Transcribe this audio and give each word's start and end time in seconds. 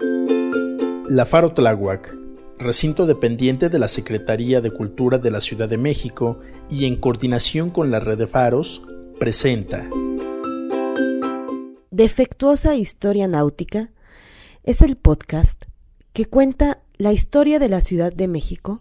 La 0.00 1.24
Faro 1.24 1.54
Tláhuac, 1.54 2.16
recinto 2.58 3.06
dependiente 3.06 3.68
de 3.68 3.80
la 3.80 3.88
Secretaría 3.88 4.60
de 4.60 4.70
Cultura 4.70 5.18
de 5.18 5.32
la 5.32 5.40
Ciudad 5.40 5.68
de 5.68 5.76
México 5.76 6.38
y 6.70 6.84
en 6.84 6.96
coordinación 6.96 7.70
con 7.70 7.90
la 7.90 7.98
red 7.98 8.16
de 8.16 8.28
faros, 8.28 8.82
presenta. 9.18 9.90
Defectuosa 11.90 12.76
Historia 12.76 13.26
Náutica 13.26 13.90
es 14.62 14.82
el 14.82 14.96
podcast 14.96 15.64
que 16.12 16.26
cuenta 16.26 16.82
la 16.96 17.12
historia 17.12 17.58
de 17.58 17.68
la 17.68 17.80
Ciudad 17.80 18.12
de 18.12 18.28
México, 18.28 18.80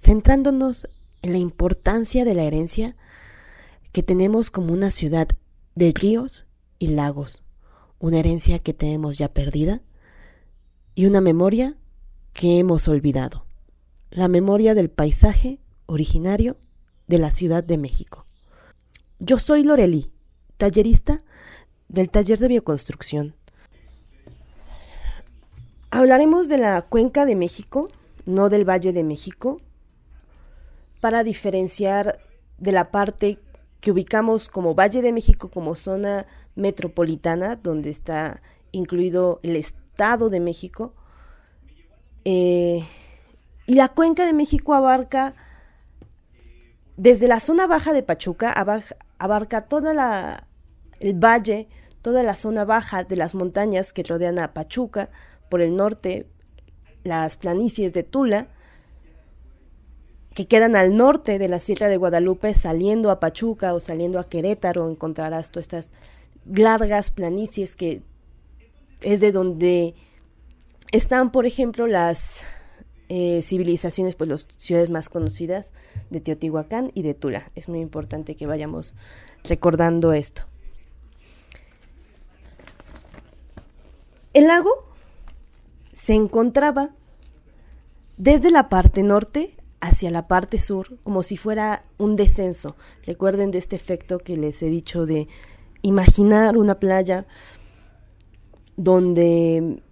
centrándonos 0.00 0.88
en 1.22 1.32
la 1.32 1.38
importancia 1.38 2.24
de 2.24 2.34
la 2.34 2.44
herencia 2.44 2.94
que 3.90 4.04
tenemos 4.04 4.50
como 4.52 4.72
una 4.72 4.90
ciudad 4.90 5.26
de 5.74 5.92
ríos 5.92 6.46
y 6.78 6.88
lagos, 6.88 7.42
una 7.98 8.20
herencia 8.20 8.60
que 8.60 8.74
tenemos 8.74 9.18
ya 9.18 9.32
perdida 9.32 9.82
y 10.94 11.06
una 11.06 11.20
memoria 11.20 11.76
que 12.32 12.58
hemos 12.58 12.88
olvidado, 12.88 13.46
la 14.10 14.28
memoria 14.28 14.74
del 14.74 14.90
paisaje 14.90 15.58
originario 15.86 16.56
de 17.06 17.18
la 17.18 17.30
Ciudad 17.30 17.64
de 17.64 17.78
México. 17.78 18.26
Yo 19.18 19.38
soy 19.38 19.62
Loreli, 19.62 20.10
tallerista 20.56 21.22
del 21.88 22.10
taller 22.10 22.38
de 22.38 22.48
bioconstrucción. 22.48 23.34
Hablaremos 25.90 26.48
de 26.48 26.58
la 26.58 26.82
cuenca 26.82 27.24
de 27.24 27.36
México, 27.36 27.90
no 28.24 28.48
del 28.48 28.68
Valle 28.68 28.92
de 28.92 29.04
México, 29.04 29.60
para 31.00 31.24
diferenciar 31.24 32.18
de 32.58 32.72
la 32.72 32.90
parte 32.90 33.38
que 33.80 33.90
ubicamos 33.90 34.48
como 34.48 34.74
Valle 34.74 35.02
de 35.02 35.12
México 35.12 35.50
como 35.50 35.74
zona 35.74 36.26
metropolitana, 36.54 37.56
donde 37.56 37.90
está 37.90 38.40
incluido 38.70 39.40
el 39.42 39.56
Estado 39.92 40.30
de 40.30 40.40
México. 40.40 40.94
Eh, 42.24 42.82
y 43.66 43.74
la 43.74 43.88
cuenca 43.88 44.24
de 44.24 44.32
México 44.32 44.72
abarca 44.74 45.34
desde 46.96 47.28
la 47.28 47.40
zona 47.40 47.66
baja 47.66 47.92
de 47.92 48.02
Pachuca, 48.02 48.54
abarca 49.18 49.68
toda 49.68 49.92
la 49.92 50.46
el 51.00 51.14
valle, 51.14 51.68
toda 52.00 52.22
la 52.22 52.36
zona 52.36 52.64
baja 52.64 53.04
de 53.04 53.16
las 53.16 53.34
montañas 53.34 53.92
que 53.92 54.02
rodean 54.02 54.38
a 54.38 54.54
Pachuca, 54.54 55.10
por 55.50 55.60
el 55.60 55.76
norte, 55.76 56.26
las 57.04 57.36
planicies 57.36 57.92
de 57.92 58.02
Tula, 58.02 58.48
que 60.34 60.46
quedan 60.46 60.74
al 60.76 60.96
norte 60.96 61.38
de 61.38 61.48
la 61.48 61.58
Sierra 61.58 61.88
de 61.88 61.98
Guadalupe, 61.98 62.54
saliendo 62.54 63.10
a 63.10 63.20
Pachuca 63.20 63.74
o 63.74 63.80
saliendo 63.80 64.18
a 64.18 64.28
Querétaro, 64.28 64.88
encontrarás 64.88 65.50
todas 65.50 65.64
estas 65.64 65.92
largas 66.46 67.10
planicies 67.10 67.76
que 67.76 68.02
es 69.02 69.20
de 69.20 69.32
donde 69.32 69.94
están, 70.92 71.32
por 71.32 71.46
ejemplo, 71.46 71.86
las 71.86 72.42
eh, 73.08 73.40
civilizaciones, 73.42 74.14
pues 74.14 74.30
las 74.30 74.46
ciudades 74.56 74.90
más 74.90 75.08
conocidas 75.08 75.72
de 76.10 76.20
Teotihuacán 76.20 76.90
y 76.94 77.02
de 77.02 77.14
Tula. 77.14 77.50
Es 77.54 77.68
muy 77.68 77.80
importante 77.80 78.36
que 78.36 78.46
vayamos 78.46 78.94
recordando 79.44 80.12
esto. 80.12 80.42
El 84.32 84.46
lago 84.46 84.70
se 85.92 86.14
encontraba 86.14 86.90
desde 88.16 88.50
la 88.50 88.68
parte 88.68 89.02
norte 89.02 89.56
hacia 89.80 90.10
la 90.10 90.26
parte 90.28 90.58
sur, 90.58 90.98
como 91.02 91.22
si 91.22 91.36
fuera 91.36 91.84
un 91.98 92.16
descenso. 92.16 92.76
Recuerden 93.04 93.50
de 93.50 93.58
este 93.58 93.76
efecto 93.76 94.18
que 94.18 94.36
les 94.36 94.62
he 94.62 94.66
dicho 94.66 95.06
de 95.06 95.28
imaginar 95.82 96.56
una 96.56 96.78
playa 96.78 97.26
donde 98.76 99.82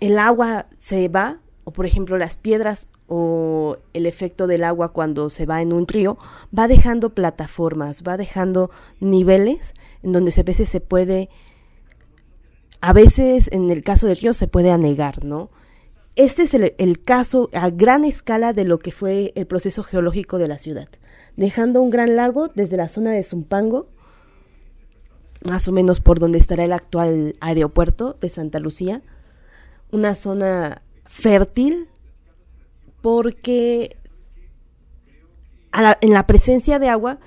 el 0.00 0.18
agua 0.18 0.66
se 0.78 1.08
va, 1.08 1.38
o 1.64 1.72
por 1.72 1.86
ejemplo 1.86 2.18
las 2.18 2.36
piedras 2.36 2.88
o 3.06 3.76
el 3.92 4.06
efecto 4.06 4.46
del 4.46 4.64
agua 4.64 4.92
cuando 4.92 5.30
se 5.30 5.46
va 5.46 5.62
en 5.62 5.72
un 5.72 5.86
río, 5.86 6.18
va 6.56 6.66
dejando 6.66 7.10
plataformas, 7.10 8.02
va 8.02 8.16
dejando 8.16 8.70
niveles 9.00 9.74
en 10.02 10.12
donde 10.12 10.32
a 10.36 10.42
veces 10.42 10.68
se 10.68 10.80
puede, 10.80 11.28
a 12.80 12.92
veces 12.92 13.48
en 13.52 13.70
el 13.70 13.82
caso 13.82 14.06
del 14.06 14.16
río 14.16 14.32
se 14.32 14.48
puede 14.48 14.70
anegar, 14.70 15.24
¿no? 15.24 15.50
Este 16.14 16.42
es 16.42 16.52
el, 16.52 17.04
caso 17.04 17.48
a 17.54 17.70
gran 17.70 18.04
escala 18.04 18.52
de 18.52 18.64
lo 18.64 18.78
que 18.78 18.92
fue 18.92 19.32
el 19.34 19.46
proceso 19.46 19.82
geológico 19.82 20.36
de 20.36 20.46
la 20.46 20.58
ciudad, 20.58 20.88
dejando 21.36 21.80
un 21.80 21.88
gran 21.88 22.16
lago 22.16 22.48
desde 22.48 22.76
la 22.76 22.88
zona 22.88 23.12
de 23.12 23.22
Zumpango, 23.22 23.88
más 25.48 25.68
o 25.68 25.72
menos 25.72 26.00
por 26.00 26.18
donde 26.18 26.38
estará 26.38 26.64
el 26.64 26.72
actual 26.72 27.34
aeropuerto 27.40 28.16
de 28.20 28.28
Santa 28.28 28.58
Lucía, 28.58 29.02
una 29.90 30.14
zona 30.14 30.82
fértil 31.04 31.88
porque 33.00 33.96
en 36.00 36.12
la 36.12 36.26
presencia 36.26 36.78
de 36.78 36.88
agua, 36.88 37.18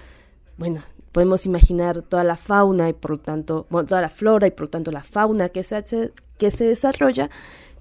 bueno, 0.57 0.83
podemos 1.11 1.45
imaginar 1.45 2.01
toda 2.01 2.23
la 2.23 2.37
fauna 2.37 2.89
y 2.89 2.93
por 2.93 3.11
lo 3.11 3.17
tanto, 3.19 3.67
toda 3.69 4.01
la 4.01 4.09
flora 4.09 4.47
y 4.47 4.51
por 4.51 4.63
lo 4.63 4.69
tanto 4.69 4.91
la 4.91 5.03
fauna 5.03 5.49
que 5.49 5.63
se, 5.63 6.11
que 6.37 6.51
se 6.51 6.65
desarrolla 6.65 7.29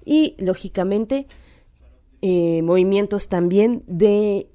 y 0.05 0.35
lógicamente 0.39 1.27
eh, 2.21 2.61
movimientos 2.63 3.29
también 3.29 3.83
de 3.87 4.49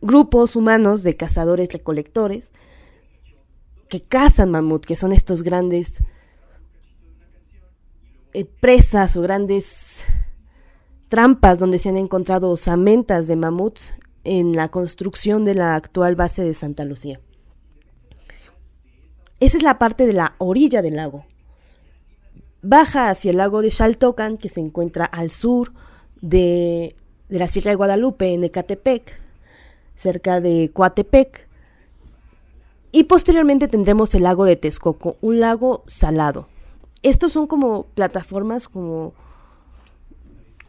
grupos 0.00 0.56
humanos 0.56 1.02
de 1.02 1.16
cazadores 1.16 1.72
recolectores 1.72 2.52
que 3.88 4.02
cazan 4.02 4.50
mamut, 4.50 4.84
que 4.84 4.96
son 4.96 5.12
estos 5.12 5.42
grandes 5.42 6.02
eh, 8.32 8.44
presas 8.44 9.16
o 9.16 9.22
grandes 9.22 10.04
trampas 11.08 11.58
donde 11.58 11.78
se 11.78 11.88
han 11.88 11.96
encontrado 11.96 12.50
osamentas 12.50 13.26
de 13.26 13.36
mamuts 13.36 13.94
en 14.24 14.52
la 14.52 14.68
construcción 14.68 15.44
de 15.44 15.54
la 15.54 15.76
actual 15.76 16.16
base 16.16 16.42
de 16.42 16.54
Santa 16.54 16.84
Lucía. 16.84 17.20
Esa 19.38 19.56
es 19.56 19.62
la 19.62 19.78
parte 19.78 20.06
de 20.06 20.14
la 20.14 20.34
orilla 20.38 20.82
del 20.82 20.96
lago 20.96 21.26
baja 22.68 23.10
hacia 23.10 23.30
el 23.30 23.36
lago 23.38 23.62
de 23.62 23.70
Xaltocan, 23.70 24.38
que 24.38 24.48
se 24.48 24.60
encuentra 24.60 25.04
al 25.04 25.30
sur 25.30 25.72
de, 26.20 26.96
la 27.28 27.48
Sierra 27.48 27.70
de 27.70 27.76
Guadalupe, 27.76 28.32
en 28.32 28.44
Ecatepec, 28.44 29.20
cerca 29.94 30.40
de 30.40 30.70
Coatepec. 30.72 31.48
Y 32.96 33.04
posteriormente 33.04 33.68
tendremos 33.68 34.14
el 34.14 34.22
lago 34.22 34.46
de 34.46 34.56
Texcoco, 34.56 35.18
un 35.20 35.38
lago 35.38 35.84
salado. 35.86 36.48
Estos 37.02 37.30
son 37.30 37.46
como 37.46 37.88
plataformas, 37.88 38.68
como 38.68 39.12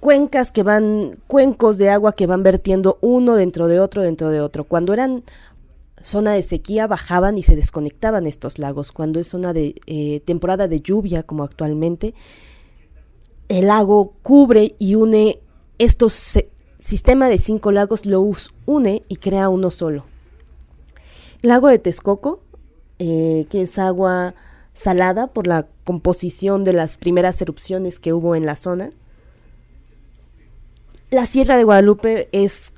cuencas 0.02 0.52
que 0.52 0.62
van, 0.62 1.20
cuencos 1.28 1.78
de 1.78 1.90
agua 1.90 2.12
que 2.12 2.28
van 2.28 2.44
vertiendo 2.44 2.98
uno 3.00 3.36
dentro 3.36 3.70
de 3.70 3.80
otro, 3.80 4.02
dentro 4.02 4.30
de 4.30 4.42
otro. 4.42 4.66
Cuando 4.66 4.92
eran 4.92 5.24
zona 6.02 6.34
de 6.34 6.44
sequía 6.44 6.86
bajaban 6.86 7.38
y 7.38 7.44
se 7.44 7.56
desconectaban 7.56 8.26
estos 8.26 8.60
lagos. 8.60 8.92
Cuando 8.92 9.22
es 9.22 9.28
zona 9.28 9.54
de 9.54 9.76
eh, 9.86 10.20
temporada 10.26 10.68
de 10.68 10.82
lluvia, 10.82 11.24
como 11.24 11.46
actualmente, 11.46 12.14
el 13.48 13.68
lago 13.68 14.16
cubre 14.22 14.76
y 14.78 14.96
une 14.96 15.40
estos 15.78 16.42
sistema 16.78 17.30
de 17.30 17.40
cinco 17.40 17.72
lagos, 17.72 18.06
los 18.06 18.54
une 18.66 19.04
y 19.08 19.16
crea 19.16 19.48
uno 19.48 19.72
solo. 19.72 20.17
Lago 21.48 21.68
de 21.68 21.80
Texcoco, 21.80 22.42
eh, 23.00 23.48
que 23.50 23.64
es 23.64 23.78
agua 23.80 24.34
salada 24.74 25.28
por 25.28 25.48
la 25.48 25.68
composición 25.84 26.64
de 26.64 26.74
las 26.74 26.98
primeras 26.98 27.42
erupciones 27.42 28.00
que 28.00 28.14
hubo 28.14 28.36
en 28.36 28.46
la 28.46 28.56
zona. 28.56 28.92
La 31.10 31.26
Sierra 31.26 31.58
de 31.58 31.64
Guadalupe 31.64 32.30
es 32.32 32.74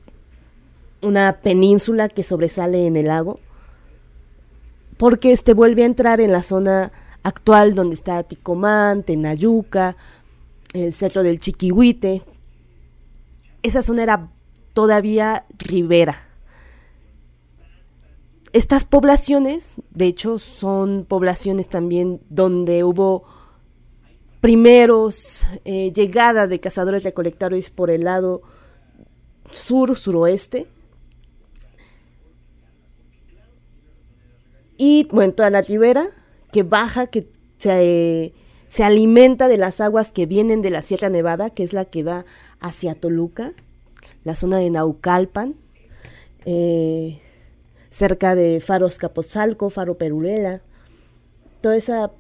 una 1.02 1.40
península 1.42 2.10
que 2.10 2.24
sobresale 2.24 2.86
en 2.86 2.96
el 2.96 3.08
lago, 3.08 3.40
porque 4.98 5.32
este 5.32 5.54
vuelve 5.54 5.84
a 5.84 5.88
entrar 5.88 6.22
en 6.22 6.32
la 6.32 6.44
zona 6.44 6.92
actual 7.24 7.76
donde 7.76 7.96
está 7.96 8.24
Ticomán, 8.24 9.04
Tenayuca, 9.04 9.96
el 10.74 10.94
centro 10.94 11.24
del 11.24 11.40
Chiquihuite. 11.40 12.22
Esa 13.64 13.82
zona 13.82 14.04
era 14.04 14.30
todavía 14.74 15.46
ribera. 15.58 16.29
Estas 18.52 18.84
poblaciones, 18.84 19.76
de 19.92 20.06
hecho, 20.06 20.40
son 20.40 21.06
poblaciones 21.06 21.70
también 21.70 22.22
donde 22.30 22.84
hubo 22.84 23.24
primeros 24.42 25.46
eh, 25.66 25.92
llegada 25.92 26.48
de 26.48 26.60
cazadores 26.60 27.04
recolectores 27.04 27.70
por 27.70 27.92
el 27.92 28.06
lado 28.06 28.42
sur, 29.52 29.96
suroeste, 29.96 30.68
Y 34.80 35.10
bueno, 35.12 35.34
toda 35.34 35.50
la 35.50 35.62
ribera 35.62 36.10
que 36.54 36.64
baja, 36.64 37.08
que 37.08 37.28
se, 37.58 38.34
se 38.70 38.84
alimenta 38.86 39.50
de 39.50 39.58
las 39.58 39.82
aguas 39.82 40.14
que 40.14 40.26
vienen 40.26 40.62
de 40.62 40.70
la 40.70 40.82
Sierra 40.82 41.10
Nevada, 41.10 41.50
que 41.50 41.64
es 41.64 41.74
la 41.74 41.84
que 41.84 42.02
da 42.02 42.26
hacia 42.62 42.96
Toluca, 42.96 43.52
la 44.24 44.36
zona 44.36 44.58
de 44.58 44.70
Naucalpan, 44.70 45.56
eh, 46.46 47.20
cerca 47.90 48.36
de 48.36 48.60
Faros 48.60 48.98
Capozalco, 48.98 49.70
Faro 49.70 49.98
Perurela, 49.98 50.62
toda 51.62 51.76
esa 51.76 52.12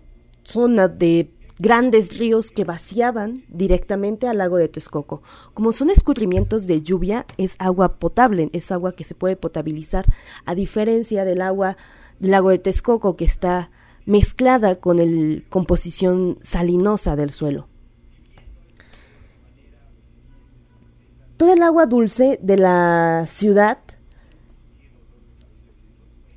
zona 0.44 0.88
de 0.88 1.31
grandes 1.60 2.18
ríos 2.18 2.51
que 2.51 2.63
vaciaban 2.63 3.44
directamente 3.50 4.27
al 4.27 4.38
lago 4.38 4.57
de 4.57 4.69
Texcoco. 4.69 5.21
Como 5.54 5.74
son 5.74 5.89
escurrimientos 5.89 6.68
de 6.68 6.81
lluvia, 6.81 7.25
es 7.38 7.56
agua 7.60 8.00
potable, 8.00 8.50
es 8.54 8.71
agua 8.71 8.94
que 8.94 9.04
se 9.04 9.13
puede 9.13 9.36
potabilizar, 9.36 10.06
a 10.45 10.56
diferencia 10.56 11.25
del 11.25 11.42
agua 11.42 11.77
del 12.19 12.31
lago 12.31 12.50
de 12.50 12.60
Texcoco 12.60 13.15
que 13.15 13.25
está 13.25 13.69
mezclada 14.06 14.75
con 14.75 14.98
la 14.98 15.42
composición 15.50 16.39
salinosa 16.42 17.15
del 17.15 17.31
suelo. 17.31 17.68
Todo 21.38 21.54
el 21.54 21.62
agua 21.62 21.86
dulce 21.86 22.39
de 22.42 22.57
la 22.57 23.25
ciudad 23.27 23.77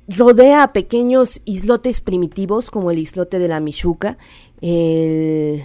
rodea 0.07 0.73
pequeños 0.73 1.41
islotes 1.45 2.01
primitivos 2.01 2.69
como 2.69 2.91
el 2.91 2.99
islote 2.99 3.39
de 3.39 3.47
la 3.47 3.59
Michuca, 3.59 4.17
el, 4.61 5.63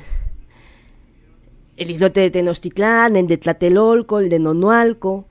islote 1.77 2.21
de 2.21 2.31
Tenochtitlán, 2.31 3.17
el 3.17 3.27
de 3.27 3.39
Tlatelolco, 3.39 4.21
el 4.21 4.29
de 4.29 4.39
Nonualco. 4.39 5.27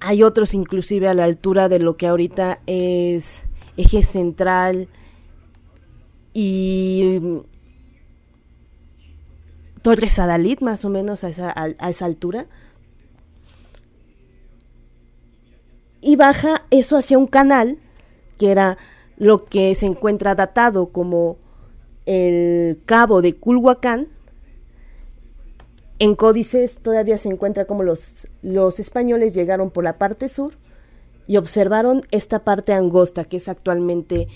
Hay 0.00 0.22
otros 0.22 0.54
inclusive 0.54 1.08
a 1.08 1.14
la 1.14 1.24
altura 1.24 1.68
de 1.68 1.78
lo 1.78 1.96
que 1.96 2.06
ahorita 2.06 2.60
es 2.66 3.44
eje 3.76 4.02
central 4.02 4.88
y 6.32 7.20
Torres 9.82 10.18
Adalid, 10.18 10.60
más 10.60 10.84
o 10.84 10.90
menos 10.90 11.24
a 11.24 11.28
esa, 11.28 11.54
a 11.56 11.90
esa 11.90 12.04
altura. 12.04 12.46
Y 16.00 16.16
baja 16.16 16.64
eso 16.70 16.98
hacia 16.98 17.16
un 17.16 17.26
canal 17.26 17.78
que 18.44 18.50
era 18.50 18.76
lo 19.16 19.46
que 19.46 19.74
se 19.74 19.86
encuentra 19.86 20.34
datado 20.34 20.88
como 20.88 21.38
el 22.04 22.78
cabo 22.84 23.22
de 23.22 23.36
Culhuacán. 23.36 24.08
En 25.98 26.14
códices 26.14 26.76
todavía 26.76 27.16
se 27.16 27.30
encuentra 27.30 27.64
como 27.64 27.84
los, 27.84 28.28
los 28.42 28.80
españoles 28.80 29.32
llegaron 29.32 29.70
por 29.70 29.82
la 29.82 29.96
parte 29.96 30.28
sur 30.28 30.58
y 31.26 31.38
observaron 31.38 32.02
esta 32.10 32.44
parte 32.44 32.74
angosta 32.74 33.24
que 33.24 33.38
es 33.38 33.48
actualmente 33.48 34.28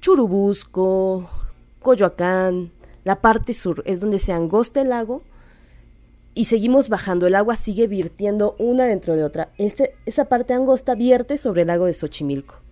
Churubusco, 0.00 1.30
Coyoacán, 1.78 2.72
la 3.04 3.20
parte 3.20 3.54
sur 3.54 3.84
es 3.86 4.00
donde 4.00 4.18
se 4.18 4.32
angosta 4.32 4.80
el 4.80 4.88
lago 4.88 5.22
y 6.34 6.46
seguimos 6.46 6.88
bajando. 6.88 7.28
El 7.28 7.36
agua 7.36 7.54
sigue 7.54 7.86
virtiendo 7.86 8.56
una 8.58 8.86
dentro 8.86 9.14
de 9.14 9.22
otra. 9.22 9.52
Este, 9.56 9.94
esa 10.04 10.24
parte 10.24 10.52
angosta 10.52 10.96
vierte 10.96 11.38
sobre 11.38 11.62
el 11.62 11.68
lago 11.68 11.86
de 11.86 11.94
Xochimilco 11.94 12.65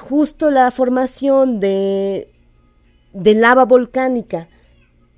justo 0.00 0.50
la 0.50 0.70
formación 0.70 1.60
de, 1.60 2.32
lava 3.12 3.64
volcánica 3.64 4.48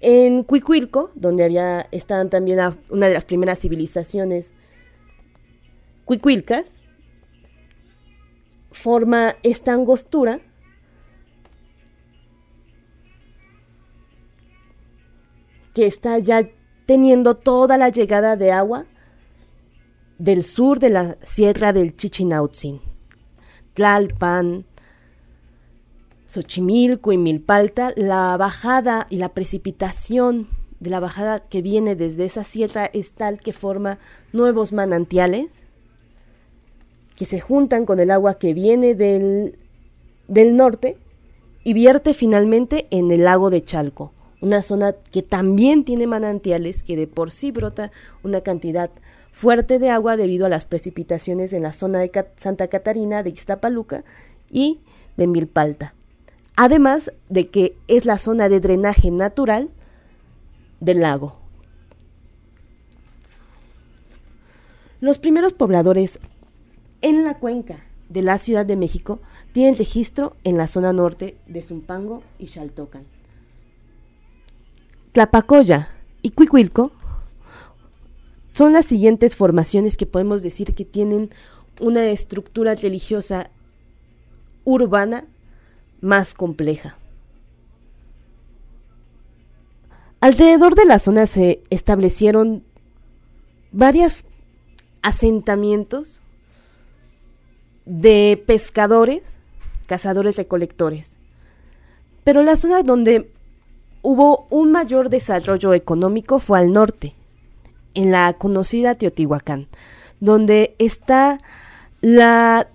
en 0.00 0.42
Cuicuilco, 0.42 1.10
donde 1.14 1.44
había, 1.44 1.86
estaban 1.92 2.28
también 2.28 2.58
una 2.90 3.06
de 3.06 3.14
las 3.14 3.24
primeras 3.24 3.60
civilizaciones 3.60 4.52
cuicuilcas, 6.04 6.66
forma 8.72 9.36
esta 9.42 9.72
angostura 9.72 10.40
que 15.74 15.86
está 15.86 16.18
ya 16.18 16.48
teniendo 16.86 17.36
toda 17.36 17.78
la 17.78 17.88
llegada 17.88 18.36
de 18.36 18.52
agua 18.52 18.86
del 20.18 20.44
sur 20.44 20.78
de 20.78 20.90
la 20.90 21.16
sierra 21.22 21.72
del 21.72 21.96
Chichinautzin, 21.96 22.80
Tlalpan, 23.74 24.66
Xochimilco 26.32 27.12
y 27.12 27.18
Milpalta, 27.18 27.92
la 27.94 28.34
bajada 28.38 29.06
y 29.10 29.18
la 29.18 29.28
precipitación 29.28 30.48
de 30.80 30.88
la 30.88 30.98
bajada 30.98 31.40
que 31.40 31.60
viene 31.60 31.94
desde 31.94 32.24
esa 32.24 32.42
sierra 32.42 32.86
es 32.86 33.12
tal 33.12 33.38
que 33.38 33.52
forma 33.52 33.98
nuevos 34.32 34.72
manantiales 34.72 35.50
que 37.16 37.26
se 37.26 37.38
juntan 37.38 37.84
con 37.84 38.00
el 38.00 38.10
agua 38.10 38.38
que 38.38 38.54
viene 38.54 38.94
del, 38.94 39.58
del 40.26 40.56
norte 40.56 40.96
y 41.64 41.74
vierte 41.74 42.14
finalmente 42.14 42.86
en 42.90 43.10
el 43.10 43.24
lago 43.24 43.50
de 43.50 43.62
Chalco, 43.62 44.14
una 44.40 44.62
zona 44.62 44.94
que 44.94 45.20
también 45.20 45.84
tiene 45.84 46.06
manantiales 46.06 46.82
que 46.82 46.96
de 46.96 47.06
por 47.06 47.30
sí 47.30 47.50
brota 47.50 47.92
una 48.22 48.40
cantidad 48.40 48.88
fuerte 49.32 49.78
de 49.78 49.90
agua 49.90 50.16
debido 50.16 50.46
a 50.46 50.48
las 50.48 50.64
precipitaciones 50.64 51.52
en 51.52 51.64
la 51.64 51.74
zona 51.74 51.98
de 51.98 52.10
Santa 52.38 52.68
Catarina, 52.68 53.22
de 53.22 53.28
Ixtapaluca 53.28 54.02
y 54.50 54.80
de 55.18 55.26
Milpalta 55.26 55.92
además 56.62 57.10
de 57.28 57.48
que 57.48 57.76
es 57.88 58.04
la 58.04 58.18
zona 58.18 58.48
de 58.48 58.60
drenaje 58.60 59.10
natural 59.10 59.68
del 60.78 61.00
lago. 61.00 61.34
Los 65.00 65.18
primeros 65.18 65.54
pobladores 65.54 66.20
en 67.00 67.24
la 67.24 67.40
cuenca 67.40 67.82
de 68.08 68.22
la 68.22 68.38
Ciudad 68.38 68.64
de 68.64 68.76
México 68.76 69.18
tienen 69.50 69.74
registro 69.74 70.36
en 70.44 70.56
la 70.56 70.68
zona 70.68 70.92
norte 70.92 71.36
de 71.48 71.62
Zumpango 71.62 72.22
y 72.38 72.46
Xaltocan. 72.46 73.06
Tlapacoya 75.10 75.88
y 76.22 76.30
Cuicuilco 76.30 76.92
son 78.52 78.72
las 78.72 78.86
siguientes 78.86 79.34
formaciones 79.34 79.96
que 79.96 80.06
podemos 80.06 80.44
decir 80.44 80.76
que 80.76 80.84
tienen 80.84 81.30
una 81.80 82.04
estructura 82.04 82.76
religiosa 82.76 83.50
urbana 84.62 85.24
más 86.02 86.34
compleja. 86.34 86.98
Alrededor 90.20 90.74
de 90.74 90.84
la 90.84 90.98
zona 90.98 91.26
se 91.26 91.62
establecieron 91.70 92.62
varios 93.72 94.24
asentamientos 95.00 96.20
de 97.86 98.42
pescadores, 98.46 99.40
cazadores 99.86 100.36
recolectores. 100.36 101.16
Pero 102.24 102.42
la 102.42 102.56
zona 102.56 102.82
donde 102.82 103.32
hubo 104.02 104.46
un 104.50 104.70
mayor 104.70 105.08
desarrollo 105.08 105.74
económico 105.74 106.38
fue 106.38 106.58
al 106.58 106.72
norte, 106.72 107.14
en 107.94 108.10
la 108.10 108.32
conocida 108.34 108.94
Teotihuacán, 108.94 109.68
donde 110.20 110.74
está 110.78 111.40
la 112.00 112.68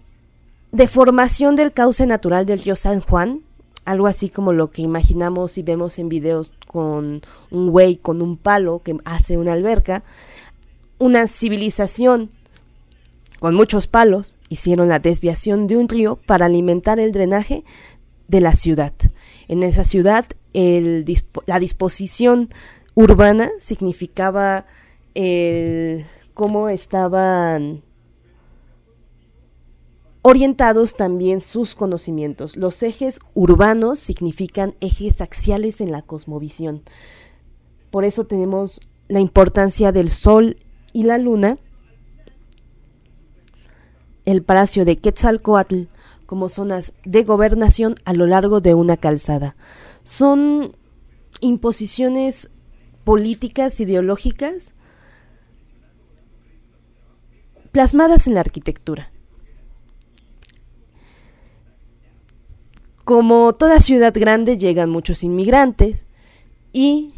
deformación 0.72 1.56
del 1.56 1.74
cauce 1.74 2.06
natural 2.06 2.46
del 2.46 2.60
río 2.60 2.76
San 2.76 3.02
Juan, 3.02 3.42
algo 3.86 4.08
así 4.08 4.30
como 4.30 4.52
lo 4.52 4.70
que 4.70 4.82
imaginamos 4.82 5.58
y 5.58 5.64
vemos 5.64 5.98
en 5.98 6.10
videos 6.10 6.54
con 6.68 7.22
un 7.52 7.70
güey 7.72 7.96
con 7.96 8.22
un 8.22 8.38
palo 8.38 8.82
que 8.84 8.98
hace 9.06 9.38
una 9.38 9.54
alberca, 9.54 10.04
una 11.00 11.28
civilización 11.28 12.32
con 13.40 13.56
muchos 13.56 13.88
palos 13.88 14.38
hicieron 14.50 14.90
la 14.90 15.00
desviación 15.00 15.68
de 15.68 15.78
un 15.78 15.88
río 15.88 16.20
para 16.26 16.48
alimentar 16.48 17.00
el 17.00 17.12
drenaje 17.12 17.64
de 18.28 18.42
la 18.42 18.56
ciudad. 18.56 18.94
En 19.48 19.64
esa 19.64 19.84
ciudad 19.84 20.26
el, 20.54 21.06
la 21.46 21.60
disposición 21.60 22.50
urbana 22.96 23.50
significaba 23.60 24.66
el, 25.14 26.08
cómo 26.34 26.68
estaban 26.68 27.84
orientados 30.28 30.96
también 30.96 31.40
sus 31.40 31.74
conocimientos. 31.74 32.58
Los 32.58 32.84
ejes 32.84 33.22
urbanos 33.34 33.98
significan 33.98 34.76
ejes 34.82 35.22
axiales 35.22 35.80
en 35.80 35.94
la 35.94 36.02
cosmovisión. 36.02 36.84
Por 37.92 38.04
eso 38.04 38.26
tenemos 38.26 38.82
la 39.08 39.22
importancia 39.22 39.94
del 39.94 40.10
Sol 40.10 40.58
y 40.92 41.04
la 41.04 41.18
Luna, 41.18 41.60
el 44.26 44.44
Palacio 44.44 44.84
de 44.84 44.98
Quetzalcoatl 44.98 45.84
como 46.26 46.50
zonas 46.50 46.92
de 47.06 47.24
gobernación 47.24 47.96
a 48.04 48.12
lo 48.12 48.26
largo 48.28 48.60
de 48.60 48.74
una 48.74 48.98
calzada. 48.98 49.56
Son 50.04 50.76
imposiciones 51.40 52.50
políticas, 53.06 53.80
ideológicas, 53.80 54.74
plasmadas 57.72 58.28
en 58.28 58.34
la 58.34 58.42
arquitectura. 58.42 59.10
Como 63.08 63.56
toda 63.56 63.80
ciudad 63.80 64.14
grande 64.14 64.58
llegan 64.58 64.90
muchos 64.90 65.24
inmigrantes 65.24 66.08
y 66.74 67.14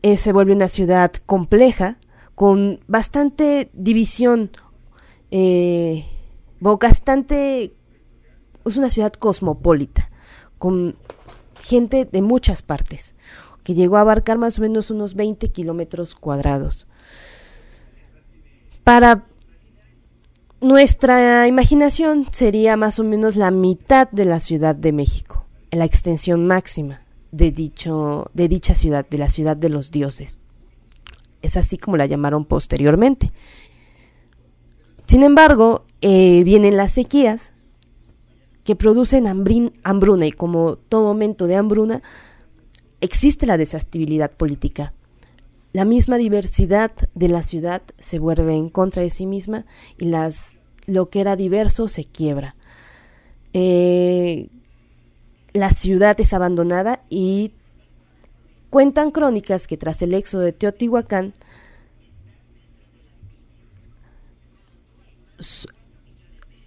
eh, 0.00 0.16
se 0.16 0.32
vuelve 0.32 0.54
una 0.54 0.70
ciudad 0.70 1.12
compleja, 1.26 1.98
con 2.34 2.80
bastante 2.86 3.68
división, 3.74 4.52
eh, 5.30 6.06
bastante... 6.60 7.74
Es 8.64 8.78
una 8.78 8.88
ciudad 8.88 9.12
cosmopolita, 9.12 10.10
con 10.56 10.96
gente 11.60 12.06
de 12.06 12.22
muchas 12.22 12.62
partes, 12.62 13.14
que 13.64 13.74
llegó 13.74 13.98
a 13.98 14.00
abarcar 14.00 14.38
más 14.38 14.58
o 14.58 14.62
menos 14.62 14.90
unos 14.90 15.14
20 15.14 15.52
kilómetros 15.52 16.14
cuadrados. 16.14 16.86
Para 18.82 19.26
nuestra 20.64 21.46
imaginación 21.46 22.26
sería 22.32 22.76
más 22.76 22.98
o 22.98 23.04
menos 23.04 23.36
la 23.36 23.50
mitad 23.50 24.10
de 24.10 24.24
la 24.24 24.40
Ciudad 24.40 24.74
de 24.74 24.92
México, 24.92 25.44
la 25.70 25.84
extensión 25.84 26.46
máxima 26.46 27.02
de, 27.32 27.50
dicho, 27.50 28.30
de 28.32 28.48
dicha 28.48 28.74
ciudad, 28.74 29.06
de 29.08 29.18
la 29.18 29.28
ciudad 29.28 29.58
de 29.58 29.68
los 29.68 29.90
dioses. 29.90 30.40
Es 31.42 31.58
así 31.58 31.76
como 31.76 31.98
la 31.98 32.06
llamaron 32.06 32.46
posteriormente. 32.46 33.30
Sin 35.04 35.22
embargo, 35.22 35.84
eh, 36.00 36.42
vienen 36.44 36.78
las 36.78 36.92
sequías 36.92 37.52
que 38.64 38.74
producen 38.74 39.26
hambruna 39.26 40.26
y 40.26 40.32
como 40.32 40.76
todo 40.76 41.02
momento 41.02 41.46
de 41.46 41.56
hambruna 41.56 42.02
existe 43.02 43.44
la 43.44 43.58
desestabilidad 43.58 44.30
política. 44.30 44.94
La 45.74 45.84
misma 45.84 46.18
diversidad 46.18 46.92
de 47.16 47.26
la 47.26 47.42
ciudad 47.42 47.82
se 47.98 48.20
vuelve 48.20 48.54
en 48.54 48.68
contra 48.68 49.02
de 49.02 49.10
sí 49.10 49.26
misma 49.26 49.66
y 49.98 50.04
las, 50.04 50.60
lo 50.86 51.10
que 51.10 51.20
era 51.20 51.34
diverso 51.34 51.88
se 51.88 52.04
quiebra. 52.04 52.54
Eh, 53.54 54.50
la 55.52 55.70
ciudad 55.70 56.20
es 56.20 56.32
abandonada 56.32 57.02
y 57.10 57.54
cuentan 58.70 59.10
crónicas 59.10 59.66
que 59.66 59.76
tras 59.76 60.00
el 60.02 60.14
éxodo 60.14 60.42
de 60.42 60.52
Teotihuacán 60.52 61.34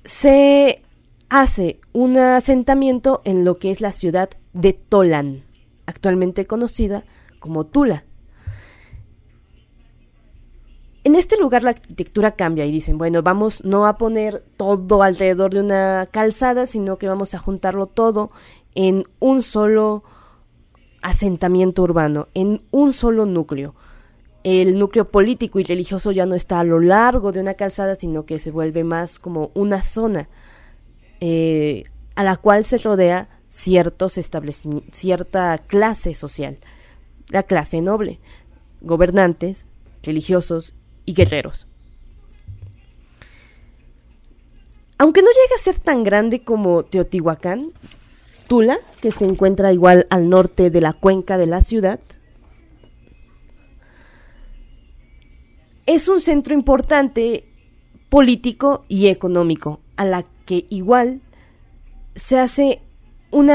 se 0.03 0.83
hace 1.29 1.79
un 1.93 2.17
asentamiento 2.17 3.21
en 3.23 3.45
lo 3.45 3.55
que 3.55 3.71
es 3.71 3.79
la 3.79 3.93
ciudad 3.93 4.31
de 4.51 4.73
Tolan, 4.73 5.45
actualmente 5.85 6.45
conocida 6.45 7.05
como 7.39 7.65
Tula. 7.65 8.03
En 11.07 11.15
este 11.15 11.37
lugar 11.37 11.63
la 11.63 11.69
arquitectura 11.69 12.31
cambia 12.31 12.65
y 12.65 12.71
dicen, 12.73 12.97
bueno, 12.97 13.23
vamos 13.23 13.63
no 13.63 13.87
a 13.87 13.97
poner 13.97 14.43
todo 14.57 15.03
alrededor 15.03 15.53
de 15.53 15.61
una 15.61 16.09
calzada, 16.11 16.65
sino 16.65 16.97
que 16.97 17.07
vamos 17.07 17.33
a 17.33 17.39
juntarlo 17.39 17.87
todo 17.87 18.29
en 18.75 19.05
un 19.19 19.41
solo 19.41 20.03
asentamiento 21.01 21.81
urbano, 21.83 22.27
en 22.33 22.61
un 22.71 22.91
solo 22.91 23.25
núcleo. 23.25 23.73
El 24.43 24.77
núcleo 24.77 25.09
político 25.09 25.59
y 25.59 25.63
religioso 25.63 26.11
ya 26.11 26.25
no 26.25 26.35
está 26.35 26.59
a 26.59 26.65
lo 26.65 26.81
largo 26.81 27.31
de 27.31 27.39
una 27.39 27.53
calzada, 27.53 27.95
sino 27.95 28.25
que 28.25 28.37
se 28.37 28.51
vuelve 28.51 28.83
más 28.83 29.17
como 29.17 29.51
una 29.53 29.83
zona 29.83 30.27
eh, 31.21 31.85
a 32.15 32.25
la 32.25 32.35
cual 32.35 32.65
se 32.65 32.79
rodea 32.79 33.29
ciertos 33.47 34.19
cierta 34.91 35.57
clase 35.57 36.13
social, 36.15 36.57
la 37.29 37.43
clase 37.43 37.79
noble, 37.79 38.19
gobernantes, 38.81 39.67
religiosos 40.03 40.73
y 41.07 41.13
guerreros. 41.13 41.65
Aunque 44.99 45.23
no 45.23 45.29
llega 45.29 45.55
a 45.55 45.63
ser 45.63 45.79
tan 45.79 46.03
grande 46.03 46.43
como 46.43 46.83
Teotihuacán, 46.83 47.71
Tula, 48.47 48.77
que 49.01 49.11
se 49.11 49.25
encuentra 49.25 49.73
igual 49.73 50.05
al 50.09 50.29
norte 50.29 50.69
de 50.69 50.81
la 50.81 50.93
cuenca 50.93 51.37
de 51.37 51.47
la 51.47 51.61
ciudad, 51.61 51.99
es 55.85 56.07
un 56.07 56.19
centro 56.19 56.53
importante 56.53 57.45
político 58.09 58.85
y 58.87 59.07
económico, 59.07 59.79
a 59.95 60.05
la 60.05 60.23
que 60.45 60.65
igual 60.69 61.21
se 62.15 62.37
hace 62.37 62.81
un 63.31 63.51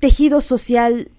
tejido 0.00 0.40
social 0.40 1.10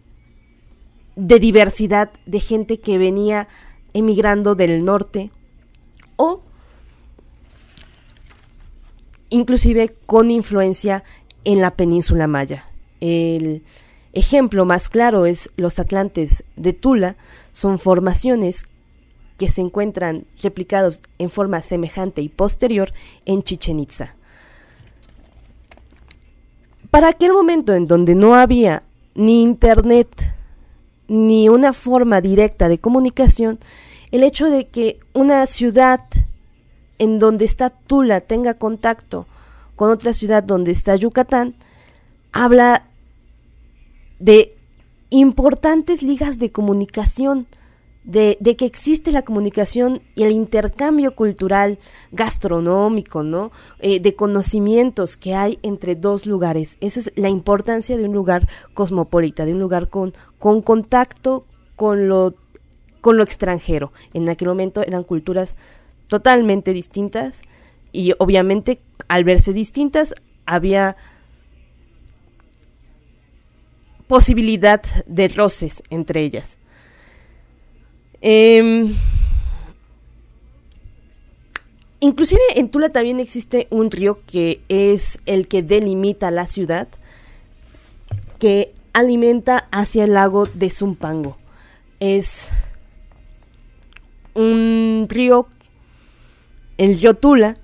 de 1.16 1.40
diversidad 1.40 2.12
de 2.26 2.40
gente 2.40 2.80
que 2.80 2.98
venía 2.98 3.48
emigrando 3.96 4.56
del 4.56 4.84
norte 4.84 5.32
o 6.18 6.42
inclusive 9.30 9.96
con 10.06 10.30
influencia 10.30 11.04
en 11.46 11.62
la 11.62 11.72
península 11.72 12.28
maya. 12.28 12.70
El 13.00 13.64
ejemplo 14.12 14.66
más 14.66 14.90
claro 14.90 15.26
es 15.26 15.50
los 15.56 15.80
atlantes 15.80 16.44
de 16.58 16.74
Tula, 16.74 17.16
son 17.54 17.80
formaciones 17.80 18.66
que 19.38 19.50
se 19.50 19.62
encuentran 19.62 20.26
replicados 20.44 21.02
en 21.18 21.30
forma 21.30 21.62
semejante 21.62 22.22
y 22.22 22.28
posterior 22.28 22.92
en 23.26 23.44
Chichen 23.44 23.80
Itza. 23.80 24.16
Para 26.92 27.10
aquel 27.10 27.32
momento 27.32 27.74
en 27.74 27.88
donde 27.88 28.14
no 28.14 28.36
había 28.36 28.84
ni 29.16 29.42
internet 29.42 30.36
ni 31.08 31.50
una 31.50 31.74
forma 31.74 32.22
directa 32.22 32.68
de 32.68 32.80
comunicación, 32.80 33.60
el 34.12 34.24
hecho 34.24 34.50
de 34.50 34.68
que 34.68 35.00
una 35.14 35.46
ciudad 35.46 36.02
en 36.98 37.20
donde 37.20 37.46
está 37.46 37.70
Tula 37.70 38.22
tenga 38.22 38.54
contacto 38.54 39.28
con 39.76 39.92
otra 39.92 40.14
ciudad 40.14 40.44
donde 40.44 40.72
está 40.72 40.96
Yucatán, 40.96 41.56
habla 42.32 42.88
de 44.20 44.56
importantes 45.10 46.02
ligas 46.02 46.40
de 46.40 46.52
comunicación 46.52 47.48
de, 48.06 48.38
que 48.58 48.66
existe 48.66 49.12
la 49.12 49.24
comunicación 49.24 50.02
y 50.14 50.24
el 50.24 50.32
intercambio 50.32 51.16
cultural, 51.16 51.80
gastronómico, 52.12 53.24
¿no? 53.24 53.52
Eh, 53.80 54.00
de 54.00 54.16
conocimientos 54.16 55.18
que 55.18 55.34
hay 55.34 55.58
entre 55.64 55.96
dos 55.96 56.28
lugares. 56.28 56.78
Esa 56.82 57.00
es 57.00 57.12
la 57.16 57.30
importancia 57.30 57.98
de 57.98 58.06
un 58.06 58.14
lugar 58.14 58.48
cosmopolita, 58.76 59.46
de 59.46 59.54
un 59.54 59.60
lugar 59.60 59.90
con, 59.90 60.14
con 60.38 60.62
contacto 60.62 61.46
con 61.76 62.08
lo, 62.08 62.36
con 63.06 63.18
lo 63.18 63.24
extranjero. 63.24 63.94
En 64.16 64.28
aquel 64.30 64.48
momento 64.48 64.82
eran 64.82 65.04
culturas 65.04 65.58
totalmente 66.08 66.74
distintas 66.74 67.44
y 67.92 68.14
obviamente 68.18 68.82
al 69.08 69.24
verse 69.24 69.54
distintas 69.54 70.16
había 70.48 70.98
posibilidad 74.08 74.82
de 75.06 75.28
roces 75.28 75.84
entre 75.92 76.22
ellas. 76.22 76.58
Em, 78.22 78.96
inclusive 82.00 82.42
en 82.56 82.70
Tula 82.70 82.90
también 82.90 83.20
existe 83.20 83.68
un 83.70 83.92
río 83.92 84.22
que 84.26 84.62
es 84.68 85.20
el 85.28 85.48
que 85.48 85.62
delimita 85.62 86.32
la 86.32 86.48
ciudad, 86.48 86.88
que 88.40 88.74
alimenta 88.94 89.68
hacia 89.72 90.06
el 90.06 90.14
lago 90.14 90.48
de 90.48 90.72
Zumpango. 90.72 91.38
Es 92.00 92.50
un 94.36 95.08
río, 95.10 95.48
el 96.78 97.00
río 97.00 97.16
Tula, 97.16 97.58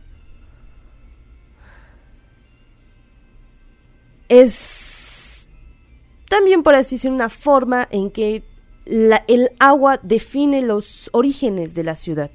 es 4.29 5.47
también 6.29 6.63
por 6.63 6.75
así 6.75 6.95
decir 6.95 7.11
una 7.11 7.29
forma 7.29 7.87
en 7.91 8.09
que 8.09 8.43
el 8.85 9.51
agua 9.59 9.99
define 10.01 10.61
los 10.61 11.09
orígenes 11.13 11.75
de 11.75 11.83
la 11.83 11.95
ciudad. 11.95 12.31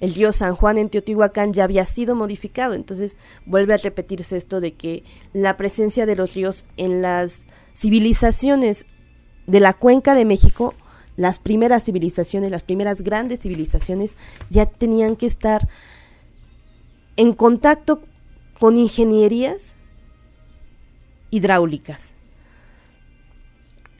El 0.00 0.12
río 0.12 0.30
San 0.32 0.54
Juan 0.54 0.76
en 0.76 0.90
Teotihuacán 0.90 1.52
ya 1.54 1.64
había 1.64 1.86
sido 1.86 2.14
modificado, 2.14 2.74
entonces 2.74 3.16
vuelve 3.46 3.74
a 3.74 3.78
repetirse 3.78 4.36
esto 4.36 4.60
de 4.60 4.74
que 4.74 5.04
la 5.32 5.56
presencia 5.56 6.04
de 6.04 6.16
los 6.16 6.34
ríos 6.34 6.66
en 6.76 7.00
las 7.00 7.46
civilizaciones 7.74 8.86
de 9.46 9.60
la 9.60 9.72
cuenca 9.72 10.14
de 10.14 10.24
México, 10.24 10.74
las 11.16 11.38
primeras 11.38 11.84
civilizaciones, 11.84 12.50
las 12.50 12.62
primeras 12.62 13.02
grandes 13.02 13.40
civilizaciones, 13.40 14.16
ya 14.50 14.66
tenían 14.66 15.16
que 15.16 15.26
estar 15.26 15.68
en 17.16 17.32
contacto 17.32 18.02
con 18.58 18.76
ingenierías 18.76 19.74
hidráulicas. 21.30 22.12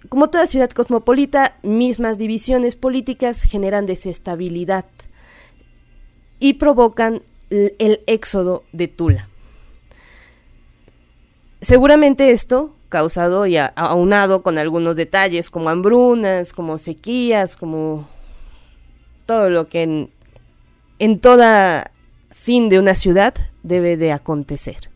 Como 0.08 0.30
toda 0.30 0.46
ciudad 0.46 0.70
cosmopolita, 0.70 1.58
mismas 1.62 2.18
divisiones 2.18 2.76
políticas 2.76 3.42
generan 3.42 3.86
desestabilidad 3.86 4.86
y 6.38 6.54
provocan 6.54 7.22
el 7.50 8.00
éxodo 8.06 8.64
de 8.72 8.88
Tula. 8.88 9.28
Seguramente 11.60 12.30
esto, 12.30 12.75
causado 12.96 13.46
y 13.46 13.58
aunado 13.58 14.42
con 14.42 14.56
algunos 14.56 14.96
detalles 14.96 15.50
como 15.50 15.68
hambrunas, 15.68 16.54
como 16.54 16.78
sequías, 16.78 17.54
como 17.54 18.08
todo 19.26 19.50
lo 19.50 19.68
que 19.68 19.82
en, 19.82 20.10
en 20.98 21.20
toda 21.20 21.90
fin 22.30 22.70
de 22.70 22.78
una 22.78 22.94
ciudad 22.94 23.34
debe 23.62 23.98
de 23.98 24.12
acontecer. 24.12 24.88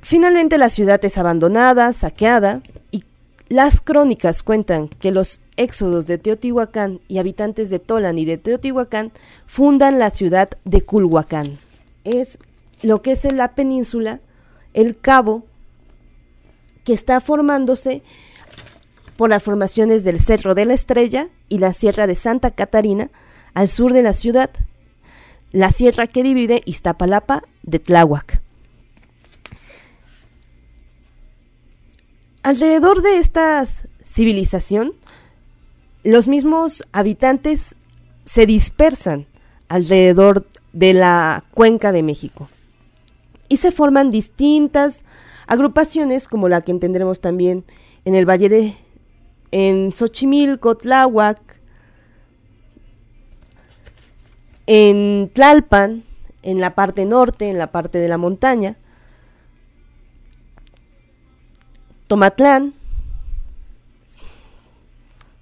Finalmente 0.00 0.56
la 0.56 0.68
ciudad 0.68 1.04
es 1.04 1.18
abandonada, 1.18 1.92
saqueada, 1.92 2.62
y 2.92 3.02
las 3.48 3.80
crónicas 3.80 4.44
cuentan 4.44 4.86
que 4.86 5.10
los 5.10 5.40
éxodos 5.56 6.06
de 6.06 6.18
Teotihuacán 6.18 7.00
y 7.08 7.18
habitantes 7.18 7.68
de 7.68 7.80
Tolan 7.80 8.16
y 8.16 8.26
de 8.26 8.38
Teotihuacán 8.38 9.10
fundan 9.46 9.98
la 9.98 10.10
ciudad 10.10 10.50
de 10.64 10.82
Culhuacán 10.82 11.58
es 12.04 12.38
lo 12.82 13.02
que 13.02 13.12
es 13.12 13.24
la 13.24 13.54
península, 13.54 14.20
el 14.74 14.98
cabo, 14.98 15.44
que 16.84 16.92
está 16.92 17.20
formándose 17.20 18.02
por 19.16 19.30
las 19.30 19.42
formaciones 19.42 20.02
del 20.02 20.18
Cerro 20.18 20.54
de 20.54 20.64
la 20.64 20.74
Estrella 20.74 21.28
y 21.48 21.58
la 21.58 21.72
Sierra 21.72 22.06
de 22.06 22.14
Santa 22.14 22.52
Catarina 22.52 23.10
al 23.54 23.68
sur 23.68 23.92
de 23.92 24.02
la 24.02 24.12
ciudad, 24.12 24.50
la 25.52 25.70
sierra 25.70 26.06
que 26.06 26.22
divide 26.22 26.62
Iztapalapa 26.64 27.42
de 27.62 27.80
Tláhuac. 27.80 28.40
Alrededor 32.42 33.02
de 33.02 33.18
esta 33.18 33.64
civilización, 34.02 34.94
los 36.02 36.28
mismos 36.28 36.84
habitantes 36.92 37.76
se 38.24 38.46
dispersan 38.46 39.26
alrededor 39.68 40.46
de 40.72 40.92
la 40.94 41.44
cuenca 41.52 41.92
de 41.92 42.02
México 42.02 42.48
y 43.48 43.56
se 43.56 43.70
forman 43.72 44.10
distintas 44.10 45.04
agrupaciones 45.46 46.28
como 46.28 46.48
la 46.48 46.60
que 46.60 46.70
entenderemos 46.70 47.20
también 47.20 47.64
en 48.04 48.14
el 48.14 48.28
valle 48.28 48.48
de 48.48 48.76
en 49.50 49.90
Xochimilco, 49.92 50.76
Tláhuac, 50.76 51.60
en 54.66 55.30
Tlalpan, 55.34 56.04
en 56.42 56.60
la 56.60 56.74
parte 56.76 57.04
norte, 57.04 57.50
en 57.50 57.58
la 57.58 57.72
parte 57.72 57.98
de 57.98 58.08
la 58.08 58.18
montaña, 58.18 58.76
Tomatlán, 62.06 62.74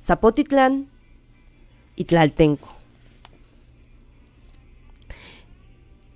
Zapotitlán 0.03 0.89
y 1.97 2.05
Tlaltenco. 2.05 2.78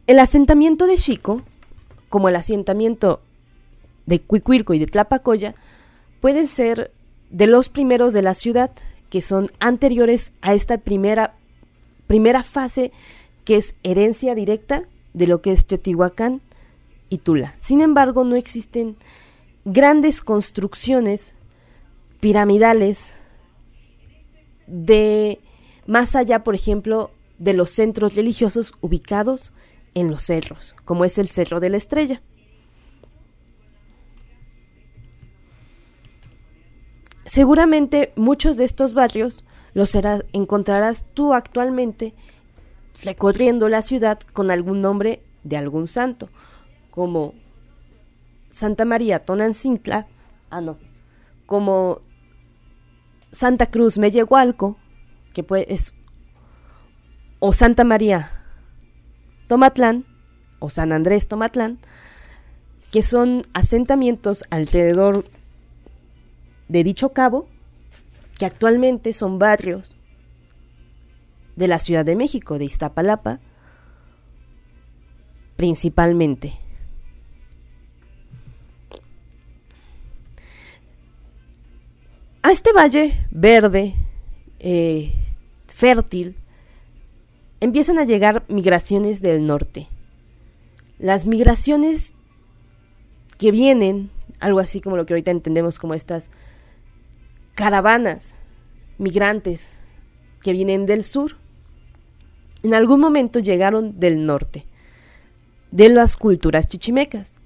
El 0.06 0.18
asentamiento 0.18 0.86
de 0.86 0.96
Chico, 0.96 1.42
como 2.08 2.28
el 2.28 2.36
asentamiento 2.36 3.20
de 4.06 4.20
Cuicuilco 4.20 4.74
y 4.74 4.78
de 4.78 4.86
Tlapacoya, 4.86 5.54
pueden 6.20 6.48
ser 6.48 6.92
de 7.30 7.46
los 7.46 7.68
primeros 7.68 8.12
de 8.12 8.22
la 8.22 8.34
ciudad, 8.34 8.72
que 9.10 9.22
son 9.22 9.50
anteriores 9.60 10.32
a 10.42 10.54
esta 10.54 10.78
primera, 10.78 11.34
primera 12.06 12.42
fase 12.42 12.92
que 13.44 13.56
es 13.56 13.74
herencia 13.82 14.34
directa 14.34 14.88
de 15.14 15.26
lo 15.26 15.40
que 15.40 15.52
es 15.52 15.66
Teotihuacán 15.66 16.40
y 17.08 17.18
Tula. 17.18 17.54
Sin 17.60 17.80
embargo, 17.80 18.24
no 18.24 18.36
existen 18.36 18.96
grandes 19.64 20.20
construcciones 20.20 21.34
piramidales 22.20 23.12
de 24.66 25.40
más 25.86 26.16
allá, 26.16 26.42
por 26.42 26.54
ejemplo, 26.54 27.10
de 27.38 27.52
los 27.52 27.70
centros 27.70 28.14
religiosos 28.14 28.72
ubicados 28.80 29.52
en 29.94 30.10
los 30.10 30.24
cerros, 30.24 30.74
como 30.84 31.04
es 31.04 31.18
el 31.18 31.28
Cerro 31.28 31.60
de 31.60 31.68
la 31.68 31.76
Estrella. 31.76 32.22
Seguramente 37.24 38.12
muchos 38.16 38.56
de 38.56 38.64
estos 38.64 38.94
barrios 38.94 39.44
los 39.74 39.96
encontrarás 40.32 41.06
tú 41.14 41.34
actualmente 41.34 42.14
recorriendo 43.04 43.68
la 43.68 43.82
ciudad 43.82 44.20
con 44.32 44.50
algún 44.50 44.80
nombre 44.80 45.22
de 45.44 45.56
algún 45.56 45.88
santo, 45.88 46.28
como 46.90 47.34
Santa 48.50 48.84
María 48.84 49.24
Tonancintla, 49.24 50.06
ah 50.50 50.60
no, 50.60 50.78
como 51.46 52.00
Santa 53.32 53.70
Cruz 53.70 53.98
Mellehualco, 53.98 54.76
que 55.32 55.42
pues 55.42 55.64
es 55.68 55.94
o 57.38 57.52
Santa 57.52 57.84
María 57.84 58.41
Tomatlán 59.52 60.06
o 60.60 60.70
San 60.70 60.92
Andrés 60.92 61.28
Tomatlán, 61.28 61.78
que 62.90 63.02
son 63.02 63.42
asentamientos 63.52 64.44
alrededor 64.48 65.26
de 66.68 66.82
dicho 66.82 67.10
cabo, 67.10 67.46
que 68.38 68.46
actualmente 68.46 69.12
son 69.12 69.38
barrios 69.38 69.94
de 71.54 71.68
la 71.68 71.78
Ciudad 71.78 72.06
de 72.06 72.16
México, 72.16 72.58
de 72.58 72.64
Iztapalapa, 72.64 73.40
principalmente. 75.56 76.54
A 82.42 82.52
este 82.52 82.72
valle 82.72 83.26
verde, 83.30 83.92
eh, 84.60 85.12
fértil, 85.66 86.41
empiezan 87.62 87.96
a 88.00 88.04
llegar 88.04 88.44
migraciones 88.48 89.22
del 89.22 89.46
norte. 89.46 89.86
Las 90.98 91.26
migraciones 91.26 92.12
que 93.38 93.52
vienen, 93.52 94.10
algo 94.40 94.58
así 94.58 94.80
como 94.80 94.96
lo 94.96 95.06
que 95.06 95.12
ahorita 95.14 95.30
entendemos 95.30 95.78
como 95.78 95.94
estas 95.94 96.28
caravanas 97.54 98.34
migrantes 98.98 99.74
que 100.42 100.52
vienen 100.52 100.86
del 100.86 101.04
sur, 101.04 101.36
en 102.64 102.74
algún 102.74 102.98
momento 102.98 103.38
llegaron 103.38 104.00
del 104.00 104.26
norte, 104.26 104.64
de 105.70 105.88
las 105.88 106.16
culturas 106.16 106.66
chichimecas. 106.66 107.38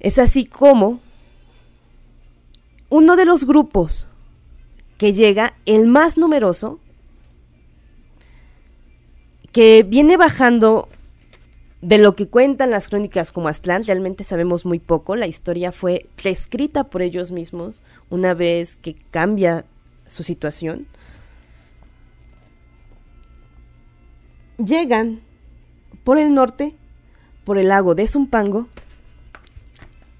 Es 0.00 0.18
así 0.18 0.46
como 0.46 1.00
uno 2.88 3.14
de 3.14 3.26
los 3.26 3.44
grupos 3.44 4.08
que 4.96 5.12
llega, 5.12 5.52
el 5.66 5.86
más 5.86 6.16
numeroso, 6.16 6.80
que 9.56 9.84
viene 9.84 10.18
bajando 10.18 10.86
de 11.80 11.96
lo 11.96 12.14
que 12.14 12.28
cuentan 12.28 12.70
las 12.70 12.88
crónicas 12.88 13.32
como 13.32 13.48
Aztlán, 13.48 13.84
realmente 13.84 14.22
sabemos 14.22 14.66
muy 14.66 14.78
poco. 14.78 15.16
La 15.16 15.26
historia 15.26 15.72
fue 15.72 16.10
reescrita 16.22 16.84
por 16.84 17.00
ellos 17.00 17.32
mismos 17.32 17.82
una 18.10 18.34
vez 18.34 18.76
que 18.76 18.94
cambia 19.10 19.64
su 20.08 20.24
situación. 20.24 20.86
Llegan 24.58 25.22
por 26.04 26.18
el 26.18 26.34
norte, 26.34 26.74
por 27.44 27.56
el 27.56 27.68
lago 27.68 27.94
de 27.94 28.06
Zumpango, 28.08 28.68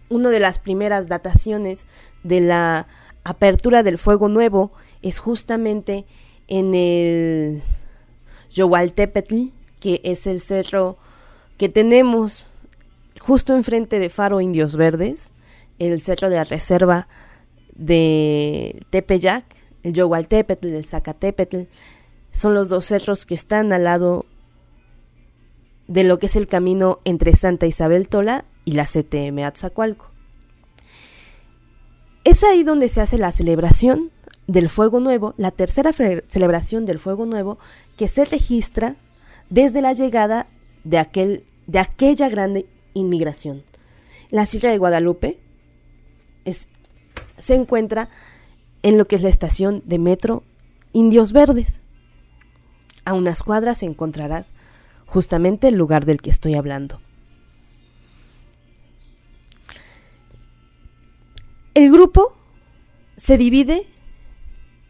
una 0.09 0.31
de 0.31 0.41
las 0.41 0.59
primeras 0.59 1.09
dataciones 1.09 1.85
de 2.23 2.41
la 2.41 2.89
apertura 3.23 3.83
del 3.83 3.99
fuego 3.99 4.31
nuevo 4.31 4.73
es 5.03 5.19
justamente 5.19 6.07
en 6.49 6.73
el 6.73 7.63
Yohualtepetl, 8.57 9.51
que 9.81 10.01
es 10.03 10.27
el 10.27 10.41
cerro 10.41 10.97
que 11.59 11.69
tenemos 11.69 12.51
justo 13.21 13.55
enfrente 13.55 13.99
de 13.99 14.09
Faro 14.09 14.41
Indios 14.41 14.77
Verdes, 14.77 15.33
el 15.79 16.01
cerro 16.01 16.31
de 16.31 16.37
la 16.37 16.45
reserva 16.45 17.07
de 17.75 18.83
Tepeyac, 18.91 19.45
el 19.83 19.93
Yohualtepetl, 19.93 20.69
el 20.69 20.85
Zacatepetl, 20.85 21.63
son 22.33 22.55
los 22.55 22.69
dos 22.71 22.87
cerros 22.87 23.27
que 23.27 23.35
están 23.35 23.73
al 23.73 23.85
lado 23.85 24.25
de 25.87 26.05
lo 26.05 26.19
que 26.19 26.27
es 26.27 26.37
el 26.37 26.49
camino 26.49 26.99
entre 27.05 27.37
Santa 27.37 27.67
Isabel 27.67 28.09
Tola 28.09 28.47
y 28.65 28.73
la 28.73 28.87
CTM 28.87 29.45
Atzacualco. 29.45 30.11
Es 32.25 32.43
ahí 32.43 32.65
donde 32.65 32.89
se 32.89 33.01
hace 33.01 33.19
la 33.19 33.33
celebración 33.33 34.11
del 34.47 34.69
Fuego 34.69 35.01
Nuevo, 35.01 35.35
la 35.37 35.51
tercera 35.51 35.93
celebración 35.93 36.85
del 36.85 36.99
Fuego 36.99 37.27
Nuevo 37.27 37.59
que 37.97 38.09
se 38.09 38.25
registra 38.25 38.97
desde 39.51 39.83
la 39.83 39.93
llegada 39.93 40.47
de, 40.85 40.99
aquel, 40.99 41.45
de 41.67 41.79
aquella 41.79 42.29
grande 42.29 42.67
inmigración. 42.95 43.65
La 44.31 44.47
Sierra 44.47 44.71
de 44.71 44.79
Guadalupe 44.79 45.39
es, 46.45 46.69
se 47.39 47.55
encuentra 47.55 48.09
en 48.83 48.99
lo 48.99 49.07
que 49.07 49.17
es 49.17 49.23
la 49.23 49.29
estación 49.29 49.83
de 49.85 49.99
metro 49.99 50.45
Indios 50.93 51.33
Verdes. 51.33 51.83
A 53.05 53.15
unas 53.15 53.43
cuadras 53.43 53.83
encontrarás 53.83 54.53
justamente 55.07 55.69
el 55.69 55.77
lugar 55.77 56.05
del 56.05 56.21
que 56.21 56.31
estoy 56.31 56.55
hablando. 56.55 57.01
El 61.75 61.93
grupo 61.93 62.37
se 63.17 63.39
divide 63.39 63.87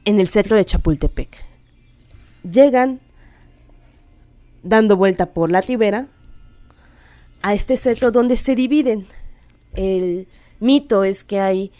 en 0.06 0.20
el 0.20 0.28
centro 0.28 0.56
de 0.56 0.64
Chapultepec. 0.64 1.44
Llegan 2.50 3.00
dando 4.62 4.96
vuelta 4.96 5.34
por 5.34 5.50
la 5.50 5.60
ribera 5.60 6.08
a 7.42 7.52
este 7.52 7.76
cerro 7.76 8.12
donde 8.12 8.36
se 8.36 8.54
dividen. 8.54 9.06
El 9.74 10.28
mito 10.60 11.04
es 11.04 11.24
que 11.24 11.40
hay 11.40 11.72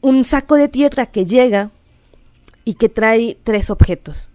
un 0.00 0.24
saco 0.24 0.56
de 0.56 0.68
tierra 0.68 1.06
que 1.06 1.26
llega 1.26 1.70
y 2.64 2.74
que 2.74 2.88
trae 2.88 3.38
tres 3.44 3.68
objetos. 3.68 4.30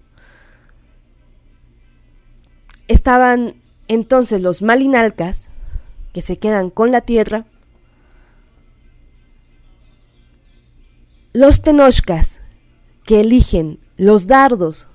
Estaban 2.87 3.55
entonces 3.87 4.41
los 4.41 4.61
malinalcas, 4.61 5.47
que 6.13 6.21
se 6.21 6.37
quedan 6.37 6.69
con 6.69 6.91
la 6.91 7.01
tierra, 7.01 7.45
los 11.33 11.61
tenochcas, 11.61 12.41
que 13.03 13.19
eligen 13.21 13.79
los 13.97 14.27
dardos 14.27 14.87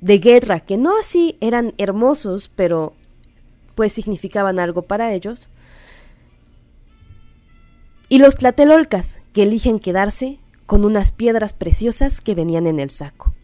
de 0.00 0.18
guerra, 0.18 0.60
que 0.60 0.76
no 0.76 0.98
así 0.98 1.36
eran 1.40 1.74
hermosos, 1.78 2.50
pero 2.54 2.94
pues 3.74 3.92
significaban 3.92 4.58
algo 4.58 4.82
para 4.82 5.12
ellos. 5.12 5.48
Y 8.08 8.18
los 8.18 8.36
tlatelolcas, 8.36 9.18
que 9.32 9.42
eligen 9.44 9.78
quedarse 9.78 10.40
con 10.66 10.84
unas 10.84 11.12
piedras 11.12 11.52
preciosas 11.52 12.20
que 12.20 12.34
venían 12.34 12.66
en 12.66 12.80
el 12.80 12.90
saco. 12.90 13.34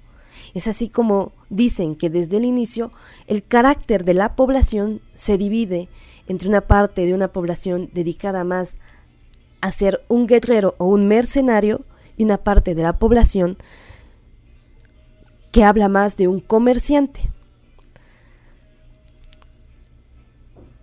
Es 0.55 0.69
así 0.69 0.89
como 0.89 1.33
dicen 1.51 1.97
que 1.97 2.11
desde 2.11 2.37
el 2.37 2.45
inicio 2.45 2.93
el 3.27 3.45
carácter 3.45 4.05
de 4.05 4.15
la 4.15 4.37
población 4.37 5.01
se 5.15 5.39
divide 5.39 5.89
entre 6.27 6.49
una 6.49 6.63
parte 6.63 7.07
de 7.07 7.15
una 7.15 7.33
población 7.33 7.91
dedicada 7.93 8.45
más 8.45 8.79
a 9.65 9.71
ser 9.71 10.05
un 10.09 10.27
guerrero 10.27 10.75
o 10.77 10.85
un 10.85 11.09
mercenario 11.09 11.87
y 12.19 12.25
una 12.25 12.37
parte 12.37 12.75
de 12.75 12.83
la 12.83 12.99
población 12.99 13.57
que 15.53 15.65
habla 15.65 15.89
más 15.89 16.19
de 16.19 16.29
un 16.29 16.41
comerciante. 16.41 17.31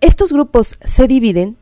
Estos 0.00 0.32
grupos 0.32 0.80
se 0.82 1.06
dividen 1.06 1.56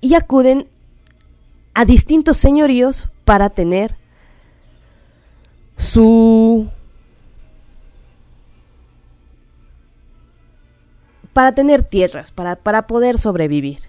y 0.00 0.14
acuden 0.14 0.70
a 1.74 1.84
distintos 1.84 2.38
señoríos 2.38 3.10
para 3.26 3.50
tener 3.50 3.94
su 5.76 6.70
para 11.36 11.52
tener 11.52 11.82
tierras, 11.82 12.30
para, 12.30 12.56
para 12.56 12.86
poder 12.86 13.18
sobrevivir. 13.18 13.80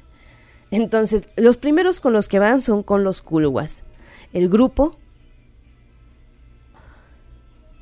Entonces, 0.69 1.29
los 1.37 1.55
primeros 1.55 2.01
con 2.01 2.11
los 2.11 2.27
que 2.27 2.39
van 2.39 2.61
son 2.61 2.83
con 2.83 3.05
los 3.05 3.21
culhuas. 3.21 3.85
El 4.33 4.49
grupo 4.49 4.97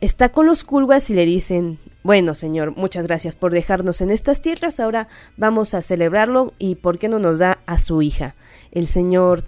está 0.01 0.29
con 0.29 0.45
los 0.45 0.63
culhuas 0.63 1.09
y 1.09 1.15
le 1.15 1.25
dicen, 1.25 1.79
bueno, 2.03 2.35
señor, 2.35 2.77
muchas 2.77 3.07
gracias 3.07 3.33
por 3.33 3.51
dejarnos 3.51 4.01
en 4.01 4.11
estas 4.11 4.39
tierras, 4.39 4.79
ahora 4.79 5.07
vamos 5.35 5.73
a 5.73 5.81
celebrarlo 5.81 6.53
y 6.59 6.75
¿por 6.75 6.99
qué 6.99 7.09
no 7.09 7.17
nos 7.17 7.39
da 7.39 7.57
a 7.65 7.79
su 7.79 8.03
hija? 8.03 8.35
El 8.71 8.85
señor 8.85 9.45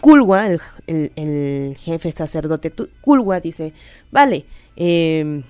Kulwa, 0.00 0.46
el, 0.86 1.76
jefe 1.80 2.12
sacerdote 2.12 2.72
Kulwa, 3.00 3.40
dice, 3.40 3.72
vale, 4.12 4.46
em, 4.76 5.42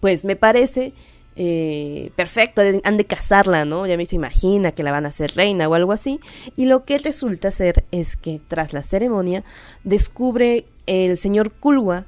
pues 0.00 0.24
me 0.24 0.34
parece 0.34 0.92
eh, 1.38 2.12
perfecto, 2.16 2.62
han 2.82 2.96
de 2.96 3.04
casarla, 3.04 3.66
¿no? 3.66 3.86
Ya 3.86 3.98
me 3.98 4.06
imagina 4.10 4.72
que 4.72 4.82
la 4.82 4.90
van 4.90 5.04
a 5.04 5.10
hacer 5.10 5.32
reina 5.36 5.68
o 5.68 5.74
algo 5.74 5.92
así. 5.92 6.18
Y 6.56 6.64
lo 6.64 6.84
que 6.84 6.96
resulta 6.96 7.50
ser 7.50 7.84
es 7.90 8.16
que 8.16 8.40
tras 8.48 8.72
la 8.72 8.82
ceremonia 8.82 9.44
descubre 9.84 10.64
el 10.86 11.16
señor 11.16 11.52
Kulwa 11.52 12.06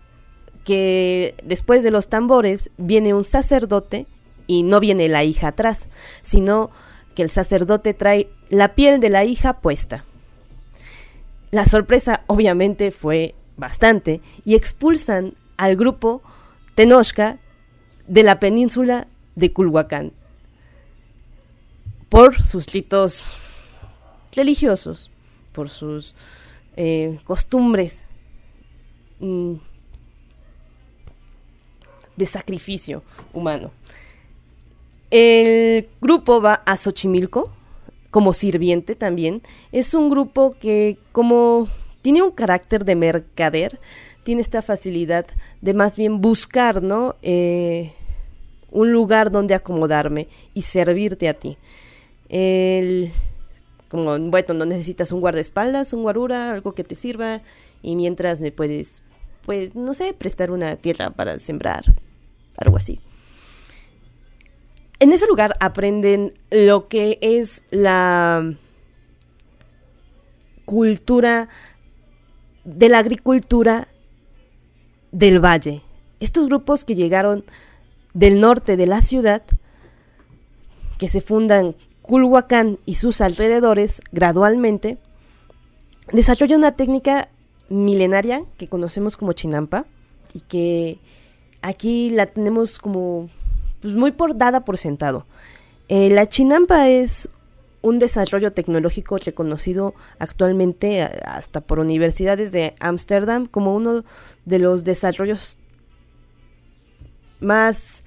que 0.64 1.34
después 1.44 1.82
de 1.82 1.90
los 1.90 2.08
tambores 2.08 2.70
viene 2.76 3.14
un 3.14 3.24
sacerdote 3.24 4.06
y 4.46 4.62
no 4.62 4.80
viene 4.80 5.08
la 5.08 5.24
hija 5.24 5.48
atrás, 5.48 5.88
sino 6.22 6.70
que 7.14 7.22
el 7.22 7.30
sacerdote 7.30 7.94
trae 7.94 8.28
la 8.48 8.74
piel 8.74 9.00
de 9.00 9.10
la 9.10 9.24
hija 9.24 9.60
puesta. 9.60 10.04
La 11.50 11.64
sorpresa 11.64 12.22
obviamente 12.26 12.90
fue 12.90 13.34
bastante 13.56 14.20
y 14.44 14.54
expulsan 14.54 15.34
al 15.56 15.76
grupo 15.76 16.22
Tenochca 16.74 17.38
de 18.06 18.22
la 18.22 18.38
península 18.38 19.06
de 19.38 19.52
Culhuacán 19.52 20.12
por 22.08 22.42
sus 22.42 22.66
ritos 22.66 23.30
religiosos, 24.34 25.10
por 25.52 25.70
sus 25.70 26.14
eh, 26.76 27.18
costumbres 27.24 28.04
mm, 29.20 29.54
de 32.16 32.26
sacrificio 32.26 33.02
humano. 33.32 33.70
El 35.10 35.88
grupo 36.00 36.40
va 36.40 36.62
a 36.66 36.76
Xochimilco 36.76 37.52
como 38.10 38.32
sirviente 38.32 38.94
también. 38.94 39.42
Es 39.72 39.94
un 39.94 40.10
grupo 40.10 40.54
que 40.58 40.98
como 41.12 41.68
tiene 42.02 42.22
un 42.22 42.30
carácter 42.30 42.84
de 42.84 42.94
mercader, 42.94 43.80
tiene 44.24 44.40
esta 44.40 44.62
facilidad 44.62 45.26
de 45.60 45.74
más 45.74 45.96
bien 45.96 46.20
buscar, 46.20 46.82
¿no? 46.82 47.16
Eh, 47.22 47.92
un 48.70 48.92
lugar 48.92 49.30
donde 49.30 49.54
acomodarme 49.54 50.28
y 50.54 50.62
servirte 50.62 51.28
a 51.28 51.34
ti. 51.34 51.56
El, 52.28 53.12
como, 53.88 54.18
bueno, 54.18 54.54
no 54.54 54.64
necesitas 54.66 55.12
un 55.12 55.20
guardaespaldas, 55.20 55.92
un 55.92 56.02
guarura, 56.02 56.50
algo 56.50 56.74
que 56.74 56.84
te 56.84 56.94
sirva 56.94 57.40
y 57.82 57.96
mientras 57.96 58.40
me 58.40 58.52
puedes, 58.52 59.02
pues, 59.44 59.74
no 59.74 59.94
sé, 59.94 60.12
prestar 60.12 60.50
una 60.50 60.76
tierra 60.76 61.10
para 61.10 61.38
sembrar, 61.38 61.84
algo 62.56 62.76
así. 62.76 63.00
En 65.00 65.12
ese 65.12 65.26
lugar 65.28 65.54
aprenden 65.60 66.34
lo 66.50 66.88
que 66.88 67.18
es 67.22 67.62
la 67.70 68.54
cultura 70.64 71.48
de 72.64 72.88
la 72.88 72.98
agricultura 72.98 73.88
del 75.12 75.42
valle. 75.42 75.82
Estos 76.20 76.46
grupos 76.46 76.84
que 76.84 76.94
llegaron 76.94 77.44
del 78.14 78.40
norte 78.40 78.76
de 78.76 78.86
la 78.86 79.00
ciudad, 79.00 79.42
que 80.98 81.08
se 81.08 81.20
fundan 81.20 81.74
Culhuacán 82.02 82.78
y 82.86 82.94
sus 82.94 83.20
alrededores 83.20 84.00
gradualmente, 84.12 84.98
desarrollan 86.12 86.60
una 86.60 86.72
técnica 86.72 87.28
milenaria 87.68 88.42
que 88.56 88.68
conocemos 88.68 89.16
como 89.16 89.34
chinampa 89.34 89.84
y 90.32 90.40
que 90.40 90.98
aquí 91.62 92.10
la 92.10 92.26
tenemos 92.26 92.78
como 92.78 93.28
pues, 93.82 93.94
muy 93.94 94.12
por 94.12 94.36
dada 94.36 94.64
por 94.64 94.78
sentado. 94.78 95.26
Eh, 95.88 96.10
la 96.10 96.28
chinampa 96.28 96.88
es 96.88 97.28
un 97.82 97.98
desarrollo 97.98 98.52
tecnológico 98.52 99.18
reconocido 99.18 99.94
actualmente 100.18 101.02
hasta 101.02 101.60
por 101.60 101.78
universidades 101.78 102.52
de 102.52 102.74
Ámsterdam 102.80 103.46
como 103.46 103.74
uno 103.74 104.04
de 104.44 104.58
los 104.58 104.84
desarrollos 104.84 105.58
más 107.40 108.02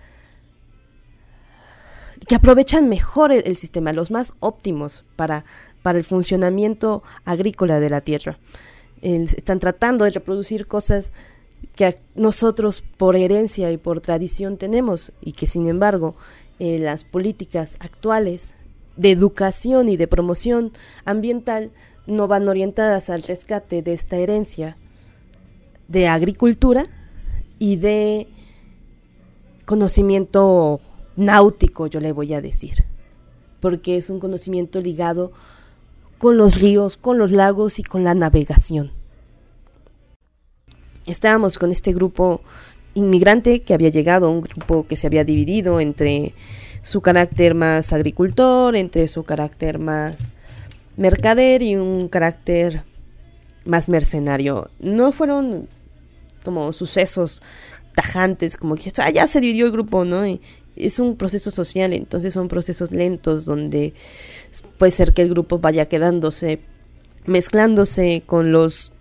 que 2.27 2.35
aprovechan 2.35 2.87
mejor 2.87 3.31
el, 3.31 3.57
sistema, 3.57 3.93
los 3.93 4.11
más 4.11 4.35
óptimos 4.39 5.03
para, 5.15 5.43
para 5.81 5.97
el 5.97 6.03
funcionamiento 6.03 7.03
agrícola 7.25 7.79
de 7.79 7.89
la 7.89 8.01
tierra. 8.01 8.39
están 9.01 9.59
tratando 9.59 10.05
de 10.05 10.11
reproducir 10.11 10.67
cosas 10.67 11.11
que 11.75 11.95
nosotros 12.15 12.83
por 12.97 13.15
herencia 13.15 13.71
y 13.71 13.77
por 13.77 14.01
tradición 14.01 14.57
tenemos 14.57 15.11
y 15.21 15.33
que 15.33 15.47
sin 15.47 15.67
embargo 15.67 16.15
eh, 16.59 16.79
las 16.79 17.03
políticas 17.03 17.77
actuales 17.79 18.55
de 18.97 19.11
educación 19.11 19.89
y 19.89 19.97
de 19.97 20.07
promoción 20.07 20.71
ambiental 21.05 21.71
no 22.07 22.27
van 22.27 22.47
orientadas 22.47 23.09
al 23.09 23.23
rescate 23.23 23.81
de 23.81 23.93
esta 23.93 24.17
herencia 24.17 24.77
de 25.87 26.07
agricultura 26.07 26.87
y 27.57 27.77
de 27.77 28.27
conocimiento 29.71 30.79
náutico, 31.15 31.87
yo 31.87 31.99
le 31.99 32.11
voy 32.11 32.33
a 32.33 32.41
decir, 32.41 32.85
porque 33.59 33.97
es 33.97 34.09
un 34.09 34.19
conocimiento 34.19 34.81
ligado 34.81 35.31
con 36.17 36.37
los 36.37 36.55
ríos, 36.55 36.97
con 36.97 37.17
los 37.17 37.31
lagos 37.31 37.79
y 37.79 37.83
con 37.83 38.03
la 38.03 38.13
navegación 38.13 38.91
estábamos 41.05 41.57
con 41.57 41.71
este 41.71 41.93
grupo 41.93 42.41
inmigrante 42.93 43.61
que 43.61 43.73
había 43.73 43.89
llegado, 43.89 44.29
un 44.29 44.41
grupo 44.41 44.85
que 44.87 44.95
se 44.95 45.07
había 45.07 45.23
dividido 45.23 45.79
entre 45.79 46.33
su 46.81 47.01
carácter 47.01 47.55
más 47.55 47.93
agricultor, 47.93 48.75
entre 48.75 49.07
su 49.07 49.23
carácter 49.23 49.79
más 49.79 50.31
mercader 50.97 51.61
y 51.61 51.75
un 51.75 52.09
carácter 52.09 52.83
más 53.65 53.87
mercenario. 53.87 54.69
No 54.79 55.11
fueron 55.11 55.69
como 56.43 56.73
sucesos 56.73 57.41
tajantes, 58.01 58.57
como 58.57 58.75
que 58.75 58.91
ah, 58.97 59.11
ya 59.11 59.27
se 59.27 59.39
dividió 59.39 59.67
el 59.67 59.71
grupo, 59.71 60.05
¿no? 60.05 60.25
Y 60.25 60.41
es 60.75 60.99
un 60.99 61.17
proceso 61.17 61.51
social, 61.51 61.93
entonces 61.93 62.33
son 62.33 62.47
procesos 62.47 62.91
lentos 62.91 63.45
donde 63.45 63.93
puede 64.79 64.91
ser 64.91 65.13
que 65.13 65.21
el 65.21 65.29
grupo 65.29 65.59
vaya 65.59 65.85
quedándose, 65.87 66.59
mezclándose 67.25 68.23
con 68.25 68.51
los 68.51 68.91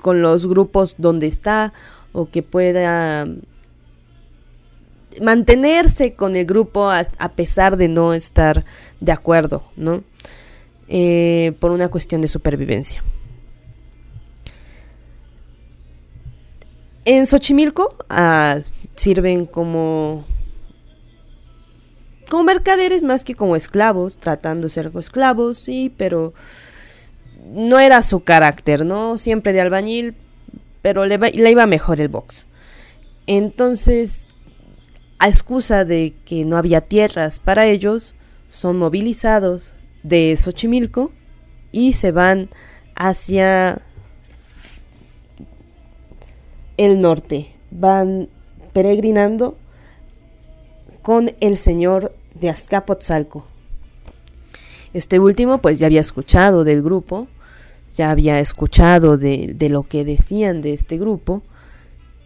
con 0.00 0.22
los 0.22 0.46
grupos 0.46 0.94
donde 0.98 1.26
está 1.26 1.72
o 2.12 2.30
que 2.30 2.44
pueda 2.44 3.26
mantenerse 5.20 6.14
con 6.14 6.36
el 6.36 6.46
grupo 6.46 6.88
a, 6.90 7.04
pesar 7.34 7.76
de 7.76 7.88
no 7.88 8.14
estar 8.14 8.64
de 9.00 9.10
acuerdo, 9.10 9.64
¿no? 9.74 10.04
Eh, 10.86 11.52
por 11.58 11.72
una 11.72 11.88
cuestión 11.88 12.20
de 12.20 12.28
supervivencia. 12.28 13.02
En 17.10 17.24
Xochimilco 17.24 17.96
ah, 18.10 18.58
sirven 18.94 19.46
como 19.46 20.26
como 22.28 22.42
mercaderes 22.44 23.02
más 23.02 23.24
que 23.24 23.34
como 23.34 23.56
esclavos, 23.56 24.18
tratando 24.18 24.66
de 24.66 24.74
ser 24.74 24.92
esclavos, 24.94 25.56
sí, 25.56 25.90
pero 25.96 26.34
no 27.46 27.78
era 27.78 28.02
su 28.02 28.24
carácter, 28.24 28.84
¿no? 28.84 29.16
Siempre 29.16 29.54
de 29.54 29.62
albañil, 29.62 30.16
pero 30.82 31.06
le, 31.06 31.16
le 31.16 31.50
iba 31.50 31.66
mejor 31.66 32.02
el 32.02 32.08
box. 32.08 32.44
Entonces, 33.26 34.28
a 35.18 35.28
excusa 35.28 35.86
de 35.86 36.12
que 36.26 36.44
no 36.44 36.58
había 36.58 36.82
tierras 36.82 37.38
para 37.38 37.64
ellos, 37.64 38.14
son 38.50 38.76
movilizados 38.76 39.74
de 40.02 40.36
Xochimilco 40.36 41.10
y 41.72 41.94
se 41.94 42.12
van 42.12 42.50
hacia 42.96 43.80
el 46.78 47.00
norte, 47.00 47.52
van 47.70 48.28
peregrinando 48.72 49.58
con 51.02 51.32
el 51.40 51.58
señor 51.58 52.14
de 52.34 52.48
Azcapotzalco. 52.48 53.46
Este 54.94 55.18
último 55.18 55.58
pues 55.58 55.78
ya 55.78 55.86
había 55.86 56.00
escuchado 56.00 56.64
del 56.64 56.82
grupo, 56.82 57.28
ya 57.94 58.10
había 58.10 58.40
escuchado 58.40 59.18
de, 59.18 59.54
lo 59.70 59.82
que 59.82 60.04
decían 60.04 60.60
de 60.60 60.72
este 60.72 60.96
grupo 60.96 61.42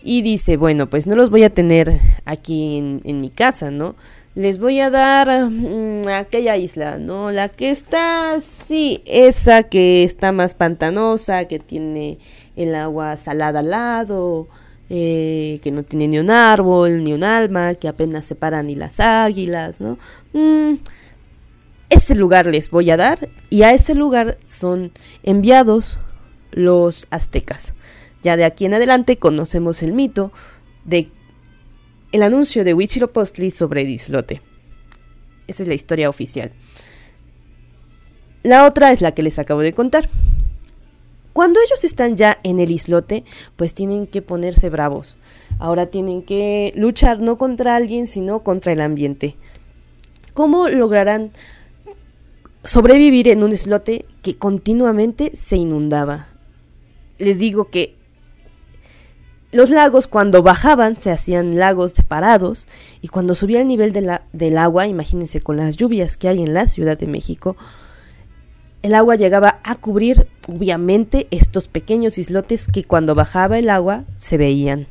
y 0.02 0.22
dice, 0.22 0.56
bueno, 0.56 0.88
pues 0.90 1.06
no 1.06 1.16
los 1.16 1.30
voy 1.30 1.44
a 1.44 1.50
tener 1.50 1.98
aquí 2.24 3.00
en, 3.04 3.20
mi 3.20 3.30
casa, 3.30 3.70
¿no? 3.70 3.94
Les 4.34 4.58
voy 4.58 4.80
a 4.80 4.90
dar 4.90 5.50
mm, 5.50 6.08
aquella 6.08 6.56
isla, 6.56 6.98
¿no? 6.98 7.30
La 7.30 7.48
que 7.48 7.70
está, 7.70 8.40
sí, 8.66 9.02
esa 9.06 9.64
que 9.64 10.02
está 10.04 10.32
más 10.32 10.54
pantanosa, 10.54 11.44
que 11.46 11.58
tiene 11.58 12.18
el 12.56 12.74
agua 12.74 13.16
salada 13.16 13.60
al 13.60 13.70
lado, 13.70 14.48
eh, 14.90 15.60
que 15.62 15.70
no 15.70 15.82
tiene 15.82 16.08
ni 16.08 16.18
un 16.18 16.30
árbol, 16.30 17.04
ni 17.04 17.12
un 17.12 17.24
alma, 17.24 17.74
que 17.74 17.88
apenas 17.88 18.26
se 18.26 18.34
paran 18.34 18.66
ni 18.66 18.74
las 18.74 19.00
águilas, 19.00 19.80
¿no? 19.80 19.98
Mm, 20.32 20.74
lugar 22.14 22.46
les 22.46 22.70
voy 22.70 22.90
a 22.90 22.96
dar 22.96 23.28
y 23.50 23.62
a 23.62 23.72
ese 23.72 23.94
lugar 23.94 24.38
son 24.44 24.92
enviados 25.22 25.98
los 26.50 27.06
aztecas. 27.10 27.74
Ya 28.22 28.36
de 28.36 28.44
aquí 28.44 28.64
en 28.64 28.74
adelante 28.74 29.16
conocemos 29.16 29.82
el 29.82 29.92
mito 29.92 30.32
de 30.84 31.10
el 32.12 32.22
anuncio 32.22 32.62
de 32.64 32.74
Huitzilopochtli 32.74 33.50
sobre 33.50 33.82
el 33.82 33.88
islote. 33.88 34.42
Esa 35.46 35.62
es 35.62 35.68
la 35.68 35.74
historia 35.74 36.08
oficial. 36.08 36.52
La 38.42 38.66
otra 38.66 38.92
es 38.92 39.00
la 39.00 39.12
que 39.12 39.22
les 39.22 39.38
acabo 39.38 39.60
de 39.60 39.72
contar. 39.72 40.08
Cuando 41.32 41.60
ellos 41.60 41.84
están 41.84 42.16
ya 42.16 42.38
en 42.42 42.58
el 42.58 42.70
islote, 42.70 43.24
pues 43.56 43.74
tienen 43.74 44.06
que 44.06 44.22
ponerse 44.22 44.70
bravos. 44.70 45.16
Ahora 45.58 45.86
tienen 45.86 46.22
que 46.22 46.72
luchar 46.76 47.20
no 47.20 47.38
contra 47.38 47.76
alguien, 47.76 48.06
sino 48.06 48.40
contra 48.40 48.72
el 48.72 48.80
ambiente. 48.80 49.36
¿Cómo 50.34 50.68
lograrán 50.68 51.32
sobrevivir 52.64 53.28
en 53.28 53.42
un 53.42 53.52
islote 53.52 54.06
que 54.22 54.36
continuamente 54.36 55.32
se 55.36 55.56
inundaba. 55.56 56.28
Les 57.18 57.38
digo 57.38 57.70
que 57.70 57.96
los 59.50 59.70
lagos 59.70 60.06
cuando 60.06 60.42
bajaban 60.42 60.96
se 60.96 61.10
hacían 61.10 61.58
lagos 61.58 61.92
separados 61.92 62.66
y 63.02 63.08
cuando 63.08 63.34
subía 63.34 63.60
el 63.60 63.66
nivel 63.66 63.92
del 63.92 64.58
agua, 64.58 64.86
imagínense 64.86 65.40
con 65.40 65.56
las 65.56 65.76
lluvias 65.76 66.16
que 66.16 66.28
hay 66.28 66.42
en 66.42 66.54
la 66.54 66.66
Ciudad 66.66 66.98
de 66.98 67.06
México, 67.06 67.56
el 68.80 68.94
agua 68.94 69.16
llegaba 69.16 69.51
a 69.72 69.76
cubrir 69.76 70.28
obviamente 70.48 71.26
estos 71.30 71.68
pequeños 71.68 72.18
islotes 72.18 72.68
que 72.68 72.84
cuando 72.84 73.14
bajaba 73.14 73.58
el 73.58 73.70
agua 73.70 74.04
se 74.16 74.36
veían. 74.36 74.86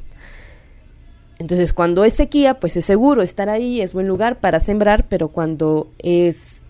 Entonces 1.39 1.74
cuando 1.74 2.04
es 2.04 2.13
sequía, 2.13 2.60
pues 2.60 2.78
es 2.78 2.86
seguro 2.86 3.22
estar 3.22 3.50
ahí, 3.50 3.82
es 3.82 3.94
buen 3.94 4.08
lugar 4.08 4.39
para 4.39 4.60
sembrar, 4.60 5.08
pero 5.10 5.30
cuando 5.30 5.91
es 6.00 6.65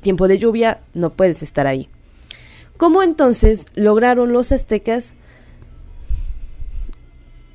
tiempo 0.00 0.28
de 0.28 0.38
lluvia, 0.38 0.80
no 0.94 1.10
puedes 1.10 1.42
estar 1.42 1.66
ahí. 1.66 1.88
¿Cómo 2.76 3.02
entonces 3.02 3.66
lograron 3.74 4.32
los 4.32 4.52
aztecas, 4.52 5.14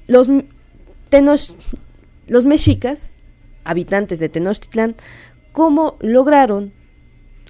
los, 0.08 0.28
los 2.28 2.46
mexicas, 2.46 3.12
habitantes 3.64 4.20
de 4.20 4.30
Tenochtitlán, 4.30 4.96
cómo 5.52 5.98
lograron 6.00 6.74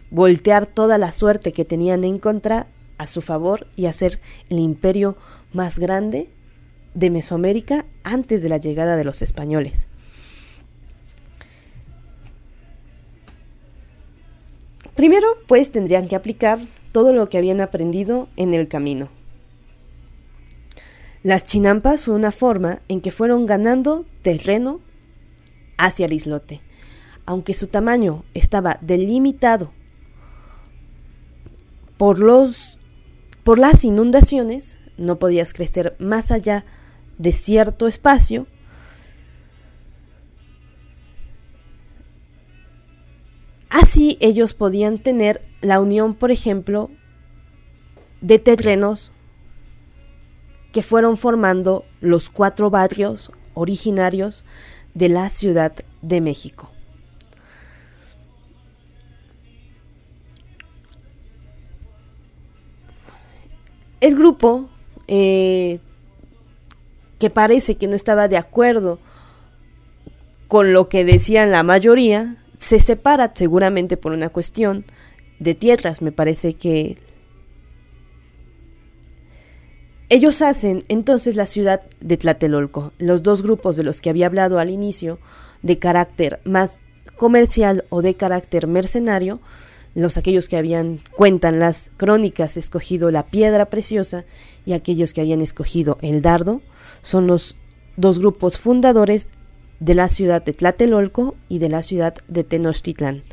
voltear 0.09 0.65
toda 0.65 0.97
la 0.97 1.11
suerte 1.11 1.51
que 1.51 1.65
tenían 1.65 2.03
en 2.03 2.19
contra 2.19 2.67
a 2.97 3.07
su 3.07 3.21
favor 3.21 3.67
y 3.75 3.85
hacer 3.85 4.19
el 4.49 4.59
imperio 4.59 5.17
más 5.53 5.79
grande 5.79 6.29
de 6.93 7.09
Mesoamérica 7.09 7.85
antes 8.03 8.41
de 8.41 8.49
la 8.49 8.57
llegada 8.57 8.97
de 8.97 9.03
los 9.03 9.21
españoles? 9.21 9.87
Primero, 14.95 15.27
pues 15.47 15.71
tendrían 15.71 16.07
que 16.07 16.15
aplicar 16.15 16.59
todo 16.91 17.13
lo 17.13 17.29
que 17.29 17.37
habían 17.37 17.61
aprendido 17.61 18.29
en 18.35 18.55
el 18.55 18.67
camino. 18.67 19.09
Las 21.21 21.43
chinampas 21.43 22.01
fue 22.01 22.15
una 22.15 22.31
forma 22.31 22.81
en 22.87 23.01
que 23.01 23.11
fueron 23.11 23.45
ganando 23.45 24.05
terreno 24.23 24.79
hacia 25.77 26.07
el 26.07 26.13
islote. 26.13 26.61
Aunque 27.25 27.53
su 27.53 27.67
tamaño 27.67 28.23
estaba 28.33 28.79
delimitado 28.81 29.71
por, 31.97 32.19
los, 32.19 32.79
por 33.43 33.59
las 33.59 33.83
inundaciones, 33.83 34.77
no 34.97 35.19
podías 35.19 35.53
crecer 35.53 35.95
más 35.99 36.31
allá 36.31 36.65
de 37.17 37.31
cierto 37.31 37.87
espacio, 37.87 38.47
Así 43.69 44.17
ellos 44.21 44.53
podían 44.53 44.97
tener 44.97 45.41
la 45.61 45.79
unión, 45.79 46.15
por 46.15 46.31
ejemplo, 46.31 46.89
de 48.21 48.39
terrenos 48.39 49.11
que 50.71 50.81
fueron 50.83 51.15
formando 51.15 51.85
los 52.01 52.29
cuatro 52.29 52.69
barrios 52.69 53.31
originarios 53.53 54.45
de 54.93 55.09
la 55.09 55.29
Ciudad 55.29 55.73
de 56.01 56.21
México. 56.21 56.71
El 63.99 64.15
grupo, 64.15 64.69
eh, 65.07 65.79
que 67.19 67.29
parece 67.29 67.77
que 67.77 67.87
no 67.87 67.95
estaba 67.95 68.27
de 68.27 68.37
acuerdo 68.37 68.99
con 70.47 70.73
lo 70.73 70.87
que 70.87 71.03
decían 71.03 71.51
la 71.51 71.63
mayoría, 71.63 72.37
se 72.57 72.79
separa 72.79 73.31
seguramente 73.35 73.97
por 73.97 74.11
una 74.13 74.29
cuestión 74.29 74.85
de 75.39 75.55
tierras, 75.55 76.01
me 76.01 76.11
parece 76.11 76.53
que 76.53 76.97
ellos 80.09 80.41
hacen 80.41 80.83
entonces 80.87 81.35
la 81.35 81.45
ciudad 81.45 81.81
de 81.99 82.17
Tlatelolco, 82.17 82.93
los 82.97 83.23
dos 83.23 83.43
grupos 83.43 83.75
de 83.75 83.83
los 83.83 83.99
que 83.99 84.09
había 84.09 84.27
hablado 84.27 84.57
al 84.57 84.69
inicio, 84.69 85.19
de 85.63 85.79
carácter 85.79 86.39
más 86.45 86.79
comercial 87.17 87.83
o 87.89 88.01
de 88.01 88.15
carácter 88.15 88.67
mercenario, 88.67 89.41
los 89.97 90.15
aquellos 90.15 90.47
que 90.47 90.57
habían, 90.57 90.99
cuentan 91.15 91.57
las 91.57 91.89
crónicas, 91.97 92.55
escogido 92.55 93.09
la 93.09 93.25
piedra 93.25 93.65
preciosa 93.65 94.25
y 94.63 94.73
aquellos 94.73 95.11
que 95.11 95.21
habían 95.21 95.41
escogido 95.41 95.97
el 96.03 96.21
dardo, 96.21 96.61
son 97.01 97.25
los 97.25 97.55
dos 97.95 98.19
grupos 98.19 98.59
fundadores 98.59 99.29
de 99.79 99.95
la 99.95 100.07
ciudad 100.07 100.45
de 100.45 100.53
Tlatelolco 100.53 101.33
y 101.49 101.57
de 101.57 101.69
la 101.69 101.81
ciudad 101.81 102.13
de 102.27 102.43
Tenochtitlán. 102.43 103.23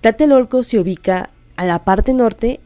Tlatelolco 0.00 0.62
se 0.62 0.78
ubica 0.78 1.30
a 1.56 1.66
la 1.66 1.84
parte 1.84 2.14
norte 2.14 2.60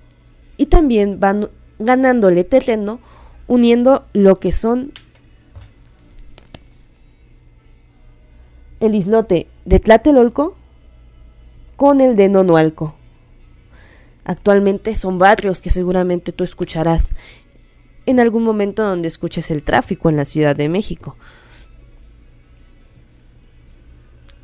y 0.58 0.66
también 0.66 1.18
van 1.18 1.48
ganándole 1.78 2.44
terreno 2.44 3.00
uniendo 3.46 4.04
lo 4.12 4.38
que 4.38 4.52
son 4.52 4.92
el 8.80 8.94
islote 8.94 9.46
de 9.64 9.80
Tlatelolco 9.80 10.56
con 11.76 12.02
el 12.02 12.16
de 12.16 12.28
Nonualco. 12.28 12.96
Actualmente 14.24 14.94
son 14.94 15.18
barrios 15.18 15.60
que 15.60 15.70
seguramente 15.70 16.32
tú 16.32 16.44
escucharás 16.44 17.12
en 18.06 18.20
algún 18.20 18.42
momento 18.42 18.82
donde 18.82 19.08
escuches 19.08 19.50
el 19.50 19.62
tráfico 19.62 20.08
en 20.08 20.16
la 20.16 20.24
Ciudad 20.24 20.56
de 20.56 20.68
México. 20.68 21.16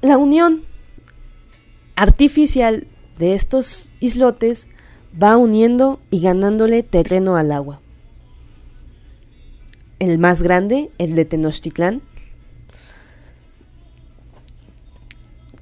La 0.03 0.16
unión 0.16 0.64
artificial 1.97 2.87
de 3.19 3.35
estos 3.35 3.90
islotes 4.01 4.66
va 5.21 5.37
uniendo 5.37 6.01
y 6.11 6.21
ganándole 6.21 6.83
terreno 6.83 7.37
al 7.37 7.53
agua. 7.53 7.81
El 9.99 10.19
más 10.19 10.43
grande, 10.43 10.90
el 10.97 11.14
de 11.14 11.27
Tenochtitlán, 11.27 12.01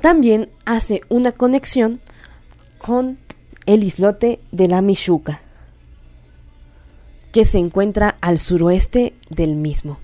también 0.00 0.50
hace 0.64 1.00
una 1.08 1.32
conexión 1.32 2.00
con 2.78 3.18
el 3.68 3.84
islote 3.84 4.40
de 4.50 4.66
la 4.66 4.80
Michuca, 4.80 5.42
que 7.32 7.44
se 7.44 7.58
encuentra 7.58 8.16
al 8.22 8.38
suroeste 8.38 9.12
del 9.28 9.56
mismo. 9.56 9.98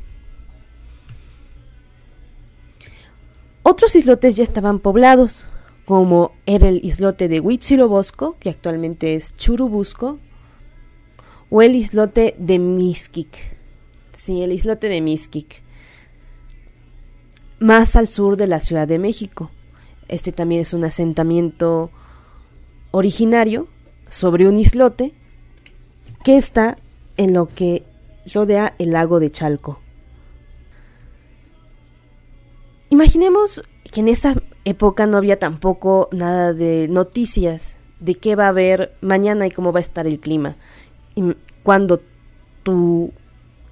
Otros 3.62 3.96
islotes 3.96 4.36
ya 4.36 4.42
estaban 4.42 4.80
poblados, 4.80 5.46
como 5.86 6.32
era 6.44 6.68
el 6.68 6.84
islote 6.84 7.26
de 7.26 7.40
Huitzilopochtli, 7.40 8.34
que 8.38 8.50
actualmente 8.50 9.14
es 9.14 9.34
Churubusco, 9.34 10.18
o 11.48 11.62
el 11.62 11.74
islote 11.74 12.36
de 12.38 12.58
Mixquic. 12.58 13.56
Sí, 14.12 14.42
el 14.42 14.52
islote 14.52 14.90
de 14.90 15.00
Mixquic. 15.00 15.62
Más 17.60 17.96
al 17.96 18.08
sur 18.08 18.36
de 18.36 18.46
la 18.46 18.60
Ciudad 18.60 18.86
de 18.86 18.98
México. 18.98 19.50
Este 20.08 20.32
también 20.32 20.60
es 20.60 20.74
un 20.74 20.84
asentamiento 20.84 21.90
originario 22.94 23.66
sobre 24.08 24.48
un 24.48 24.56
islote 24.56 25.14
que 26.24 26.36
está 26.36 26.78
en 27.16 27.34
lo 27.34 27.46
que 27.46 27.84
rodea 28.32 28.74
el 28.78 28.92
lago 28.92 29.20
de 29.20 29.30
Chalco, 29.30 29.80
Imaginemos 32.94 33.60
que 33.90 33.98
en 33.98 34.06
esa 34.06 34.34
época 34.64 35.08
no 35.08 35.16
había 35.16 35.40
tampoco 35.40 36.08
nada 36.12 36.52
de 36.52 36.86
noticias 36.86 37.74
de 37.98 38.14
qué 38.14 38.36
va 38.36 38.44
a 38.44 38.50
haber 38.50 38.94
mañana 39.00 39.48
y 39.48 39.50
cómo 39.50 39.72
va 39.72 39.80
a 39.80 39.82
estar 39.82 40.06
el 40.06 40.20
clima. 40.20 40.56
Y 41.16 41.34
cuando 41.64 42.00
tu 42.62 43.12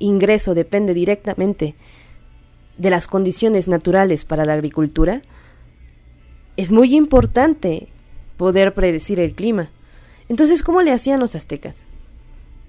ingreso 0.00 0.54
depende 0.54 0.92
directamente 0.92 1.76
de 2.78 2.90
las 2.90 3.06
condiciones 3.06 3.68
naturales 3.68 4.24
para 4.24 4.44
la 4.44 4.54
agricultura, 4.54 5.22
es 6.56 6.72
muy 6.72 6.92
importante 6.96 7.91
poder 8.42 8.74
predecir 8.74 9.20
el 9.20 9.36
clima. 9.36 9.70
Entonces, 10.28 10.64
¿cómo 10.64 10.82
le 10.82 10.90
hacían 10.90 11.20
los 11.20 11.36
aztecas? 11.36 11.86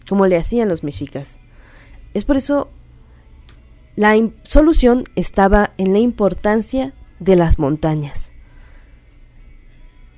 ¿Cómo 0.08 0.28
le 0.28 0.38
hacían 0.38 0.70
los 0.70 0.84
mexicas? 0.84 1.40
Es 2.14 2.26
por 2.26 2.38
eso 2.38 2.70
la 3.96 4.16
solución 4.44 5.06
estaba 5.16 5.74
en 5.80 5.92
la 5.94 5.98
importancia 5.98 6.94
de 7.20 7.36
las 7.38 7.58
montañas. 7.58 8.32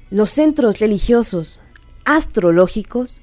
Los 0.09 0.29
centros 0.29 0.79
religiosos 0.79 1.61
astrológicos 2.03 3.21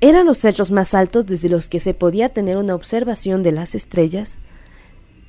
eran 0.00 0.26
los 0.26 0.38
centros 0.38 0.72
más 0.72 0.94
altos 0.94 1.26
desde 1.26 1.48
los 1.48 1.68
que 1.68 1.78
se 1.78 1.94
podía 1.94 2.28
tener 2.28 2.56
una 2.56 2.74
observación 2.74 3.44
de 3.44 3.52
las 3.52 3.76
estrellas, 3.76 4.38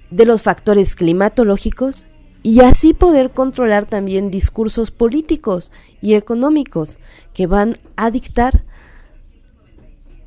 de 0.09 0.25
los 0.25 0.41
factores 0.41 0.95
climatológicos 0.95 2.07
y 2.43 2.61
así 2.61 2.93
poder 2.93 3.31
controlar 3.31 3.85
también 3.85 4.31
discursos 4.31 4.91
políticos 4.91 5.71
y 6.01 6.15
económicos 6.15 6.97
que 7.33 7.47
van 7.47 7.77
a 7.95 8.09
dictar 8.09 8.63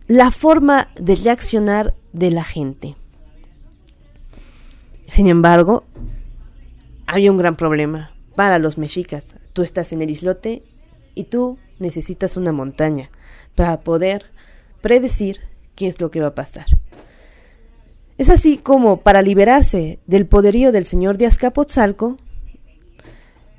la 0.06 0.30
forma 0.30 0.88
de 0.96 1.16
reaccionar 1.16 1.94
de 2.12 2.30
la 2.30 2.44
gente. 2.44 2.96
Sin 5.08 5.26
embargo, 5.28 5.84
había 7.06 7.30
un 7.30 7.36
gran 7.36 7.56
problema 7.56 8.12
para 8.34 8.58
los 8.58 8.78
mexicas. 8.78 9.36
Tú 9.52 9.62
estás 9.62 9.92
en 9.92 10.02
el 10.02 10.10
islote 10.10 10.62
y 11.14 11.24
tú 11.24 11.58
necesitas 11.78 12.36
una 12.36 12.52
montaña 12.52 13.10
para 13.54 13.80
poder 13.80 14.30
predecir 14.80 15.40
qué 15.74 15.88
es 15.88 16.00
lo 16.00 16.10
que 16.10 16.20
va 16.20 16.28
a 16.28 16.34
pasar. 16.34 16.66
Es 18.16 18.30
así 18.30 18.58
como, 18.58 18.98
para 18.98 19.22
liberarse 19.22 19.98
del 20.06 20.26
poderío 20.26 20.70
del 20.70 20.84
señor 20.84 21.18
de 21.18 21.26
Azcapotzalco, 21.26 22.16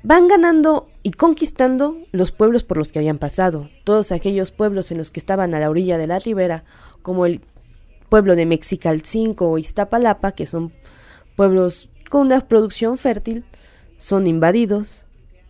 van 0.02 0.28
ganando 0.28 0.88
y 1.02 1.10
conquistando 1.10 1.98
los 2.10 2.32
pueblos 2.32 2.64
por 2.64 2.78
los 2.78 2.90
que 2.90 2.98
habían 2.98 3.18
pasado, 3.18 3.68
todos 3.84 4.12
aquellos 4.12 4.52
pueblos 4.52 4.90
en 4.90 4.98
los 4.98 5.10
que 5.10 5.20
estaban 5.20 5.54
a 5.54 5.60
la 5.60 5.68
orilla 5.68 5.98
de 5.98 6.06
la 6.06 6.18
ribera, 6.18 6.64
como 7.02 7.26
el 7.26 7.42
pueblo 8.08 8.34
de 8.34 8.46
Mexicalcinco 8.46 9.50
o 9.50 9.58
Iztapalapa, 9.58 10.32
que 10.32 10.46
son 10.46 10.72
pueblos 11.36 11.90
con 12.08 12.22
una 12.22 12.40
producción 12.40 12.96
fértil, 12.96 13.44
son 13.98 14.26
invadidos 14.26 15.04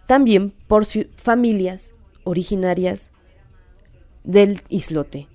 también 0.06 0.52
por 0.66 0.84
familias 1.16 1.92
originarias 2.24 3.10
del 4.24 4.62
islote, 4.68 5.28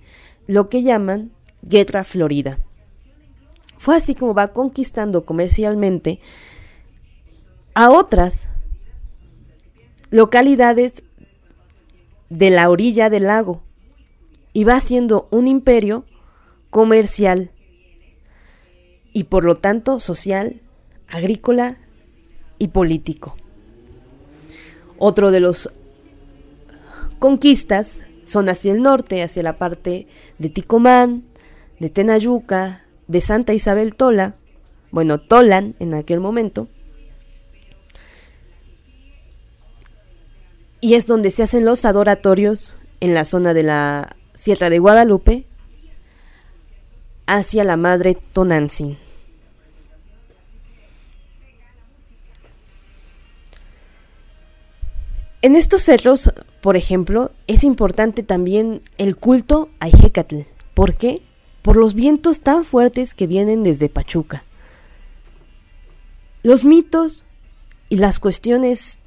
lo 0.46 0.68
que 0.68 0.82
llaman 0.82 1.32
Guerra 1.62 2.04
Florida. 2.04 2.58
Fue 3.82 3.96
así 3.96 4.14
como 4.14 4.32
va 4.32 4.46
conquistando 4.46 5.26
comercialmente 5.26 6.20
a 7.74 7.90
otras 7.90 8.46
localidades 10.10 11.02
de 12.30 12.50
la 12.50 12.70
orilla 12.70 13.10
del 13.10 13.24
lago 13.24 13.60
y 14.52 14.62
va 14.62 14.78
siendo 14.78 15.26
un 15.32 15.48
imperio 15.48 16.04
comercial 16.70 17.50
y 19.12 19.24
por 19.24 19.42
lo 19.42 19.56
tanto 19.56 19.98
social, 19.98 20.60
agrícola 21.08 21.76
y 22.60 22.68
político. 22.68 23.34
Otro 24.96 25.32
de 25.32 25.40
los 25.40 25.68
conquistas 27.18 28.02
son 28.26 28.48
hacia 28.48 28.70
el 28.70 28.80
norte, 28.80 29.24
hacia 29.24 29.42
la 29.42 29.58
parte 29.58 30.06
de 30.38 30.50
Ticomán, 30.50 31.24
de 31.80 31.90
Tenayuca, 31.90 32.81
de 33.08 33.20
Santa 33.20 33.52
Isabel 33.54 33.94
Tola, 33.94 34.34
bueno, 34.90 35.18
Tolan 35.20 35.74
en 35.78 35.94
aquel 35.94 36.20
momento, 36.20 36.68
y 40.80 40.94
es 40.94 41.06
donde 41.06 41.30
se 41.30 41.42
hacen 41.44 41.64
los 41.64 41.84
adoratorios 41.84 42.74
en 43.00 43.14
la 43.14 43.24
zona 43.24 43.54
de 43.54 43.62
la 43.62 44.16
Sierra 44.34 44.68
de 44.68 44.80
Guadalupe 44.80 45.46
hacia 47.26 47.64
la 47.64 47.76
Madre 47.76 48.16
Tonantzin. 48.32 48.98
En 55.40 55.56
estos 55.56 55.82
cerros, 55.82 56.32
por 56.60 56.76
ejemplo, 56.76 57.32
es 57.48 57.64
importante 57.64 58.22
también 58.22 58.80
el 58.96 59.16
culto 59.16 59.68
a 59.80 59.88
Ijecatl. 59.88 60.42
¿Por 60.74 60.94
qué? 60.94 61.22
Por 61.62 61.76
los 61.76 61.94
vientos 61.94 62.40
tan 62.40 62.64
fuertes 62.64 63.14
que 63.14 63.26
vienen 63.26 63.62
desde 63.62 63.88
Pachuca. 63.88 64.44
Los 66.42 66.64
mitos 66.64 67.24
y 67.88 67.96
las 67.96 68.18
cuestiones 68.18 68.98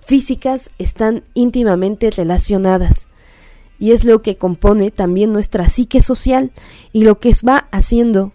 físicas 0.00 0.70
están 0.78 1.24
íntimamente 1.34 2.10
relacionadas 2.10 3.08
y 3.78 3.92
es 3.92 4.04
lo 4.04 4.22
que 4.22 4.36
compone 4.36 4.90
también 4.90 5.32
nuestra 5.32 5.68
psique 5.68 6.02
social 6.02 6.52
y 6.92 7.02
lo 7.02 7.18
que 7.18 7.32
va 7.46 7.68
haciendo 7.72 8.32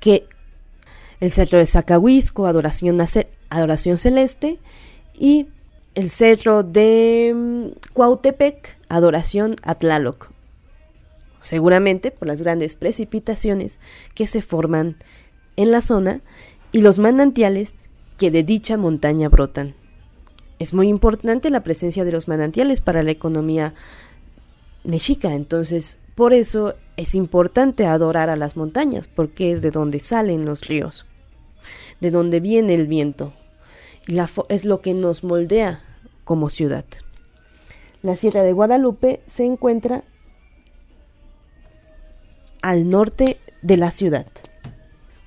que 0.00 0.26
el 1.20 1.30
cerro 1.30 1.58
de 1.58 1.66
Zacahuisco, 1.66 2.46
adoración, 2.46 2.98
adoración 3.50 3.98
celeste, 3.98 4.58
y 5.18 5.48
el 5.94 6.10
cerro 6.10 6.62
de 6.62 7.32
mm, 7.34 7.92
Cuautepec, 7.92 8.78
adoración 8.88 9.56
a 9.62 9.76
Tlaloc. 9.76 10.30
Seguramente 11.46 12.10
por 12.10 12.26
las 12.26 12.42
grandes 12.42 12.74
precipitaciones 12.74 13.78
que 14.16 14.26
se 14.26 14.42
forman 14.42 14.96
en 15.54 15.70
la 15.70 15.80
zona 15.80 16.20
y 16.72 16.80
los 16.80 16.98
manantiales 16.98 17.72
que 18.18 18.32
de 18.32 18.42
dicha 18.42 18.76
montaña 18.76 19.28
brotan. 19.28 19.76
Es 20.58 20.74
muy 20.74 20.88
importante 20.88 21.50
la 21.50 21.62
presencia 21.62 22.04
de 22.04 22.10
los 22.10 22.26
manantiales 22.26 22.80
para 22.80 23.04
la 23.04 23.12
economía 23.12 23.74
mexica, 24.82 25.34
entonces 25.34 25.98
por 26.16 26.34
eso 26.34 26.74
es 26.96 27.14
importante 27.14 27.86
adorar 27.86 28.28
a 28.28 28.34
las 28.34 28.56
montañas, 28.56 29.06
porque 29.06 29.52
es 29.52 29.62
de 29.62 29.70
donde 29.70 30.00
salen 30.00 30.46
los 30.46 30.66
ríos, 30.66 31.06
de 32.00 32.10
donde 32.10 32.40
viene 32.40 32.74
el 32.74 32.88
viento, 32.88 33.32
y 34.08 34.18
es 34.48 34.64
lo 34.64 34.80
que 34.80 34.94
nos 34.94 35.22
moldea 35.22 35.78
como 36.24 36.48
ciudad. 36.48 36.86
La 38.02 38.16
Sierra 38.16 38.42
de 38.42 38.52
Guadalupe 38.52 39.20
se 39.28 39.44
encuentra 39.44 40.02
al 42.66 42.90
norte 42.90 43.38
de 43.62 43.76
la 43.76 43.92
ciudad. 43.92 44.26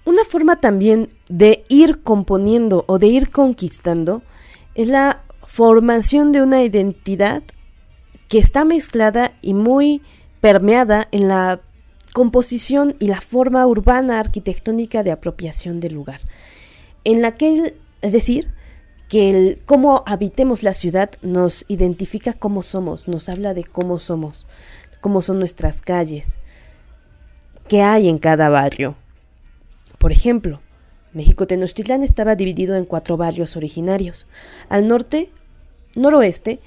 Una 0.06 0.26
forma 0.26 0.60
también 0.60 1.08
de 1.30 1.64
ir 1.70 2.02
componiendo 2.04 2.84
o 2.88 3.00
de 3.00 3.08
ir 3.08 3.32
conquistando 3.32 4.22
es 4.76 4.90
la 4.90 5.24
formación 5.46 6.32
de 6.32 6.42
una 6.42 6.64
identidad 6.64 7.44
que 8.28 8.40
está 8.40 8.66
mezclada 8.66 9.34
y 9.42 9.54
muy 9.54 10.02
permeada 10.42 11.08
en 11.12 11.30
la 11.30 11.62
composición 12.14 12.98
y 13.00 13.08
la 13.08 13.22
forma 13.22 13.66
urbana 13.66 14.20
arquitectónica 14.20 15.04
de 15.04 15.12
apropiación 15.12 15.80
del 15.80 15.94
lugar. 15.94 16.20
En 17.06 17.22
la 17.22 17.36
que, 17.36 17.76
es 18.02 18.12
decir, 18.12 18.52
que 19.08 19.30
el 19.30 19.62
cómo 19.66 20.04
habitemos 20.06 20.62
la 20.62 20.74
ciudad 20.74 21.12
nos 21.22 21.64
identifica 21.70 22.34
cómo 22.34 22.64
somos, 22.64 23.08
nos 23.08 23.30
habla 23.30 23.54
de 23.54 23.64
cómo 23.64 23.98
somos, 23.98 24.46
cómo 25.00 25.22
son 25.22 25.40
nuestras 25.40 25.82
calles, 25.82 26.38
qué 27.70 27.82
hay 27.82 28.10
en 28.10 28.18
cada 28.18 28.50
barrio. 28.50 28.96
Por 29.98 30.12
ejemplo, 30.12 30.60
México 31.14 31.48
Tenochtitlán 31.48 32.04
estaba 32.04 32.36
dividido 32.36 32.76
en 32.76 32.84
cuatro 32.84 33.16
barrios 33.16 33.56
originarios. 33.56 34.28
Al 34.68 34.88
norte, 34.88 35.32
noroeste, 35.96 36.60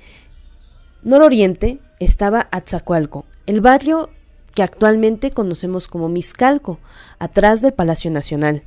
nororiente 1.02 1.78
estaba 2.00 2.48
Atzacualco, 2.50 3.26
el 3.46 3.60
barrio 3.60 4.08
que 4.54 4.62
actualmente 4.62 5.30
conocemos 5.30 5.88
como 5.88 6.08
Miscalco, 6.08 6.78
atrás 7.18 7.60
del 7.60 7.74
Palacio 7.74 8.10
Nacional 8.10 8.62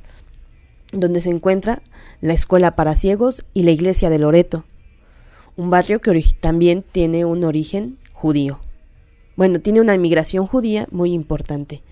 donde 0.92 1.20
se 1.20 1.30
encuentra 1.30 1.82
la 2.20 2.34
Escuela 2.34 2.76
para 2.76 2.94
Ciegos 2.94 3.44
y 3.54 3.62
la 3.62 3.70
Iglesia 3.70 4.10
de 4.10 4.18
Loreto, 4.18 4.64
un 5.56 5.70
barrio 5.70 6.00
que 6.00 6.24
también 6.40 6.84
tiene 6.92 7.24
un 7.24 7.44
origen 7.44 7.98
judío. 8.12 8.60
Bueno, 9.36 9.60
tiene 9.60 9.80
una 9.80 9.94
inmigración 9.94 10.46
judía 10.46 10.86
muy 10.90 11.12
importante. 11.12 11.82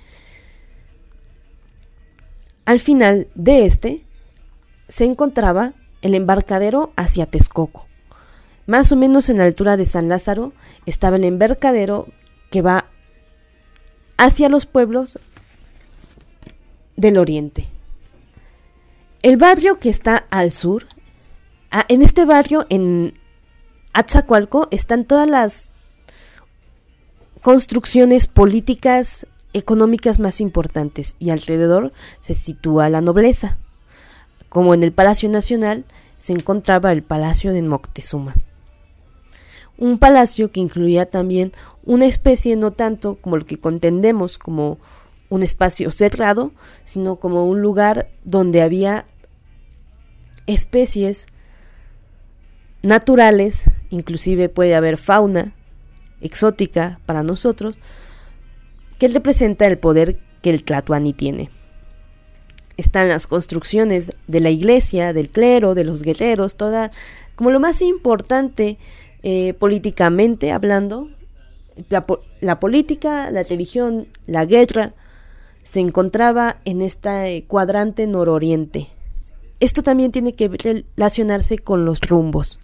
Al 2.64 2.80
final 2.80 3.28
de 3.34 3.66
este 3.66 4.04
se 4.88 5.04
encontraba 5.04 5.74
el 6.02 6.14
embarcadero 6.14 6.92
hacia 6.96 7.26
Texcoco. 7.26 7.86
Más 8.66 8.92
o 8.92 8.96
menos 8.96 9.28
en 9.28 9.38
la 9.38 9.44
altura 9.44 9.76
de 9.76 9.86
San 9.86 10.08
Lázaro 10.08 10.52
estaba 10.86 11.16
el 11.16 11.24
embarcadero 11.24 12.08
que 12.50 12.62
va 12.62 12.86
hacia 14.16 14.48
los 14.48 14.64
pueblos 14.64 15.18
del 16.96 17.18
oriente. 17.18 17.68
El 19.22 19.36
barrio 19.36 19.78
que 19.78 19.90
está 19.90 20.26
al 20.30 20.52
sur, 20.52 20.86
en 21.88 22.02
este 22.02 22.24
barrio, 22.24 22.66
en 22.68 23.14
Atzacualco, 23.92 24.68
están 24.70 25.04
todas 25.04 25.28
las 25.28 25.72
construcciones 27.42 28.26
políticas, 28.26 29.26
económicas 29.55 30.18
más 30.18 30.42
importantes 30.42 31.16
y 31.18 31.30
alrededor 31.30 31.92
se 32.20 32.34
sitúa 32.34 32.90
la 32.90 33.00
nobleza. 33.00 33.57
Como 34.50 34.74
en 34.74 34.82
el 34.82 34.92
Palacio 34.92 35.30
Nacional 35.30 35.84
se 36.18 36.32
encontraba 36.32 36.92
el 36.92 37.02
Palacio 37.02 37.52
de 37.52 37.62
Moctezuma. 37.62 38.34
Un 39.78 39.98
palacio 39.98 40.52
que 40.52 40.61
incluía 40.61 41.07
también 41.07 41.52
una 41.84 42.07
especie 42.07 42.55
no 42.57 42.72
tanto 42.72 43.16
como 43.16 43.36
lo 43.36 43.46
que 43.46 43.59
contendemos 43.59 44.38
como 44.38 44.78
un 45.30 45.42
espacio 45.42 45.90
cerrado, 45.90 46.52
sino 46.84 47.16
como 47.16 47.46
un 47.46 47.61
lugar 47.61 48.09
donde 48.24 48.62
había 48.62 49.07
especies 50.46 51.26
naturales, 52.82 53.64
inclusive 53.90 54.48
puede 54.48 54.74
haber 54.74 54.98
fauna 54.98 55.55
exótica 56.20 57.00
para 57.07 57.22
nosotros, 57.22 57.76
que 58.99 59.09
representa 59.09 59.66
el 59.66 59.78
poder 59.78 60.18
que 60.42 60.51
el 60.51 60.64
Tlatuani 60.64 61.12
tiene. 61.12 61.51
Están 62.76 63.09
las 63.09 63.26
construcciones 63.26 64.12
de 64.26 64.40
la 64.40 64.51
iglesia, 64.51 65.12
del 65.12 65.30
clero, 65.30 65.74
de 65.74 65.84
los 65.84 66.03
guerreros, 66.03 66.57
toda 66.57 66.90
como 67.36 67.51
lo 67.51 67.61
más 67.61 67.82
importante 67.82 68.78
eh, 69.22 69.55
políticamente 69.55 70.53
hablando, 70.53 71.09
la, 71.88 72.61
política, 72.61 73.30
la 73.30 73.42
religión, 73.42 74.09
la 74.26 74.45
guerra, 74.45 74.95
se 75.62 75.80
encontraba 75.80 76.61
en 76.64 76.82
este 76.82 77.45
cuadrante 77.49 78.07
nororiente. 78.07 78.88
Esto 79.61 79.82
también 79.82 80.12
tiene 80.12 80.34
que 80.34 80.49
relacionarse 80.49 81.59
con 81.59 81.84
los 81.84 82.01
rumbos. 82.01 82.59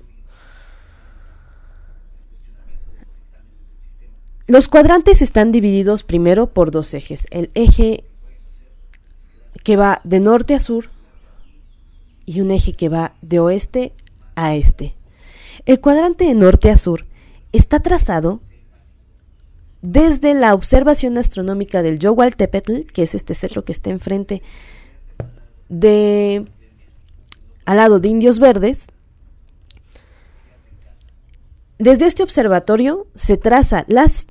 Los 4.50 4.66
cuadrantes 4.66 5.22
están 5.22 5.52
divididos 5.52 6.02
primero 6.02 6.48
por 6.48 6.72
dos 6.72 6.92
ejes. 6.92 7.28
El 7.30 7.50
eje 7.54 8.02
que 9.62 9.76
va 9.76 10.00
de 10.02 10.18
norte 10.18 10.56
a 10.56 10.58
sur 10.58 10.86
y 12.26 12.40
un 12.40 12.50
eje 12.50 12.72
que 12.72 12.88
va 12.88 13.14
de 13.22 13.38
oeste 13.38 13.92
a 14.34 14.56
este. 14.56 14.96
El 15.66 15.80
cuadrante 15.80 16.24
de 16.24 16.34
norte 16.34 16.68
a 16.68 16.76
sur 16.76 17.06
está 17.52 17.78
trazado 17.78 18.40
desde 19.82 20.34
la 20.34 20.52
observación 20.54 21.16
astronómica 21.16 21.80
del 21.82 22.00
Yowaltepetl, 22.00 22.86
que 22.92 23.04
es 23.04 23.14
este 23.14 23.36
cerro 23.36 23.64
que 23.64 23.70
está 23.70 23.90
enfrente 23.90 24.42
de 25.68 26.44
al 27.66 27.76
lado 27.76 28.00
de 28.00 28.08
Indios 28.08 28.40
Verdes. 28.40 28.88
Desde 31.78 32.06
este 32.06 32.24
observatorio 32.24 33.06
se 33.14 33.36
traza 33.36 33.84
las 33.86 34.26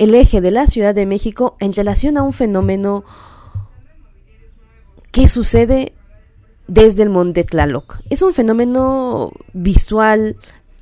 el 0.00 0.14
eje 0.14 0.40
de 0.40 0.50
la 0.50 0.66
Ciudad 0.66 0.94
de 0.94 1.04
México 1.04 1.58
en 1.60 1.74
relación 1.74 2.16
a 2.16 2.22
un 2.22 2.32
fenómeno 2.32 3.04
que 5.12 5.28
sucede 5.28 5.92
desde 6.66 7.02
el 7.02 7.10
Monte 7.10 7.44
Tlaloc. 7.44 8.00
Es 8.08 8.22
un 8.22 8.32
fenómeno 8.32 9.30
visual, 9.52 10.36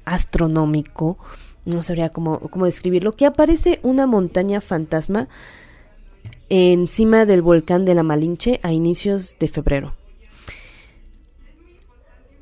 astronómico, 0.04 1.18
no 1.64 1.82
sabría 1.82 2.10
cómo, 2.10 2.38
cómo 2.38 2.66
describirlo, 2.66 3.16
que 3.16 3.26
aparece 3.26 3.80
una 3.82 4.06
montaña 4.06 4.60
fantasma 4.60 5.28
encima 6.48 7.26
del 7.26 7.42
volcán 7.42 7.84
de 7.84 7.96
la 7.96 8.04
Malinche 8.04 8.60
a 8.62 8.70
inicios 8.72 9.36
de 9.40 9.48
febrero. 9.48 9.94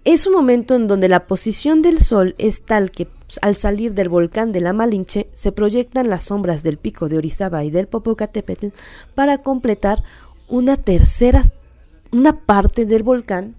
Es 0.04 0.26
un 0.26 0.34
momento 0.34 0.74
en 0.74 0.88
donde 0.88 1.08
la 1.08 1.26
posición 1.26 1.80
del 1.80 2.00
Sol 2.00 2.34
es 2.36 2.66
tal 2.66 2.90
que 2.90 3.08
al 3.42 3.54
salir 3.54 3.94
del 3.94 4.08
volcán 4.08 4.52
de 4.52 4.60
la 4.60 4.72
Malinche 4.72 5.28
se 5.32 5.52
proyectan 5.52 6.08
las 6.08 6.24
sombras 6.24 6.62
del 6.62 6.78
pico 6.78 7.08
de 7.08 7.18
Orizaba 7.18 7.64
y 7.64 7.70
del 7.70 7.88
Popocatépetl 7.88 8.68
para 9.14 9.38
completar 9.38 10.02
una 10.48 10.76
tercera, 10.76 11.42
una 12.12 12.40
parte 12.44 12.86
del 12.86 13.02
volcán 13.02 13.56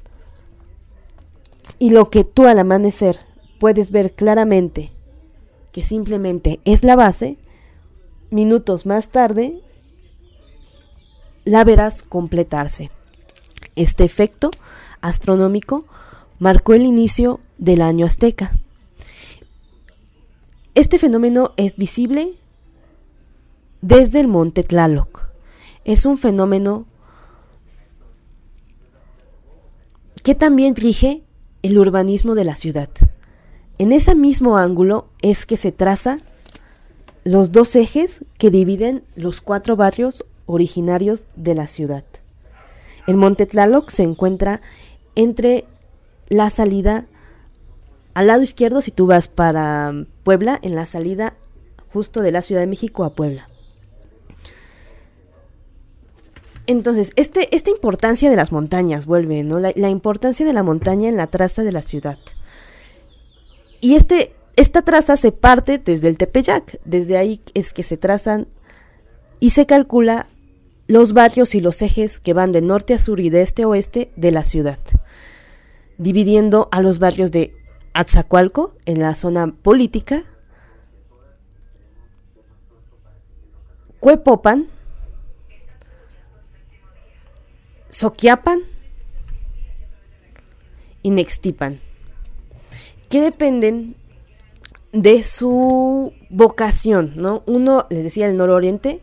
y 1.80 1.90
lo 1.90 2.10
que 2.10 2.24
tú 2.24 2.48
al 2.48 2.60
amanecer 2.60 3.20
puedes 3.60 3.92
ver 3.92 4.14
claramente 4.14 4.92
que 5.72 5.84
simplemente 5.84 6.60
es 6.66 6.84
la 6.84 6.96
base, 6.96 7.38
minutos 8.32 8.86
más 8.86 9.10
tarde 9.10 9.62
la 11.46 11.64
verás 11.64 12.04
completarse. 12.04 12.92
Este 13.76 14.04
efecto 14.04 14.50
astronómico 15.02 15.86
marcó 16.40 16.74
el 16.74 16.84
inicio 16.84 17.40
del 17.58 17.82
año 17.82 18.06
azteca. 18.06 18.58
Este 20.78 21.00
fenómeno 21.00 21.54
es 21.58 21.76
visible 21.76 22.36
desde 23.82 24.20
el 24.20 24.28
monte 24.28 24.62
Tlaloc. 24.62 25.28
Es 25.86 26.06
un 26.06 26.20
fenómeno 26.20 26.86
que 30.24 30.36
también 30.36 30.76
rige 30.76 31.24
el 31.64 31.80
urbanismo 31.80 32.36
de 32.36 32.44
la 32.44 32.56
ciudad. 32.56 32.90
En 33.80 33.92
ese 33.92 34.14
mismo 34.14 34.56
ángulo 34.56 35.08
es 35.24 35.48
que 35.48 35.58
se 35.58 35.72
traza 35.72 36.20
los 37.24 37.52
dos 37.52 37.76
ejes 37.76 38.24
que 38.38 38.52
dividen 38.52 39.04
los 39.16 39.42
cuatro 39.42 39.78
barrios 39.78 40.26
originarios 40.46 41.24
de 41.36 41.56
la 41.56 41.68
ciudad. 41.68 42.04
El 43.08 43.18
Monte 43.18 43.48
Tlaloc 43.48 43.90
se 43.90 44.04
encuentra 44.04 44.62
entre 45.16 45.66
la 46.30 46.52
salida 46.52 47.08
al 48.14 48.28
lado 48.28 48.44
izquierdo, 48.44 48.82
si 48.82 48.92
tú 48.92 49.08
vas 49.08 49.28
para 49.28 50.06
Puebla, 50.28 50.60
en 50.62 50.76
la 50.76 50.86
salida 50.86 51.38
justo 51.94 52.22
de 52.22 52.34
la 52.34 52.42
Ciudad 52.42 52.60
de 52.60 52.68
México 52.68 53.06
a 53.06 53.12
Puebla. 53.12 53.48
Entonces, 56.66 57.14
este, 57.16 57.56
esta 57.56 57.70
importancia 57.70 58.30
de 58.30 58.36
las 58.36 58.52
montañas 58.52 59.06
vuelve, 59.06 59.46
¿no? 59.46 59.58
La, 59.62 59.90
importancia 59.90 60.46
de 60.46 60.52
la 60.52 60.64
montaña 60.64 61.08
en 61.08 61.16
la 61.16 61.28
traza 61.28 61.64
de 61.64 61.72
la 61.72 61.82
ciudad. 61.82 62.20
Y 63.80 63.96
este, 63.96 64.34
esta 64.58 64.82
traza 64.82 65.16
se 65.16 65.32
parte 65.32 65.78
desde 65.78 66.10
el 66.10 66.18
Tepeyac. 66.18 66.78
Desde 66.84 67.18
ahí 67.18 67.40
es 67.54 67.72
que 67.72 67.84
se 67.84 67.96
trazan 67.96 68.50
y 69.40 69.52
se 69.52 69.66
calcula 69.66 70.28
los 70.88 71.14
barrios 71.14 71.56
y 71.56 71.62
los 71.62 71.82
ejes 71.82 72.20
que 72.20 72.34
van 72.34 72.52
de 72.52 72.60
norte 72.60 72.94
a 72.94 73.00
sur 73.00 73.22
y 73.22 73.30
de 73.30 73.44
este 73.44 73.64
a 73.64 73.70
oeste 73.70 74.12
de 74.18 74.34
la 74.34 74.44
ciudad, 74.44 74.80
dividiendo 75.98 76.68
a 76.74 76.82
los 76.82 77.00
barrios 77.00 77.32
de 77.32 77.57
Atzacualco, 77.98 78.76
en 78.86 79.00
la 79.00 79.16
zona 79.16 79.48
política, 79.48 80.24
Cuepopan, 84.00 84.68
Soquiapan. 87.90 88.60
Y 91.02 91.10
Nextipan, 91.10 91.80
que 93.10 93.22
dependen 93.22 93.96
de 94.92 95.24
su 95.24 96.14
vocación, 96.30 97.14
¿no? 97.16 97.42
Uno, 97.48 97.88
les 97.90 98.04
decía, 98.04 98.28
el 98.28 98.38
nororiente, 98.38 99.02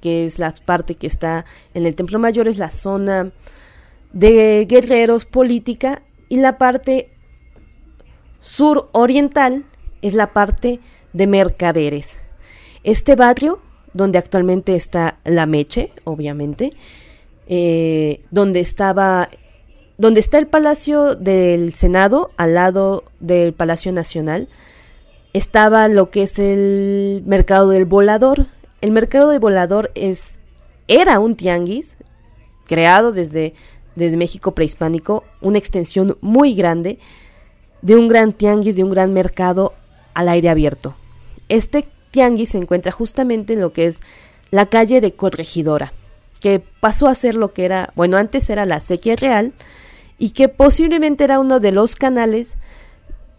que 0.00 0.26
es 0.26 0.40
la 0.40 0.52
parte 0.52 0.96
que 0.96 1.06
está 1.06 1.44
en 1.74 1.86
el 1.86 1.94
Templo 1.94 2.18
Mayor, 2.18 2.48
es 2.48 2.58
la 2.58 2.70
zona 2.70 3.30
de 4.12 4.66
guerreros 4.68 5.26
política, 5.26 6.02
y 6.28 6.38
la 6.38 6.58
parte 6.58 7.12
sur-oriental 8.42 9.64
es 10.02 10.12
la 10.12 10.34
parte 10.34 10.80
de 11.14 11.26
mercaderes. 11.26 12.18
Este 12.84 13.16
barrio, 13.16 13.60
donde 13.94 14.18
actualmente 14.18 14.74
está 14.74 15.18
la 15.24 15.46
Meche, 15.46 15.92
obviamente, 16.04 16.72
eh, 17.46 18.20
donde 18.30 18.60
estaba, 18.60 19.30
donde 19.96 20.20
está 20.20 20.38
el 20.38 20.48
Palacio 20.48 21.14
del 21.14 21.72
Senado, 21.72 22.30
al 22.36 22.54
lado 22.54 23.04
del 23.20 23.54
Palacio 23.54 23.92
Nacional, 23.92 24.48
estaba 25.32 25.88
lo 25.88 26.10
que 26.10 26.24
es 26.24 26.38
el 26.38 27.22
mercado 27.24 27.70
del 27.70 27.86
volador. 27.86 28.46
El 28.80 28.90
mercado 28.90 29.30
del 29.30 29.40
volador 29.40 29.92
es, 29.94 30.34
era 30.88 31.20
un 31.20 31.36
tianguis 31.36 31.96
creado 32.66 33.12
desde, 33.12 33.54
desde 33.94 34.16
México 34.16 34.52
prehispánico, 34.52 35.24
una 35.40 35.58
extensión 35.58 36.18
muy 36.20 36.54
grande 36.54 36.98
de 37.82 37.96
un 37.96 38.08
gran 38.08 38.32
tianguis, 38.32 38.76
de 38.76 38.84
un 38.84 38.90
gran 38.90 39.12
mercado 39.12 39.74
al 40.14 40.28
aire 40.28 40.48
abierto. 40.48 40.94
Este 41.48 41.86
tianguis 42.10 42.50
se 42.50 42.58
encuentra 42.58 42.92
justamente 42.92 43.52
en 43.52 43.60
lo 43.60 43.72
que 43.72 43.86
es 43.86 44.00
la 44.50 44.66
calle 44.66 45.00
de 45.00 45.12
Corregidora, 45.12 45.92
que 46.40 46.62
pasó 46.80 47.08
a 47.08 47.14
ser 47.14 47.34
lo 47.34 47.52
que 47.52 47.64
era, 47.64 47.92
bueno, 47.96 48.16
antes 48.16 48.48
era 48.50 48.66
la 48.66 48.80
sequía 48.80 49.16
real 49.16 49.52
y 50.18 50.30
que 50.30 50.48
posiblemente 50.48 51.24
era 51.24 51.40
uno 51.40 51.60
de 51.60 51.72
los 51.72 51.96
canales 51.96 52.54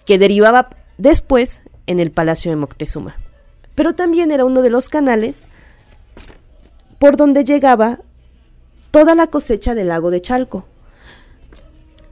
que 0.06 0.18
derivaba 0.18 0.70
después 0.98 1.64
en 1.88 2.00
el 2.00 2.12
Palacio 2.12 2.52
de 2.52 2.58
Moctezuma. 2.58 3.16
Pero 3.76 3.94
también 3.94 4.32
era 4.32 4.46
uno 4.46 4.62
de 4.62 4.70
los 4.70 4.90
canales 4.90 5.38
por 7.00 7.18
donde 7.18 7.44
llegaba 7.44 8.00
toda 8.92 9.16
la 9.16 9.28
cosecha 9.28 9.76
del 9.76 9.90
lago 9.90 10.12
de 10.12 10.22
Chalco. 10.22 10.66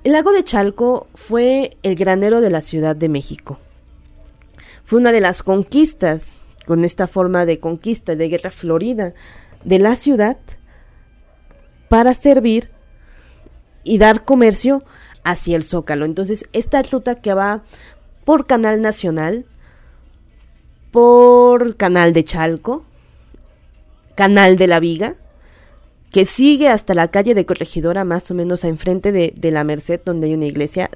El 0.03 0.13
lago 0.13 0.31
de 0.31 0.43
Chalco 0.43 1.07
fue 1.13 1.77
el 1.83 1.95
granero 1.95 2.41
de 2.41 2.49
la 2.49 2.61
Ciudad 2.61 2.95
de 2.95 3.07
México. 3.07 3.59
Fue 4.83 4.99
una 4.99 5.11
de 5.11 5.21
las 5.21 5.43
conquistas, 5.43 6.43
con 6.65 6.83
esta 6.83 7.05
forma 7.05 7.45
de 7.45 7.59
conquista, 7.59 8.15
de 8.15 8.27
guerra 8.27 8.49
florida, 8.49 9.13
de 9.63 9.77
la 9.77 9.95
ciudad 9.95 10.37
para 11.87 12.15
servir 12.15 12.69
y 13.83 13.99
dar 13.99 14.25
comercio 14.25 14.83
hacia 15.23 15.55
el 15.55 15.63
Zócalo. 15.63 16.05
Entonces, 16.05 16.45
esta 16.51 16.81
ruta 16.81 17.13
que 17.13 17.35
va 17.35 17.63
por 18.25 18.47
Canal 18.47 18.81
Nacional, 18.81 19.45
por 20.89 21.77
Canal 21.77 22.11
de 22.13 22.23
Chalco, 22.23 22.85
Canal 24.15 24.57
de 24.57 24.65
la 24.65 24.79
Viga, 24.79 25.15
que 26.11 26.25
sigue 26.25 26.67
hasta 26.67 26.93
la 26.93 27.09
calle 27.09 27.33
de 27.33 27.45
Corregidora, 27.45 28.03
más 28.03 28.29
o 28.31 28.33
menos 28.33 28.63
a 28.63 28.67
enfrente 28.67 29.11
de, 29.11 29.33
de 29.35 29.51
la 29.51 29.63
Merced, 29.63 30.01
donde 30.03 30.27
hay 30.27 30.33
una 30.33 30.45
iglesia. 30.45 30.89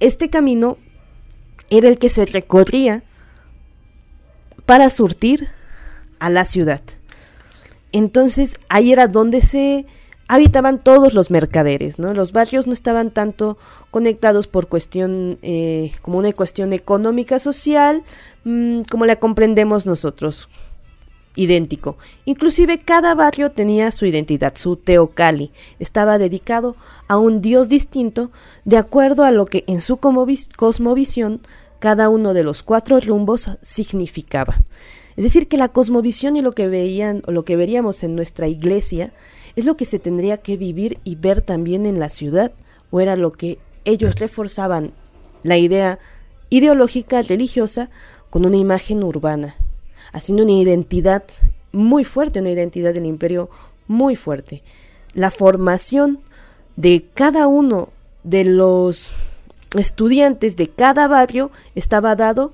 Este 0.00 0.30
camino 0.30 0.78
era 1.70 1.88
el 1.88 1.98
que 1.98 2.08
se 2.08 2.24
recorría 2.24 3.02
para 4.66 4.90
surtir 4.90 5.48
a 6.18 6.30
la 6.30 6.44
ciudad. 6.44 6.82
Entonces 7.92 8.56
ahí 8.68 8.92
era 8.92 9.08
donde 9.08 9.40
se 9.42 9.86
habitaban 10.26 10.80
todos 10.80 11.14
los 11.14 11.30
mercaderes, 11.30 11.98
¿no? 11.98 12.14
Los 12.14 12.32
barrios 12.32 12.66
no 12.66 12.72
estaban 12.72 13.10
tanto 13.10 13.58
conectados 13.90 14.46
por 14.46 14.68
cuestión, 14.68 15.38
eh, 15.42 15.92
como 16.02 16.18
una 16.18 16.32
cuestión 16.32 16.72
económica, 16.72 17.38
social, 17.38 18.02
mm, 18.44 18.82
como 18.90 19.06
la 19.06 19.16
comprendemos 19.16 19.86
nosotros, 19.86 20.48
idéntico. 21.36 21.96
Inclusive 22.24 22.78
cada 22.78 23.14
barrio 23.14 23.50
tenía 23.52 23.90
su 23.90 24.06
identidad, 24.06 24.54
su 24.56 24.76
teocali, 24.76 25.50
estaba 25.78 26.18
dedicado 26.18 26.76
a 27.08 27.18
un 27.18 27.40
dios 27.40 27.68
distinto 27.68 28.30
de 28.64 28.76
acuerdo 28.76 29.24
a 29.24 29.30
lo 29.30 29.46
que 29.46 29.64
en 29.66 29.80
su 29.80 29.98
cosmovisión 29.98 31.40
cada 31.78 32.08
uno 32.08 32.34
de 32.34 32.44
los 32.44 32.62
cuatro 32.62 32.98
rumbos 33.00 33.50
significaba. 33.60 34.56
Es 35.16 35.24
decir, 35.24 35.48
que 35.48 35.56
la 35.56 35.68
cosmovisión 35.68 36.36
y 36.36 36.40
lo 36.40 36.52
que 36.52 36.66
veían 36.66 37.22
o 37.26 37.30
lo 37.30 37.44
que 37.44 37.56
veríamos 37.56 38.02
en 38.02 38.16
nuestra 38.16 38.48
iglesia 38.48 39.12
es 39.54 39.64
lo 39.64 39.76
que 39.76 39.84
se 39.84 39.98
tendría 39.98 40.38
que 40.38 40.56
vivir 40.56 40.98
y 41.04 41.14
ver 41.16 41.40
también 41.40 41.86
en 41.86 42.00
la 42.00 42.08
ciudad, 42.08 42.52
o 42.90 43.00
era 43.00 43.16
lo 43.16 43.32
que 43.32 43.58
ellos 43.84 44.16
reforzaban 44.16 44.92
la 45.42 45.56
idea 45.56 45.98
ideológica 46.50 47.22
religiosa 47.22 47.90
con 48.30 48.44
una 48.44 48.56
imagen 48.56 49.04
urbana, 49.04 49.54
haciendo 50.14 50.44
una 50.44 50.52
identidad 50.52 51.24
muy 51.72 52.04
fuerte, 52.04 52.40
una 52.40 52.50
identidad 52.50 52.94
del 52.94 53.04
imperio 53.04 53.50
muy 53.86 54.16
fuerte. 54.16 54.62
La 55.12 55.30
formación 55.30 56.20
de 56.76 57.04
cada 57.12 57.46
uno 57.46 57.90
de 58.22 58.44
los 58.44 59.14
estudiantes 59.76 60.56
de 60.56 60.68
cada 60.68 61.08
barrio 61.08 61.50
estaba 61.74 62.16
dado 62.16 62.52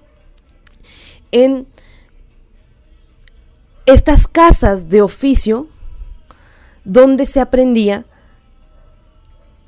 en 1.32 1.66
estas 3.86 4.26
casas 4.26 4.88
de 4.88 5.02
oficio 5.02 5.68
donde 6.84 7.26
se 7.26 7.40
aprendía 7.40 8.06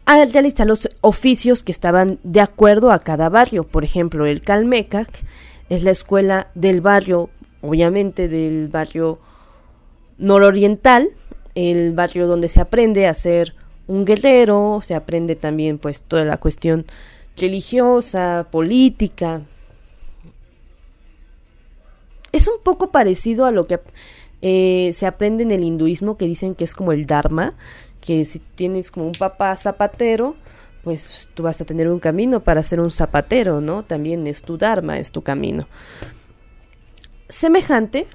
a 0.07 0.25
realizar 0.25 0.67
los 0.67 0.89
oficios 1.03 1.63
que 1.63 1.73
estaban 1.73 2.19
de 2.23 2.41
acuerdo 2.41 2.91
a 2.91 2.99
cada 2.99 3.29
barrio. 3.29 3.65
Por 3.65 3.85
ejemplo, 3.85 4.27
el 4.27 4.43
Calmecac 4.43 5.25
es 5.69 5.83
la 5.83 5.91
escuela 5.91 6.49
del 6.55 6.81
barrio, 6.81 7.31
obviamente 7.63 8.29
del 8.29 8.69
barrio 8.69 9.19
nororiental, 10.19 11.09
el 11.55 11.93
barrio 11.93 12.27
donde 12.27 12.49
se 12.49 12.61
aprende 12.61 13.07
a 13.07 13.15
ser 13.15 13.55
un 13.87 14.05
guerrero, 14.05 14.81
se 14.83 14.95
aprende 14.95 15.37
también 15.37 15.79
pues 15.79 16.03
toda 16.03 16.25
la 16.25 16.37
cuestión 16.37 16.87
religiosa, 17.37 18.47
política. 18.51 19.43
Es 22.31 22.49
un 22.49 22.63
poco 22.63 22.91
parecido 22.91 23.45
a 23.45 23.53
lo 23.53 23.67
que 23.67 23.81
eh, 24.41 24.93
se 24.95 25.07
aprende 25.07 25.43
en 25.43 25.51
el 25.51 25.65
hinduismo 25.65 26.17
que 26.17 26.27
dicen 26.27 26.55
que 26.55 26.65
es 26.65 26.75
como 26.75 26.93
el 26.93 27.07
Dharma, 27.07 27.55
que 28.01 28.25
si 28.25 28.39
tienes 28.39 28.91
como 28.91 29.07
un 29.07 29.13
papá 29.13 29.57
zapatero, 29.57 30.37
pues 30.83 31.29
tú 31.35 31.45
vas 31.45 31.61
a 31.61 31.65
tener 31.65 31.89
un 31.89 32.01
camino 32.01 32.41
para 32.41 32.63
ser 32.63 32.81
un 32.81 32.91
zapatero, 32.91 33.61
¿no? 33.61 33.85
También 33.85 34.27
es 34.27 34.43
tu 34.43 34.59
Dharma, 34.59 34.99
es 34.99 35.13
tu 35.13 35.23
camino. 35.23 35.69
Semejante, 37.33 38.07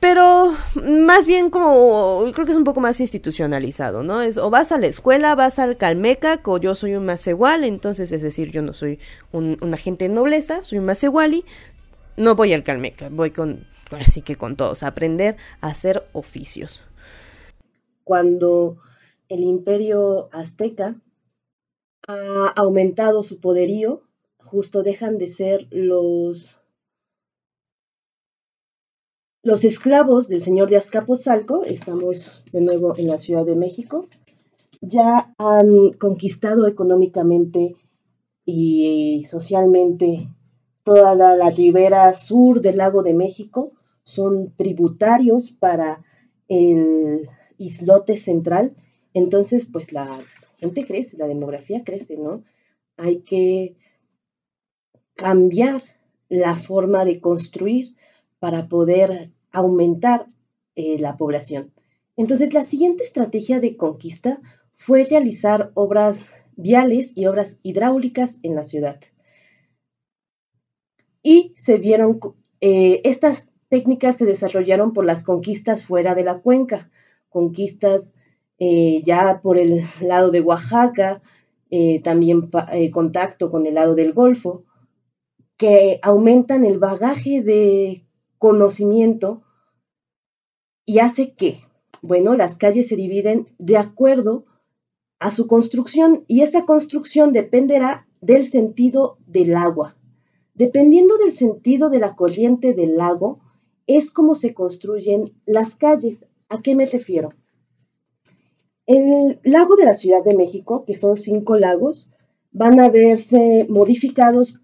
pero 0.00 0.54
más 0.76 1.26
bien 1.26 1.50
como 1.50 2.24
creo 2.32 2.46
que 2.46 2.52
es 2.52 2.58
un 2.58 2.64
poco 2.64 2.80
más 2.80 3.00
institucionalizado, 3.00 4.02
¿no? 4.02 4.22
Es 4.22 4.38
o 4.38 4.48
vas 4.48 4.70
a 4.70 4.78
la 4.78 4.86
escuela, 4.86 5.34
vas 5.34 5.58
al 5.58 5.76
Calmeca, 5.76 6.40
o 6.44 6.58
yo 6.58 6.74
soy 6.74 6.94
un 6.94 7.04
Masegual, 7.04 7.64
entonces 7.64 8.12
es 8.12 8.22
decir, 8.22 8.52
yo 8.52 8.62
no 8.62 8.74
soy 8.74 9.00
un, 9.32 9.58
agente 9.74 10.06
de 10.06 10.14
nobleza, 10.14 10.62
soy 10.62 10.78
un 10.78 10.84
Maseguali, 10.84 11.44
no 12.16 12.36
voy 12.36 12.52
al 12.52 12.62
Calmeca, 12.62 13.08
voy 13.08 13.32
con, 13.32 13.66
así 13.90 14.22
que 14.22 14.36
con 14.36 14.56
todos, 14.56 14.82
a 14.82 14.88
aprender 14.88 15.36
a 15.60 15.68
hacer 15.68 16.04
oficios. 16.12 16.82
Cuando 18.04 18.76
el 19.28 19.40
imperio 19.40 20.28
azteca 20.32 20.94
ha 22.06 22.52
aumentado 22.56 23.22
su 23.22 23.40
poderío, 23.40 24.07
justo 24.38 24.82
dejan 24.82 25.18
de 25.18 25.28
ser 25.28 25.66
los 25.70 26.54
los 29.42 29.64
esclavos 29.64 30.28
del 30.28 30.42
señor 30.42 30.68
de 30.68 30.76
Azcapotzalco, 30.76 31.64
estamos 31.64 32.44
de 32.52 32.60
nuevo 32.60 32.94
en 32.98 33.06
la 33.06 33.18
Ciudad 33.18 33.46
de 33.46 33.56
México, 33.56 34.06
ya 34.80 35.32
han 35.38 35.92
conquistado 35.92 36.66
económicamente 36.66 37.76
y 38.44 39.24
socialmente 39.26 40.28
toda 40.82 41.14
la, 41.14 41.50
ribera 41.50 42.14
sur 42.14 42.60
del 42.60 42.78
lago 42.78 43.02
de 43.02 43.14
México 43.14 43.72
son 44.04 44.54
tributarios 44.56 45.50
para 45.50 46.02
el 46.48 47.28
islote 47.58 48.16
central. 48.16 48.74
Entonces, 49.12 49.68
pues 49.70 49.92
la 49.92 50.18
gente 50.58 50.86
crece, 50.86 51.18
la 51.18 51.26
demografía 51.26 51.84
crece, 51.84 52.16
¿no? 52.16 52.42
Hay 52.96 53.18
que 53.20 53.76
cambiar 55.18 55.82
la 56.28 56.54
forma 56.54 57.04
de 57.04 57.20
construir 57.20 57.96
para 58.38 58.68
poder 58.68 59.32
aumentar 59.50 60.28
eh, 60.76 60.96
la 61.00 61.16
población. 61.16 61.72
Entonces, 62.16 62.54
la 62.54 62.62
siguiente 62.62 63.02
estrategia 63.02 63.58
de 63.58 63.76
conquista 63.76 64.40
fue 64.76 65.02
realizar 65.02 65.72
obras 65.74 66.34
viales 66.54 67.12
y 67.16 67.26
obras 67.26 67.58
hidráulicas 67.64 68.38
en 68.44 68.54
la 68.54 68.64
ciudad 68.64 69.00
y 71.20 71.52
se 71.58 71.78
vieron, 71.78 72.20
eh, 72.60 73.00
estas 73.02 73.50
técnicas 73.68 74.16
se 74.16 74.24
desarrollaron 74.24 74.92
por 74.92 75.04
las 75.04 75.24
conquistas 75.24 75.84
fuera 75.84 76.14
de 76.14 76.22
la 76.22 76.38
cuenca, 76.38 76.90
conquistas 77.28 78.14
eh, 78.60 79.02
ya 79.04 79.40
por 79.42 79.58
el 79.58 79.82
lado 80.00 80.30
de 80.30 80.40
Oaxaca, 80.40 81.20
también 82.02 82.48
contacto 82.92 83.50
con 83.50 83.66
el 83.66 83.74
lado 83.74 83.94
del 83.94 84.14
Golfo, 84.14 84.64
que 85.58 85.98
aumentan 86.02 86.64
el 86.64 86.78
bagaje 86.78 87.42
de 87.42 88.06
conocimiento 88.38 89.42
y 90.86 91.00
hace 91.00 91.34
que, 91.34 91.60
bueno, 92.00 92.34
las 92.34 92.56
calles 92.56 92.88
se 92.88 92.96
dividen 92.96 93.48
de 93.58 93.76
acuerdo 93.76 94.46
a 95.18 95.30
su 95.30 95.48
construcción 95.48 96.24
y 96.28 96.42
esa 96.42 96.64
construcción 96.64 97.32
dependerá 97.32 98.06
del 98.20 98.46
sentido 98.46 99.18
del 99.26 99.56
agua. 99.56 99.96
Dependiendo 100.54 101.18
del 101.18 101.34
sentido 101.34 101.90
de 101.90 101.98
la 101.98 102.14
corriente 102.14 102.72
del 102.72 102.96
lago, 102.96 103.40
es 103.86 104.10
como 104.10 104.36
se 104.36 104.54
construyen 104.54 105.34
las 105.44 105.74
calles. 105.74 106.28
¿A 106.48 106.62
qué 106.62 106.74
me 106.74 106.86
refiero? 106.86 107.32
El 108.86 109.40
lago 109.42 109.76
de 109.76 109.84
la 109.84 109.94
Ciudad 109.94 110.24
de 110.24 110.36
México, 110.36 110.84
que 110.84 110.94
son 110.94 111.16
cinco 111.16 111.56
lagos, 111.56 112.08
van 112.52 112.80
a 112.80 112.88
verse 112.88 113.66
modificados, 113.68 114.60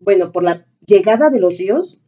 bueno, 0.00 0.32
por 0.32 0.42
la 0.42 0.66
llegada 0.86 1.30
de 1.30 1.40
los 1.40 1.58
ríos 1.58 2.02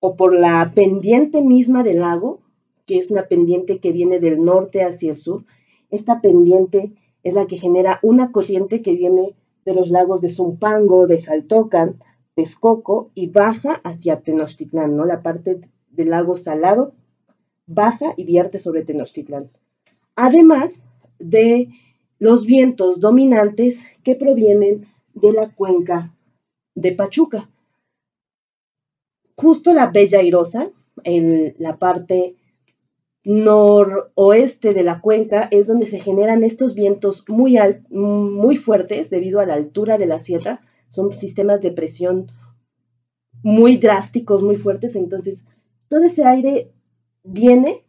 o 0.00 0.16
por 0.16 0.34
la 0.34 0.70
pendiente 0.74 1.42
misma 1.42 1.82
del 1.82 2.00
lago, 2.00 2.40
que 2.86 2.98
es 2.98 3.10
una 3.10 3.28
pendiente 3.28 3.78
que 3.78 3.92
viene 3.92 4.20
del 4.20 4.44
norte 4.44 4.82
hacia 4.82 5.10
el 5.10 5.16
sur. 5.16 5.44
Esta 5.90 6.20
pendiente 6.20 6.92
es 7.22 7.34
la 7.34 7.46
que 7.46 7.56
genera 7.56 7.98
una 8.02 8.30
corriente 8.30 8.82
que 8.82 8.94
viene 8.94 9.34
de 9.64 9.74
los 9.74 9.90
lagos 9.90 10.20
de 10.20 10.30
Zumpango, 10.30 11.06
de 11.06 11.18
Saltocan, 11.18 11.98
Texcoco 12.34 13.10
y 13.14 13.28
baja 13.28 13.80
hacia 13.82 14.20
Tenochtitlán, 14.20 14.96
¿no? 14.96 15.04
La 15.04 15.22
parte 15.22 15.60
del 15.90 16.10
lago 16.10 16.36
Salado 16.36 16.92
baja 17.66 18.14
y 18.16 18.24
vierte 18.24 18.58
sobre 18.58 18.84
Tenochtitlán. 18.84 19.50
Además 20.14 20.86
de 21.18 21.68
los 22.18 22.46
vientos 22.46 23.00
dominantes 23.00 23.84
que 24.04 24.14
provienen 24.14 24.86
de 25.14 25.32
la 25.32 25.48
cuenca 25.48 26.14
de 26.76 26.92
Pachuca. 26.92 27.50
Justo 29.34 29.74
la 29.74 29.90
Bella 29.90 30.20
Airosa, 30.20 30.70
en 31.02 31.56
la 31.58 31.78
parte 31.78 32.36
noroeste 33.24 34.72
de 34.72 34.84
la 34.84 35.00
cuenca 35.00 35.48
es 35.50 35.66
donde 35.66 35.86
se 35.86 35.98
generan 35.98 36.44
estos 36.44 36.74
vientos 36.74 37.24
muy, 37.28 37.58
muy 37.90 38.56
fuertes 38.56 39.10
debido 39.10 39.40
a 39.40 39.46
la 39.46 39.54
altura 39.54 39.98
de 39.98 40.06
la 40.06 40.20
sierra. 40.20 40.60
Son 40.88 41.10
sistemas 41.12 41.60
de 41.60 41.72
presión 41.72 42.30
muy 43.42 43.78
drásticos, 43.78 44.42
muy 44.42 44.56
fuertes. 44.56 44.94
Entonces, 44.94 45.48
todo 45.88 46.04
ese 46.04 46.24
aire 46.24 46.72
viene 47.24 47.84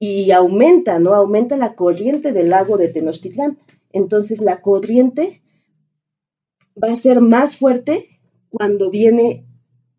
y 0.00 0.32
aumenta, 0.32 0.98
¿no? 0.98 1.14
Aumenta 1.14 1.56
la 1.56 1.74
corriente 1.76 2.32
del 2.32 2.50
lago 2.50 2.76
de 2.76 2.88
Tenochtitlán. 2.88 3.58
Entonces, 3.92 4.40
la 4.40 4.60
corriente 4.60 5.40
va 6.82 6.92
a 6.92 6.96
ser 6.96 7.20
más 7.20 7.56
fuerte 7.56 8.13
cuando 8.54 8.88
viene 8.88 9.44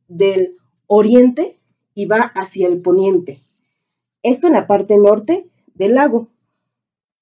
del 0.07 0.55
oriente 0.87 1.59
y 1.93 2.05
va 2.05 2.21
hacia 2.21 2.67
el 2.67 2.81
poniente. 2.81 3.41
Esto 4.23 4.47
en 4.47 4.53
la 4.53 4.65
parte 4.65 4.97
norte 4.97 5.49
del 5.73 5.95
lago. 5.95 6.29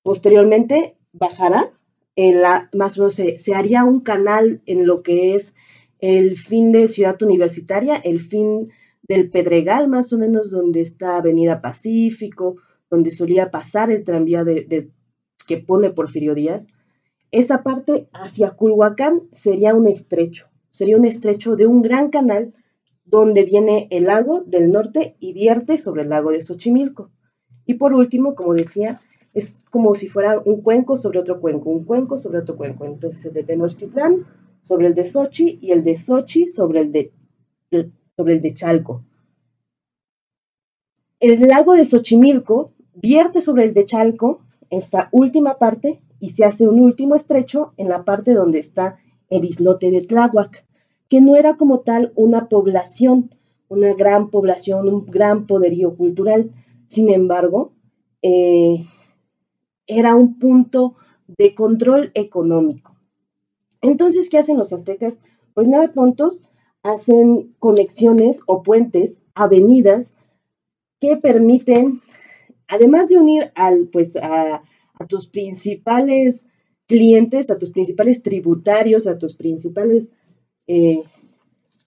Posteriormente 0.04 0.96
bajará, 1.12 1.74
en 2.16 2.44
la, 2.44 2.70
más 2.72 3.00
o 3.00 3.02
menos 3.02 3.16
se, 3.16 3.56
haría 3.56 3.84
un 3.84 4.02
canal 4.02 4.62
en 4.68 4.86
lo 4.86 5.02
que 5.02 5.34
es 5.34 5.56
el 5.98 6.38
fin 6.38 6.72
de 6.72 6.88
Ciudad 6.88 7.20
Universitaria, 7.24 7.96
el 7.96 8.20
fin 8.20 8.72
del 9.02 9.32
Pedregal, 9.32 9.88
más 9.88 10.14
o 10.14 10.20
menos 10.20 10.52
donde 10.52 10.82
está 10.82 11.18
Avenida 11.18 11.62
Pacífico, 11.62 12.58
donde 12.92 13.10
solía 13.10 13.50
pasar 13.50 13.90
el 13.90 14.04
tranvía 14.04 14.44
de, 14.44 14.92
que 15.48 15.58
pone 15.58 15.90
Porfirio 15.90 16.36
Díaz. 16.36 16.68
Esa 17.32 17.64
parte 17.64 18.08
hacia 18.14 18.52
Culhuacán 18.52 19.24
sería 19.32 19.74
un 19.74 19.88
estrecho, 19.88 20.53
sería 20.74 20.98
un 20.98 21.06
estrecho 21.06 21.56
de 21.56 21.68
un 21.68 21.84
gran 21.84 22.10
canal 22.10 22.52
donde 23.06 23.44
viene 23.44 23.88
el 23.92 24.06
lago 24.06 24.42
del 24.42 24.72
norte 24.72 25.16
y 25.20 25.32
vierte 25.32 25.78
sobre 25.78 26.02
el 26.02 26.10
lago 26.10 26.32
de 26.32 26.42
Xochimilco. 26.42 27.12
Y 27.66 27.76
por 27.76 27.94
último, 27.94 28.34
como 28.34 28.56
decía, 28.56 29.00
es 29.34 29.66
como 29.70 29.94
si 29.94 30.10
fuera 30.10 30.42
un 30.44 30.62
cuenco 30.62 30.98
sobre 30.98 31.20
otro 31.20 31.40
cuenco, 31.40 31.70
un 31.70 31.86
cuenco 31.86 32.18
sobre 32.18 32.40
otro 32.40 32.58
cuenco. 32.58 32.86
Entonces 32.86 33.24
el 33.26 33.34
de 33.34 33.44
Tenochtitlán 33.44 34.26
sobre 34.62 34.88
el 34.88 34.96
de 34.96 35.06
Sochi 35.06 35.60
y 35.62 35.72
el 35.72 35.84
de 35.84 35.96
Sochi 35.96 36.50
sobre 36.50 36.80
el 36.80 36.92
de, 36.92 37.12
sobre 38.18 38.34
el 38.34 38.42
de 38.42 38.54
Chalco. 38.54 39.04
El 41.20 41.48
lago 41.48 41.74
de 41.74 41.86
Xochimilco 41.86 42.72
vierte 42.96 43.42
sobre 43.42 43.66
el 43.66 43.74
de 43.74 43.86
Chalco, 43.86 44.42
esta 44.70 45.10
última 45.12 45.58
parte, 45.60 46.02
y 46.20 46.30
se 46.30 46.46
hace 46.46 46.68
un 46.68 46.80
último 46.80 47.16
estrecho 47.16 47.74
en 47.78 47.90
la 47.90 48.06
parte 48.06 48.34
donde 48.34 48.60
está 48.60 48.98
el 49.34 49.46
islote 49.46 49.90
de 49.92 50.02
Tláhuac 50.02 50.66
que 51.10 51.22
no 51.22 51.36
era 51.36 51.58
como 51.58 51.82
tal 51.82 52.12
una 52.16 52.50
población, 52.50 53.30
una 53.68 53.94
gran 53.94 54.30
población, 54.30 54.88
un 54.88 55.06
gran 55.06 55.46
poderío 55.46 55.96
cultural. 55.96 56.52
Sin 56.88 57.10
embargo, 57.10 57.72
eh, 58.22 58.84
era 59.86 60.16
un 60.16 60.40
punto 60.40 60.96
de 61.28 61.54
control 61.54 62.12
económico. 62.16 62.96
Entonces, 63.82 64.30
¿qué 64.30 64.38
hacen 64.40 64.58
los 64.58 64.74
aztecas? 64.74 65.20
Pues 65.54 65.68
nada 65.68 65.92
tontos, 65.92 66.50
hacen 66.82 67.54
conexiones 67.60 68.42
o 68.48 68.64
puentes, 68.64 69.22
avenidas, 69.36 70.18
que 71.00 71.18
permiten, 71.18 72.02
además 72.68 73.10
de 73.10 73.18
unir 73.18 73.52
al, 73.56 73.88
pues, 73.90 74.16
a, 74.16 74.64
a 75.00 75.08
tus 75.08 75.28
principales 75.28 76.48
clientes, 76.88 77.50
a 77.50 77.58
tus 77.58 77.72
principales 77.72 78.24
tributarios, 78.24 79.08
a 79.08 79.18
tus 79.18 79.34
principales 79.34 80.12
eh, 80.68 81.04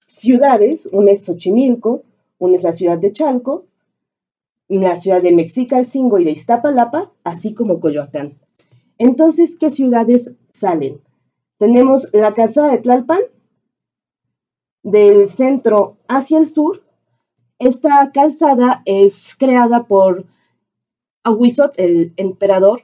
ciudades, 0.06 0.88
una 0.92 1.12
es 1.12 1.24
Xochimilco, 1.24 2.02
una 2.38 2.56
es 2.56 2.62
la 2.62 2.72
ciudad 2.72 2.98
de 2.98 3.12
Chalco, 3.12 3.66
la 4.68 4.96
ciudad 4.96 5.22
de 5.22 5.32
Mexicalcingo 5.32 6.18
y 6.18 6.24
de 6.24 6.32
Iztapalapa, 6.32 7.12
así 7.24 7.54
como 7.54 7.80
Coyoacán. 7.80 8.38
Entonces, 8.98 9.56
¿qué 9.58 9.70
ciudades 9.70 10.36
salen? 10.52 11.00
Tenemos 11.58 12.10
la 12.12 12.34
calzada 12.34 12.72
de 12.72 12.78
Tlalpan, 12.78 13.20
del 14.82 15.28
centro 15.28 15.96
hacia 16.08 16.38
el 16.38 16.46
sur. 16.46 16.82
Esta 17.58 18.10
calzada 18.12 18.82
es 18.84 19.34
creada 19.34 19.84
por 19.84 20.26
Aguizot, 21.24 21.74
el 21.78 22.12
emperador, 22.16 22.82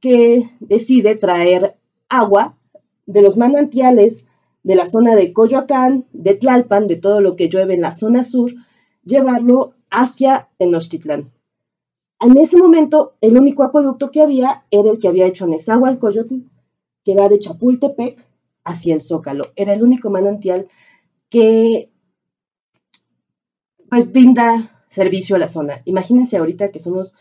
que 0.00 0.50
decide 0.60 1.16
traer 1.16 1.76
agua 2.08 2.56
de 3.06 3.22
los 3.22 3.36
manantiales 3.36 4.26
de 4.62 4.74
la 4.74 4.86
zona 4.86 5.16
de 5.16 5.32
Coyoacán, 5.32 6.06
de 6.12 6.34
Tlalpan, 6.34 6.86
de 6.86 6.96
todo 6.96 7.20
lo 7.20 7.36
que 7.36 7.48
llueve 7.48 7.74
en 7.74 7.80
la 7.80 7.92
zona 7.92 8.24
sur, 8.24 8.52
llevarlo 9.04 9.74
hacia 9.90 10.48
Tenochtitlán. 10.58 11.32
En 12.20 12.36
ese 12.36 12.58
momento, 12.58 13.14
el 13.20 13.38
único 13.38 13.62
acueducto 13.62 14.10
que 14.10 14.22
había 14.22 14.64
era 14.70 14.90
el 14.90 14.98
que 14.98 15.08
había 15.08 15.26
hecho 15.26 15.46
Nezahualcóyotl, 15.46 16.42
que 17.04 17.14
va 17.14 17.28
de 17.28 17.38
Chapultepec 17.38 18.18
hacia 18.64 18.94
el 18.94 19.00
Zócalo. 19.00 19.46
Era 19.56 19.72
el 19.72 19.82
único 19.82 20.10
manantial 20.10 20.66
que 21.30 21.90
pues, 23.88 24.12
brinda 24.12 24.84
servicio 24.88 25.36
a 25.36 25.38
la 25.38 25.48
zona. 25.48 25.80
Imagínense 25.84 26.36
ahorita 26.36 26.70
que 26.70 26.80
somos 26.80 27.14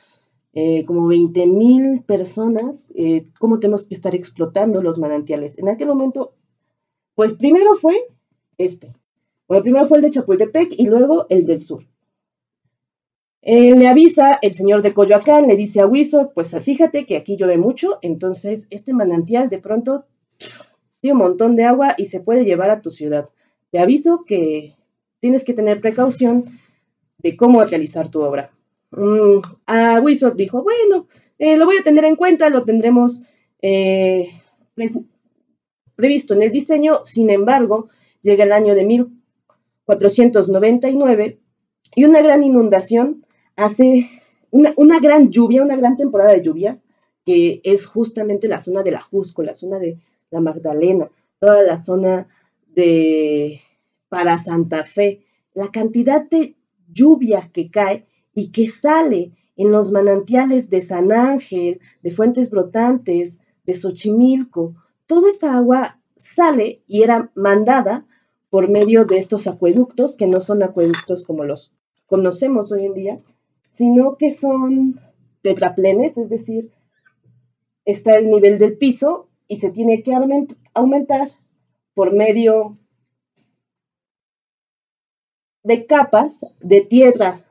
eh, 0.59 0.85
como 0.85 1.05
20 1.05 1.45
mil 1.45 2.01
personas, 2.01 2.91
eh, 2.95 3.27
cómo 3.37 3.59
tenemos 3.59 3.85
que 3.85 3.93
estar 3.93 4.15
explotando 4.15 4.81
los 4.81 4.97
manantiales. 4.97 5.59
En 5.59 5.69
aquel 5.69 5.87
momento 5.87 6.33
pues 7.13 7.33
primero 7.33 7.75
fue 7.75 7.93
este. 8.57 8.91
Bueno, 9.47 9.61
primero 9.61 9.85
fue 9.85 9.99
el 9.99 10.03
de 10.05 10.09
Chapultepec 10.09 10.73
y 10.75 10.87
luego 10.87 11.27
el 11.29 11.45
del 11.45 11.61
sur. 11.61 11.85
Eh, 13.43 13.75
le 13.75 13.87
avisa 13.87 14.39
el 14.41 14.55
señor 14.55 14.81
de 14.81 14.95
Coyoacán, 14.95 15.47
le 15.47 15.55
dice 15.55 15.79
a 15.79 15.85
Huizo, 15.85 16.31
pues 16.33 16.57
fíjate 16.59 17.05
que 17.05 17.17
aquí 17.17 17.37
llueve 17.37 17.59
mucho, 17.59 17.99
entonces 18.01 18.65
este 18.71 18.93
manantial 18.93 19.49
de 19.49 19.59
pronto 19.59 20.05
tiene 21.01 21.13
un 21.13 21.27
montón 21.27 21.55
de 21.55 21.65
agua 21.65 21.93
y 21.99 22.07
se 22.07 22.19
puede 22.19 22.45
llevar 22.45 22.71
a 22.71 22.81
tu 22.81 22.89
ciudad. 22.89 23.29
Te 23.69 23.77
aviso 23.77 24.23
que 24.25 24.75
tienes 25.19 25.43
que 25.43 25.53
tener 25.53 25.81
precaución 25.81 26.45
de 27.19 27.37
cómo 27.37 27.63
realizar 27.63 28.09
tu 28.09 28.23
obra. 28.23 28.56
Mm, 28.91 29.39
a 29.65 29.99
Huizo 30.01 30.31
dijo, 30.31 30.63
bueno, 30.63 31.07
eh, 31.37 31.57
lo 31.57 31.65
voy 31.65 31.75
a 31.77 31.83
tener 31.83 32.05
en 32.05 32.15
cuenta, 32.15 32.49
lo 32.49 32.63
tendremos 32.63 33.21
eh, 33.61 34.29
previsto 35.95 36.33
en 36.33 36.43
el 36.43 36.51
diseño, 36.51 37.03
sin 37.03 37.29
embargo, 37.29 37.89
llega 38.21 38.45
el 38.45 38.53
año 38.53 38.73
de 38.75 38.85
1499 38.85 41.39
y 41.95 42.05
una 42.05 42.21
gran 42.21 42.43
inundación 42.43 43.25
hace 43.55 44.05
una, 44.51 44.99
gran 44.99 45.31
lluvia, 45.31 45.63
una 45.63 45.75
gran 45.75 45.97
temporada 45.97 46.31
de 46.31 46.41
lluvias, 46.41 46.87
que 47.25 47.59
es 47.63 47.87
justamente 47.87 48.47
la 48.47 48.59
zona 48.59 48.83
de 48.83 48.91
la 48.91 49.01
Jusco, 49.01 49.41
la 49.43 49.55
zona 49.55 49.79
de 49.79 49.97
la 50.29 50.39
Magdalena, 50.39 51.09
toda 51.39 51.63
la 51.63 51.77
zona 51.77 52.27
de 52.67 53.61
para 54.09 54.37
Santa 54.37 54.85
Fe, 54.85 55.23
la 55.53 55.69
cantidad 55.69 56.25
de 56.29 56.55
lluvia 56.87 57.49
que 57.51 57.69
cae 57.69 58.05
y 58.37 58.51
que 58.51 58.69
sale 58.69 59.31
en 59.55 59.71
los 59.71 59.91
manantiales 59.91 60.69
de 60.69 60.83
San 60.83 61.11
Ángel, 61.11 61.79
de 62.03 62.11
Fuentes 62.11 62.51
Brotantes, 62.51 63.39
de 63.65 63.73
Xochimilco, 63.73 64.75
toda 65.07 65.31
esa 65.31 65.57
agua 65.57 65.99
sale 66.15 66.83
y 66.85 67.01
era 67.01 67.31
mandada 67.33 68.05
por 68.51 68.69
medio 68.69 69.05
de 69.05 69.17
estos 69.17 69.47
acueductos, 69.47 70.15
que 70.15 70.27
no 70.27 70.39
son 70.39 70.61
acueductos 70.61 71.25
como 71.25 71.45
los 71.45 71.73
conocemos 72.05 72.71
hoy 72.71 72.85
en 72.85 72.93
día, 72.93 73.19
sino 73.71 74.17
que 74.17 74.31
son 74.35 75.01
tetraplenes, 75.41 76.19
es 76.19 76.29
decir, 76.29 76.71
está 77.85 78.17
el 78.17 78.27
nivel 78.29 78.59
del 78.59 78.77
piso 78.77 79.29
y 79.47 79.57
se 79.57 79.71
tiene 79.71 80.03
que 80.03 80.13
aumentar 80.75 81.31
por 81.95 82.13
medio 82.15 82.77
de 85.63 85.87
capas 85.87 86.45
de 86.59 86.81
tierra 86.81 87.41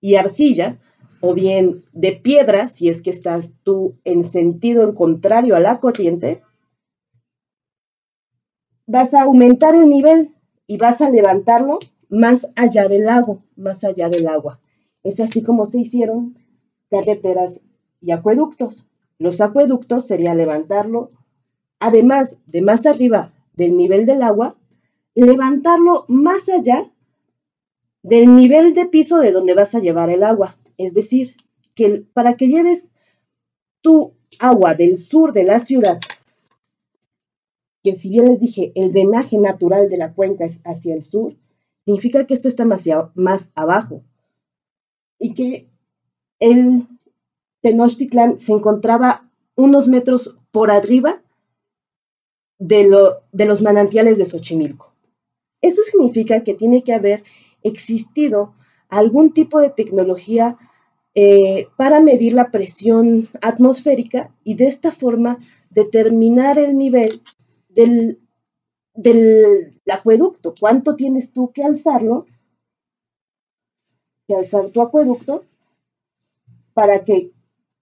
y 0.00 0.16
arcilla, 0.16 0.78
o 1.20 1.34
bien 1.34 1.84
de 1.92 2.12
piedra, 2.12 2.68
si 2.68 2.88
es 2.88 3.02
que 3.02 3.10
estás 3.10 3.52
tú 3.62 3.96
en 4.04 4.24
sentido 4.24 4.84
en 4.84 4.94
contrario 4.94 5.54
a 5.54 5.60
la 5.60 5.78
corriente, 5.78 6.42
vas 8.86 9.14
a 9.14 9.22
aumentar 9.22 9.74
el 9.74 9.88
nivel 9.88 10.34
y 10.66 10.78
vas 10.78 11.00
a 11.00 11.10
levantarlo 11.10 11.78
más 12.08 12.50
allá 12.56 12.88
del 12.88 13.04
lago, 13.04 13.42
más 13.56 13.84
allá 13.84 14.08
del 14.08 14.26
agua. 14.26 14.60
Es 15.02 15.20
así 15.20 15.42
como 15.42 15.66
se 15.66 15.80
hicieron 15.80 16.36
carreteras 16.90 17.62
y 18.00 18.10
acueductos. 18.10 18.86
Los 19.18 19.40
acueductos 19.40 20.06
sería 20.06 20.34
levantarlo, 20.34 21.10
además 21.78 22.38
de 22.46 22.62
más 22.62 22.86
arriba 22.86 23.32
del 23.54 23.76
nivel 23.76 24.06
del 24.06 24.22
agua, 24.22 24.56
levantarlo 25.14 26.04
más 26.08 26.48
allá 26.48 26.90
del 28.02 28.34
nivel 28.36 28.74
de 28.74 28.86
piso 28.86 29.18
de 29.18 29.32
donde 29.32 29.54
vas 29.54 29.74
a 29.74 29.80
llevar 29.80 30.10
el 30.10 30.22
agua. 30.22 30.56
Es 30.78 30.94
decir, 30.94 31.36
que 31.74 32.04
para 32.14 32.36
que 32.36 32.48
lleves 32.48 32.90
tu 33.80 34.14
agua 34.38 34.74
del 34.74 34.96
sur 34.96 35.32
de 35.32 35.44
la 35.44 35.60
ciudad 35.60 36.00
que 37.82 37.96
si 37.96 38.10
bien 38.10 38.28
les 38.28 38.40
dije, 38.40 38.72
el 38.74 38.92
drenaje 38.92 39.38
natural 39.38 39.88
de 39.88 39.96
la 39.96 40.12
cuenca 40.12 40.44
es 40.44 40.60
hacia 40.64 40.94
el 40.94 41.02
sur, 41.02 41.36
significa 41.84 42.26
que 42.26 42.34
esto 42.34 42.48
está 42.48 42.64
más, 42.64 43.52
abajo 43.54 44.02
y 45.18 45.34
que 45.34 45.68
el 46.38 46.86
Tenochtitlan 47.62 48.40
se 48.40 48.52
encontraba 48.52 49.28
unos 49.54 49.88
metros 49.88 50.38
por 50.50 50.70
arriba 50.70 51.22
de, 52.58 52.90
de 53.32 53.44
los 53.44 53.62
manantiales 53.62 54.18
de 54.18 54.26
Xochimilco. 54.26 54.94
Eso 55.62 55.82
significa 55.82 56.42
que 56.42 56.54
tiene 56.54 56.82
que 56.82 56.94
haber 56.94 57.22
existido 57.62 58.54
algún 58.88 59.32
tipo 59.32 59.60
de 59.60 59.70
tecnología 59.70 60.56
eh, 61.14 61.68
para 61.76 62.00
medir 62.00 62.34
la 62.34 62.50
presión 62.50 63.28
atmosférica 63.42 64.34
y 64.44 64.54
de 64.54 64.66
esta 64.66 64.92
forma 64.92 65.38
determinar 65.70 66.58
el 66.58 66.76
nivel 66.76 67.22
del, 67.68 68.20
del 68.94 69.80
acueducto. 69.90 70.54
¿Cuánto 70.58 70.96
tienes 70.96 71.32
tú 71.32 71.52
que 71.52 71.64
alzarlo? 71.64 72.26
Que 74.28 74.36
alzar 74.36 74.68
tu 74.68 74.82
acueducto 74.82 75.44
para 76.74 77.04
que 77.04 77.32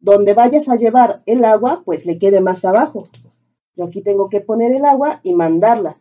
donde 0.01 0.35
vayas 0.35 0.69
a 0.69 0.77
llevar 0.77 1.23
el 1.27 1.45
agua, 1.45 1.83
pues 1.85 2.07
le 2.07 2.19
quede 2.19 2.41
más 2.41 2.65
abajo. 2.65 3.09
Yo 3.77 3.85
aquí 3.85 4.03
tengo 4.03 4.29
que 4.29 4.41
poner 4.41 4.73
el 4.73 4.85
agua 4.85 5.21
y 5.23 5.35
mandarla. 5.35 6.01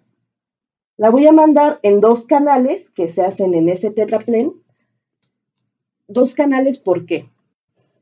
La 0.98 1.12
voy 1.12 1.28
a 1.28 1.32
mandar 1.32 1.80
en 1.84 2.02
dos 2.02 2.26
canales 2.26 2.90
que 2.90 3.08
se 3.08 3.22
hacen 3.22 3.54
en 3.54 3.70
ese 3.70 3.92
tetraplén. 3.92 4.54
Dos 6.08 6.34
canales, 6.34 6.80
¿por 6.80 7.06
qué? 7.06 7.30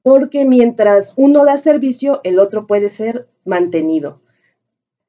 Porque 0.01 0.45
mientras 0.45 1.13
uno 1.17 1.43
da 1.43 1.57
servicio, 1.57 2.21
el 2.23 2.39
otro 2.39 2.67
puede 2.67 2.89
ser 2.89 3.27
mantenido. 3.43 4.21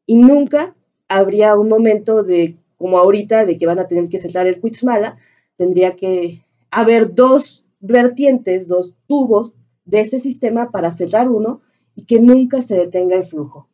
Y 0.04 0.16
nunca 0.16 0.74
habría 1.06 1.56
un 1.56 1.68
momento 1.68 2.24
de, 2.24 2.56
como 2.76 2.98
ahorita, 2.98 3.46
de 3.46 3.56
que 3.56 3.66
van 3.66 3.78
a 3.78 3.86
tener 3.86 4.08
que 4.08 4.18
cerrar 4.18 4.48
el 4.48 4.60
Cuitzmala, 4.60 5.16
tendría 5.56 5.94
que 5.94 6.44
haber 6.72 7.14
dos 7.14 7.66
vertientes, 7.78 8.66
dos 8.66 8.96
tubos 9.06 9.54
de 9.84 10.00
ese 10.00 10.18
sistema 10.18 10.72
para 10.72 10.90
cerrar 10.90 11.28
uno 11.28 11.60
y 11.94 12.04
que 12.04 12.18
nunca 12.18 12.62
se 12.62 12.74
detenga 12.76 13.14
el 13.14 13.24
flujo. 13.24 13.68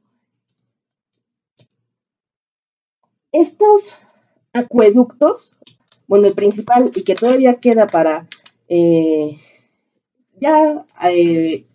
Estos 3.32 3.96
acueductos, 4.52 5.56
bueno, 6.06 6.26
el 6.26 6.34
principal 6.34 6.92
y 6.94 7.02
que 7.02 7.14
todavía 7.14 7.56
queda 7.56 7.86
para 7.86 8.28
eh, 8.68 9.38
ya 10.38 10.84
eh, 11.08 11.66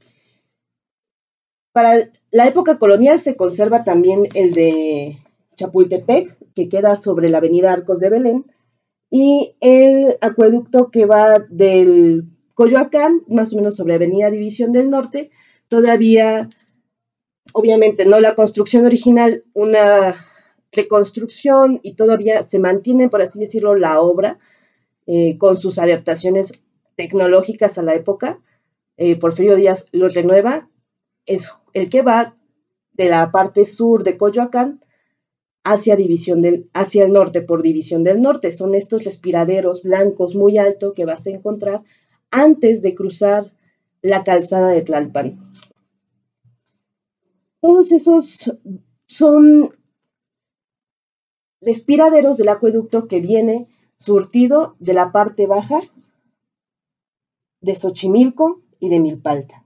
para 1.71 2.09
la 2.31 2.47
época 2.47 2.77
colonial 2.77 3.19
se 3.19 3.35
conserva 3.35 3.83
también 3.83 4.27
el 4.33 4.53
de 4.53 5.17
Chapultepec, 5.55 6.37
que 6.53 6.69
queda 6.69 6.97
sobre 6.97 7.29
la 7.29 7.37
avenida 7.39 7.71
Arcos 7.71 7.99
de 7.99 8.09
Belén, 8.09 8.45
y 9.09 9.55
el 9.61 10.15
acueducto 10.21 10.91
que 10.91 11.05
va 11.05 11.39
del 11.49 12.25
Coyoacán, 12.53 13.21
más 13.27 13.53
o 13.53 13.57
menos 13.57 13.75
sobre 13.75 13.95
Avenida 13.95 14.29
División 14.31 14.71
del 14.71 14.89
Norte, 14.89 15.29
todavía, 15.67 16.49
obviamente, 17.53 18.05
no 18.05 18.19
la 18.19 18.35
construcción 18.35 18.85
original, 18.85 19.43
una 19.53 20.15
reconstrucción 20.71 21.79
y 21.83 21.93
todavía 21.93 22.43
se 22.43 22.59
mantiene, 22.59 23.09
por 23.09 23.21
así 23.21 23.39
decirlo, 23.39 23.75
la 23.75 23.99
obra 24.01 24.39
eh, 25.05 25.37
con 25.37 25.57
sus 25.57 25.79
adaptaciones 25.79 26.53
tecnológicas 26.95 27.77
a 27.77 27.83
la 27.83 27.95
época. 27.95 28.41
Eh, 28.97 29.15
Porfirio 29.15 29.55
Díaz 29.55 29.87
lo 29.91 30.07
renueva, 30.07 30.69
es 31.25 31.51
el 31.73 31.89
que 31.89 32.01
va 32.01 32.35
de 32.93 33.09
la 33.09 33.31
parte 33.31 33.65
sur 33.65 34.03
de 34.03 34.17
Coyoacán 34.17 34.83
hacia, 35.63 35.95
división 35.95 36.41
del, 36.41 36.69
hacia 36.73 37.03
el 37.03 37.11
norte 37.11 37.41
por 37.41 37.61
División 37.61 38.03
del 38.03 38.21
Norte. 38.21 38.51
Son 38.51 38.73
estos 38.73 39.03
respiraderos 39.03 39.83
blancos 39.83 40.35
muy 40.35 40.57
altos 40.57 40.93
que 40.93 41.05
vas 41.05 41.27
a 41.27 41.31
encontrar 41.31 41.83
antes 42.31 42.81
de 42.81 42.95
cruzar 42.95 43.51
la 44.01 44.23
calzada 44.23 44.69
de 44.69 44.81
Tlalpan. 44.81 45.39
Todos 47.61 47.91
esos 47.91 48.57
son 49.05 49.71
respiraderos 51.61 52.37
del 52.37 52.49
acueducto 52.49 53.07
que 53.07 53.19
viene 53.19 53.67
surtido 53.97 54.75
de 54.79 54.93
la 54.93 55.11
parte 55.11 55.47
baja 55.47 55.79
de 57.61 57.75
Xochimilco 57.75 58.61
y 58.79 58.89
de 58.89 58.99
Milpalta. 58.99 59.63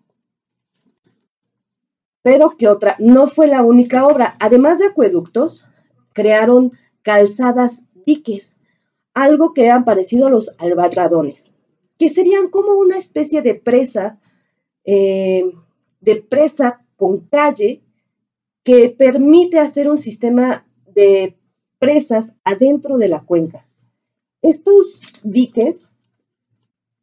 Pero 2.24 2.52
que 2.52 2.68
otra, 2.68 2.96
no 3.00 3.28
fue 3.28 3.48
la 3.48 3.64
única 3.64 4.08
obra. 4.08 4.36
Además 4.39 4.80
de 4.80 4.88
acueductos, 4.88 5.66
crearon 6.14 6.72
calzadas 7.02 7.86
diques, 8.06 8.60
algo 9.14 9.54
que 9.54 9.70
han 9.70 9.86
parecido 9.86 10.30
los 10.30 10.56
albarradones, 10.60 11.56
que 11.98 12.10
serían 12.10 12.50
como 12.50 12.74
una 12.74 12.98
especie 12.98 13.42
de 13.42 13.56
presa, 13.56 14.20
eh, 14.86 15.52
de 16.00 16.16
presa 16.18 16.86
con 16.96 17.20
calle 17.20 17.82
que 18.64 18.89
permite 18.89 19.60
hacer 19.60 19.89
un 19.89 19.98
sistema 19.98 20.66
de 20.86 21.38
presas 21.82 22.36
adentro 22.43 22.99
de 22.99 23.07
la 23.07 23.21
cuenca. 23.21 23.65
Estos 24.43 25.01
diques 25.23 25.91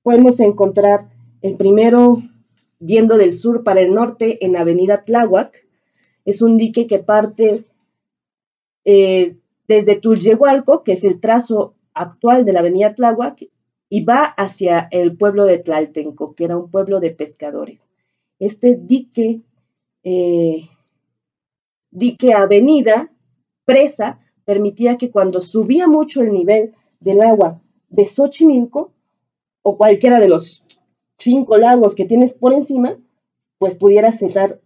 podemos 0.05 0.39
encontrar 0.39 1.11
el 1.43 1.57
primero 1.57 2.23
yendo 2.79 3.17
del 3.17 3.33
sur 3.33 3.65
para 3.65 3.81
el 3.81 3.93
norte 3.93 4.45
en 4.47 4.57
Avenida 4.57 5.05
Tláhuac. 5.05 5.67
Es 6.25 6.43
un 6.43 6.57
dique 6.57 6.87
que 6.87 7.01
parte 7.01 7.65
eh, 8.85 9.37
desde 9.67 9.97
Tulyehualco, 9.97 10.85
que 10.85 10.93
es 10.93 11.03
el 11.03 11.19
trazo 11.19 11.75
actual 11.93 12.45
de 12.45 12.53
la 12.53 12.61
Avenida 12.61 12.95
Tláhuac, 12.95 13.49
y 13.89 14.05
va 14.05 14.23
hacia 14.23 14.87
el 14.93 15.17
pueblo 15.17 15.45
de 15.45 15.59
Tlaltenco, 15.59 16.37
que 16.37 16.45
era 16.45 16.57
un 16.57 16.71
pueblo 16.71 17.01
de 17.01 17.11
pescadores. 17.11 17.89
Este 18.39 18.79
dique, 18.81 19.41
eh, 20.05 20.69
dique 21.91 22.33
avenida, 22.33 23.13
presa, 23.65 24.21
permitía 24.49 24.97
que 24.97 25.11
cuando 25.11 25.43
subía 25.43 25.89
mucho 25.89 26.23
el 26.23 26.31
nivel 26.31 26.73
del 27.01 27.21
agua 27.21 27.61
de 27.91 28.07
Xochimilco 28.07 28.93
o 29.61 29.77
cualquiera 29.77 30.21
de 30.21 30.29
los 30.31 30.65
cinco 31.19 31.59
lagos 31.59 31.95
que 31.95 32.07
tienes 32.07 32.33
por 32.33 32.55
encima, 32.55 32.97
pues 33.59 33.77
pudiera 33.77 34.11
cerrar 34.11 34.59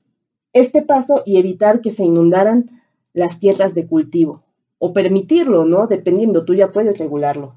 este 0.53 0.83
paso 0.83 1.25
y 1.27 1.37
evitar 1.37 1.81
que 1.81 1.91
se 1.91 2.05
inundaran 2.05 2.71
las 3.13 3.41
tierras 3.41 3.75
de 3.75 3.89
cultivo 3.89 4.45
o 4.79 4.93
permitirlo, 4.93 5.65
¿no? 5.65 5.89
Dependiendo, 5.89 6.45
tú 6.45 6.55
ya 6.55 6.71
puedes 6.71 6.97
regularlo. 7.01 7.57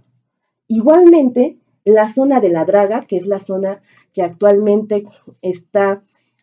Igualmente, 0.67 1.59
la 1.84 2.09
zona 2.09 2.39
de 2.39 2.49
la 2.49 2.65
draga, 2.65 3.05
que 3.05 3.17
es 3.17 3.28
la 3.28 3.39
zona 3.39 3.84
que 4.13 4.23
actualmente 4.23 5.03
está 5.43 6.01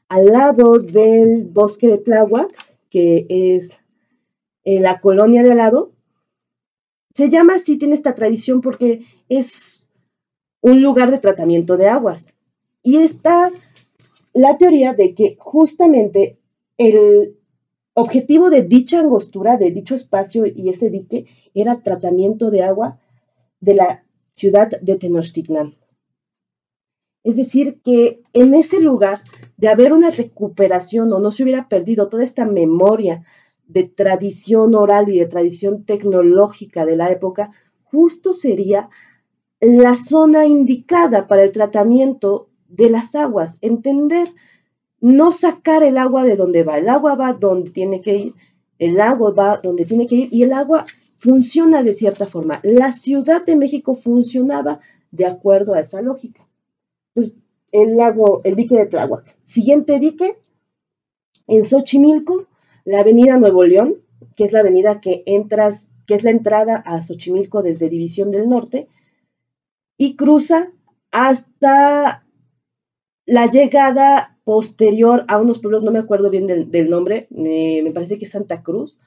al 0.08 0.26
lado 0.26 0.78
del 0.78 1.42
bosque 1.52 1.88
de 1.88 1.98
Tláhuac, 1.98 2.52
que 2.88 3.26
es 3.28 3.81
eh, 4.64 4.80
la 4.80 5.00
colonia 5.00 5.42
de 5.42 5.52
al 5.52 5.58
lado. 5.58 5.92
Se 7.14 7.28
llama 7.28 7.56
así, 7.56 7.76
tiene 7.76 7.94
esta 7.94 8.14
tradición 8.14 8.60
porque 8.60 9.04
es 9.28 9.86
un 10.60 10.82
lugar 10.82 11.10
de 11.10 11.18
tratamiento 11.18 11.76
de 11.76 11.88
aguas. 11.88 12.34
Y 12.82 12.98
está 12.98 13.50
la 14.32 14.56
teoría 14.56 14.94
de 14.94 15.14
que 15.14 15.36
justamente 15.38 16.38
el 16.78 17.36
objetivo 17.94 18.50
de 18.50 18.62
dicha 18.62 19.00
angostura, 19.00 19.56
de 19.56 19.70
dicho 19.70 19.94
espacio 19.94 20.46
y 20.46 20.68
ese 20.68 20.88
dique 20.90 21.26
era 21.54 21.82
tratamiento 21.82 22.50
de 22.50 22.62
agua 22.62 22.98
de 23.60 23.74
la 23.74 24.04
ciudad 24.30 24.70
de 24.80 24.96
Tenochtitlan. 24.96 25.74
Es 27.24 27.36
decir, 27.36 27.80
que 27.82 28.22
en 28.32 28.54
ese 28.54 28.80
lugar 28.80 29.20
de 29.56 29.68
haber 29.68 29.92
una 29.92 30.10
recuperación 30.10 31.12
o 31.12 31.20
no 31.20 31.30
se 31.30 31.44
hubiera 31.44 31.68
perdido 31.68 32.08
toda 32.08 32.24
esta 32.24 32.46
memoria 32.46 33.24
de 33.72 33.84
tradición 33.84 34.74
oral 34.74 35.08
y 35.08 35.18
de 35.18 35.26
tradición 35.26 35.84
tecnológica 35.84 36.84
de 36.84 36.96
la 36.96 37.10
época, 37.10 37.50
justo 37.84 38.32
sería 38.32 38.88
la 39.60 39.96
zona 39.96 40.46
indicada 40.46 41.26
para 41.28 41.44
el 41.44 41.52
tratamiento 41.52 42.48
de 42.68 42.90
las 42.90 43.14
aguas, 43.14 43.58
entender, 43.60 44.32
no 45.00 45.32
sacar 45.32 45.82
el 45.82 45.98
agua 45.98 46.24
de 46.24 46.36
donde 46.36 46.62
va, 46.62 46.78
el 46.78 46.88
agua 46.88 47.14
va 47.14 47.32
donde 47.32 47.70
tiene 47.70 48.00
que 48.00 48.16
ir, 48.16 48.34
el 48.78 49.00
agua 49.00 49.32
va 49.32 49.60
donde 49.62 49.84
tiene 49.84 50.06
que 50.06 50.16
ir 50.16 50.28
y 50.32 50.42
el 50.42 50.52
agua 50.52 50.86
funciona 51.18 51.82
de 51.82 51.94
cierta 51.94 52.26
forma. 52.26 52.60
La 52.64 52.92
Ciudad 52.92 53.44
de 53.44 53.56
México 53.56 53.94
funcionaba 53.94 54.80
de 55.12 55.26
acuerdo 55.26 55.74
a 55.74 55.80
esa 55.80 56.02
lógica. 56.02 56.48
Entonces, 57.14 57.38
el 57.70 57.96
lago, 57.96 58.40
el 58.44 58.56
dique 58.56 58.76
de 58.76 58.86
Tláhuac. 58.86 59.36
Siguiente 59.44 59.98
dique, 59.98 60.36
en 61.46 61.64
Xochimilco, 61.64 62.46
la 62.84 63.00
avenida 63.00 63.38
Nuevo 63.38 63.64
León, 63.64 63.96
que 64.36 64.44
es 64.44 64.52
la 64.52 64.60
avenida 64.60 65.00
que 65.00 65.22
entras, 65.26 65.90
que 66.06 66.14
es 66.14 66.24
la 66.24 66.30
entrada 66.30 66.82
a 66.84 67.02
Xochimilco 67.02 67.62
desde 67.62 67.88
División 67.88 68.30
del 68.30 68.48
Norte, 68.48 68.88
y 69.96 70.16
cruza 70.16 70.72
hasta 71.10 72.24
la 73.26 73.46
llegada 73.46 74.38
posterior 74.44 75.24
a 75.28 75.38
unos 75.38 75.58
pueblos, 75.58 75.84
no 75.84 75.92
me 75.92 76.00
acuerdo 76.00 76.30
bien 76.30 76.46
del, 76.46 76.90
nombre, 76.90 77.28
me 77.30 77.90
parece 77.94 78.18
que 78.18 78.24
es 78.24 78.32
Santa 78.32 78.62
Cruz, 78.62 78.98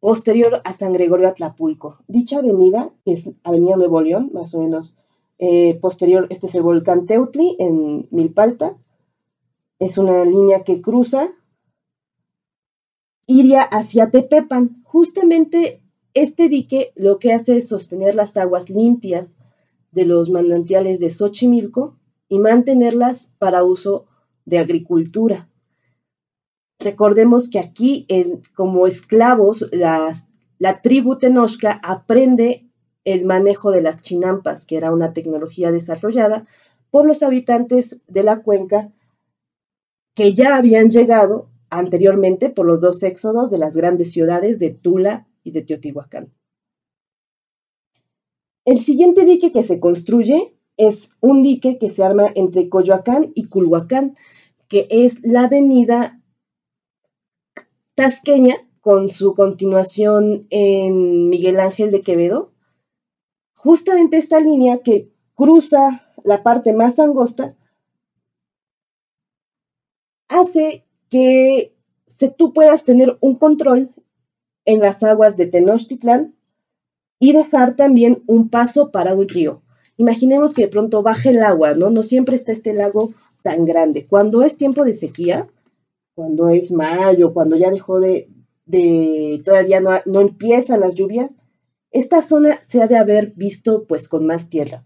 posterior 0.00 0.60
a 0.64 0.72
San 0.72 0.92
Gregorio 0.92 1.28
Atlapulco. 1.28 1.98
Dicha 2.06 2.38
avenida, 2.38 2.90
que 3.04 3.14
es 3.14 3.30
Avenida 3.42 3.76
Nuevo 3.76 4.00
León, 4.00 4.30
más 4.32 4.54
o 4.54 4.60
menos 4.60 4.94
eh, 5.38 5.78
posterior, 5.80 6.26
este 6.30 6.46
es 6.46 6.54
el 6.54 6.62
volcán 6.62 7.06
Teutli 7.06 7.56
en 7.58 8.08
Milpalta. 8.10 8.76
Es 9.78 9.98
una 9.98 10.24
línea 10.24 10.64
que 10.64 10.80
cruza, 10.80 11.28
iría 13.28 13.62
hacia 13.62 14.10
Tepepan. 14.10 14.82
Justamente 14.82 15.80
este 16.14 16.48
dique 16.48 16.92
lo 16.96 17.20
que 17.20 17.32
hace 17.32 17.58
es 17.58 17.68
sostener 17.68 18.16
las 18.16 18.36
aguas 18.36 18.70
limpias 18.70 19.36
de 19.92 20.04
los 20.06 20.30
manantiales 20.30 20.98
de 20.98 21.10
Xochimilco 21.10 21.96
y 22.28 22.40
mantenerlas 22.40 23.30
para 23.38 23.62
uso 23.62 24.06
de 24.44 24.58
agricultura. 24.58 25.48
Recordemos 26.80 27.48
que 27.48 27.58
aquí, 27.58 28.06
como 28.54 28.86
esclavos, 28.86 29.68
la 29.72 30.82
tribu 30.82 31.18
Tenochca 31.18 31.80
aprende 31.82 32.66
el 33.04 33.24
manejo 33.24 33.70
de 33.70 33.82
las 33.82 34.00
chinampas, 34.00 34.66
que 34.66 34.76
era 34.76 34.92
una 34.92 35.12
tecnología 35.12 35.70
desarrollada 35.70 36.46
por 36.90 37.06
los 37.06 37.22
habitantes 37.22 38.00
de 38.06 38.22
la 38.22 38.42
cuenca 38.42 38.90
que 40.14 40.32
ya 40.32 40.56
habían 40.56 40.90
llegado 40.90 41.48
anteriormente 41.70 42.50
por 42.50 42.66
los 42.66 42.80
dos 42.80 43.02
éxodos 43.02 43.50
de 43.50 43.58
las 43.58 43.76
grandes 43.76 44.12
ciudades 44.12 44.58
de 44.58 44.70
Tula 44.70 45.28
y 45.44 45.50
de 45.50 45.62
Teotihuacán. 45.62 46.32
El 48.64 48.80
siguiente 48.80 49.24
dique 49.24 49.52
que 49.52 49.64
se 49.64 49.80
construye 49.80 50.54
es 50.76 51.16
un 51.20 51.42
dique 51.42 51.78
que 51.78 51.90
se 51.90 52.04
arma 52.04 52.30
entre 52.34 52.68
Coyoacán 52.68 53.32
y 53.34 53.48
Culhuacán, 53.48 54.14
que 54.68 54.86
es 54.90 55.22
la 55.24 55.44
avenida 55.44 56.22
tasqueña 57.94 58.54
con 58.80 59.10
su 59.10 59.34
continuación 59.34 60.46
en 60.50 61.28
Miguel 61.28 61.60
Ángel 61.60 61.90
de 61.90 62.02
Quevedo. 62.02 62.52
Justamente 63.54 64.16
esta 64.16 64.38
línea 64.38 64.78
que 64.82 65.10
cruza 65.34 66.12
la 66.24 66.42
parte 66.42 66.72
más 66.72 66.98
angosta 66.98 67.56
hace 70.28 70.86
que 71.10 71.74
se, 72.06 72.28
tú 72.28 72.52
puedas 72.52 72.84
tener 72.84 73.16
un 73.20 73.36
control 73.36 73.90
en 74.64 74.80
las 74.80 75.02
aguas 75.02 75.36
de 75.36 75.46
Tenochtitlán 75.46 76.34
y 77.18 77.32
dejar 77.32 77.76
también 77.76 78.22
un 78.26 78.48
paso 78.48 78.90
para 78.90 79.14
un 79.14 79.28
río. 79.28 79.62
Imaginemos 79.96 80.54
que 80.54 80.62
de 80.62 80.68
pronto 80.68 81.02
baje 81.02 81.30
el 81.30 81.42
agua, 81.42 81.74
¿no? 81.74 81.90
No 81.90 82.02
siempre 82.02 82.36
está 82.36 82.52
este 82.52 82.72
lago 82.72 83.12
tan 83.42 83.64
grande. 83.64 84.06
Cuando 84.06 84.42
es 84.42 84.56
tiempo 84.56 84.84
de 84.84 84.94
sequía, 84.94 85.48
cuando 86.14 86.48
es 86.48 86.70
mayo, 86.70 87.32
cuando 87.32 87.56
ya 87.56 87.70
dejó 87.70 87.98
de, 88.00 88.28
de 88.66 89.42
todavía 89.44 89.80
no, 89.80 89.90
no 90.06 90.20
empiezan 90.20 90.80
las 90.80 90.94
lluvias, 90.94 91.32
esta 91.90 92.22
zona 92.22 92.58
se 92.68 92.82
ha 92.82 92.86
de 92.86 92.96
haber 92.96 93.32
visto 93.32 93.84
pues 93.84 94.08
con 94.08 94.26
más 94.26 94.50
tierra. 94.50 94.84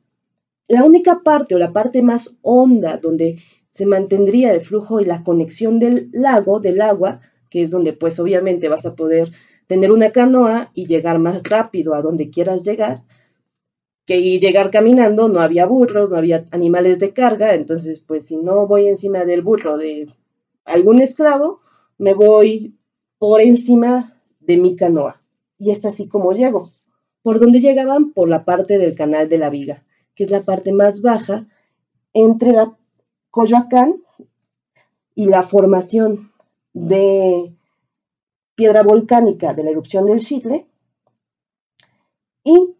La 0.68 0.84
única 0.84 1.20
parte 1.24 1.54
o 1.54 1.58
la 1.58 1.72
parte 1.72 2.00
más 2.00 2.38
honda 2.42 2.96
donde 2.96 3.38
se 3.72 3.86
mantendría 3.86 4.52
el 4.52 4.60
flujo 4.60 5.00
y 5.00 5.04
la 5.04 5.24
conexión 5.24 5.78
del 5.78 6.10
lago, 6.12 6.60
del 6.60 6.80
agua, 6.82 7.22
que 7.50 7.62
es 7.62 7.70
donde 7.70 7.94
pues 7.94 8.20
obviamente 8.20 8.68
vas 8.68 8.86
a 8.86 8.94
poder 8.94 9.32
tener 9.66 9.90
una 9.90 10.10
canoa 10.10 10.70
y 10.74 10.86
llegar 10.86 11.18
más 11.18 11.42
rápido 11.42 11.94
a 11.94 12.02
donde 12.02 12.30
quieras 12.30 12.62
llegar, 12.62 13.02
que 14.06 14.38
llegar 14.38 14.70
caminando, 14.70 15.28
no 15.28 15.40
había 15.40 15.64
burros, 15.64 16.10
no 16.10 16.16
había 16.16 16.46
animales 16.50 16.98
de 16.98 17.12
carga, 17.12 17.54
entonces 17.54 18.00
pues 18.00 18.26
si 18.26 18.36
no 18.36 18.66
voy 18.66 18.88
encima 18.88 19.24
del 19.24 19.42
burro 19.42 19.78
de 19.78 20.06
algún 20.66 21.00
esclavo, 21.00 21.60
me 21.96 22.12
voy 22.12 22.76
por 23.18 23.40
encima 23.40 24.20
de 24.40 24.58
mi 24.58 24.76
canoa. 24.76 25.22
Y 25.58 25.70
es 25.70 25.84
así 25.86 26.08
como 26.08 26.32
llego. 26.32 26.70
¿Por 27.22 27.38
dónde 27.38 27.60
llegaban? 27.60 28.12
Por 28.12 28.28
la 28.28 28.44
parte 28.44 28.76
del 28.76 28.94
canal 28.94 29.28
de 29.28 29.38
la 29.38 29.48
Viga, 29.48 29.84
que 30.14 30.24
es 30.24 30.30
la 30.30 30.42
parte 30.42 30.72
más 30.72 31.00
baja 31.00 31.46
entre 32.12 32.52
la 32.52 32.76
Coyoacán 33.32 34.02
y 35.14 35.26
la 35.26 35.42
formación 35.42 36.30
de 36.74 37.56
piedra 38.54 38.82
volcánica 38.82 39.54
de 39.54 39.64
la 39.64 39.70
erupción 39.70 40.04
del 40.04 40.20
Chitle 40.20 40.66
y 42.44 42.76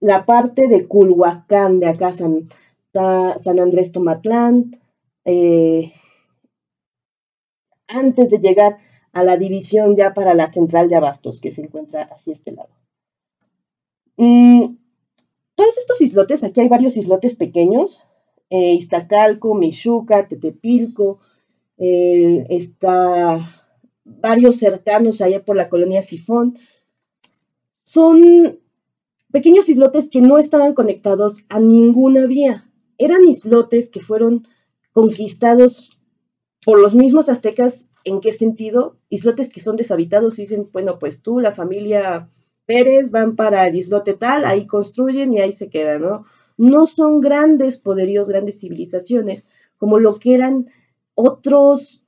la 0.00 0.24
parte 0.24 0.68
de 0.68 0.88
Culhuacán, 0.88 1.80
de 1.80 1.88
acá 1.88 2.14
San, 2.14 2.48
Andrés 2.94 3.92
Tomatlán, 3.92 4.70
eh, 5.26 5.92
antes 7.88 8.30
de 8.30 8.38
llegar 8.38 8.78
a 9.12 9.22
la 9.22 9.36
división 9.36 9.94
ya 9.94 10.14
para 10.14 10.32
la 10.32 10.46
central 10.46 10.88
de 10.88 10.96
Abastos, 10.96 11.40
que 11.40 11.52
se 11.52 11.60
encuentra 11.60 12.04
hacia 12.04 12.32
este 12.32 12.52
lado. 12.52 12.70
Mm, 14.16 14.76
todos 15.54 15.76
estos 15.76 16.00
islotes, 16.00 16.42
aquí 16.42 16.62
hay 16.62 16.68
varios 16.68 16.96
islotes 16.96 17.34
pequeños, 17.34 18.02
eh, 18.52 18.74
Iztacalco, 18.74 19.54
Michuca, 19.54 20.28
Tetepilco, 20.28 21.20
eh, 21.78 22.44
está 22.50 23.40
varios 24.04 24.56
cercanos 24.56 25.22
allá 25.22 25.42
por 25.42 25.56
la 25.56 25.70
colonia 25.70 26.02
Sifón. 26.02 26.58
Son 27.82 28.60
pequeños 29.30 29.70
islotes 29.70 30.10
que 30.10 30.20
no 30.20 30.36
estaban 30.36 30.74
conectados 30.74 31.46
a 31.48 31.60
ninguna 31.60 32.26
vía. 32.26 32.70
Eran 32.98 33.24
islotes 33.24 33.88
que 33.88 34.00
fueron 34.00 34.46
conquistados 34.92 35.96
por 36.62 36.78
los 36.78 36.94
mismos 36.94 37.30
aztecas. 37.30 37.88
¿En 38.04 38.20
qué 38.20 38.32
sentido? 38.32 38.98
Islotes 39.08 39.50
que 39.50 39.62
son 39.62 39.76
deshabitados 39.76 40.38
y 40.38 40.42
dicen, 40.42 40.68
bueno, 40.70 40.98
pues 40.98 41.22
tú, 41.22 41.40
la 41.40 41.52
familia 41.52 42.28
Pérez, 42.66 43.10
van 43.10 43.34
para 43.34 43.66
el 43.66 43.76
islote 43.76 44.12
tal, 44.12 44.44
ahí 44.44 44.66
construyen 44.66 45.32
y 45.32 45.40
ahí 45.40 45.54
se 45.54 45.70
quedan, 45.70 46.02
¿no? 46.02 46.26
No 46.56 46.86
son 46.86 47.20
grandes 47.20 47.76
poderíos, 47.76 48.28
grandes 48.28 48.60
civilizaciones, 48.60 49.44
como 49.78 49.98
lo 49.98 50.18
que 50.18 50.34
eran 50.34 50.68
otros, 51.14 52.04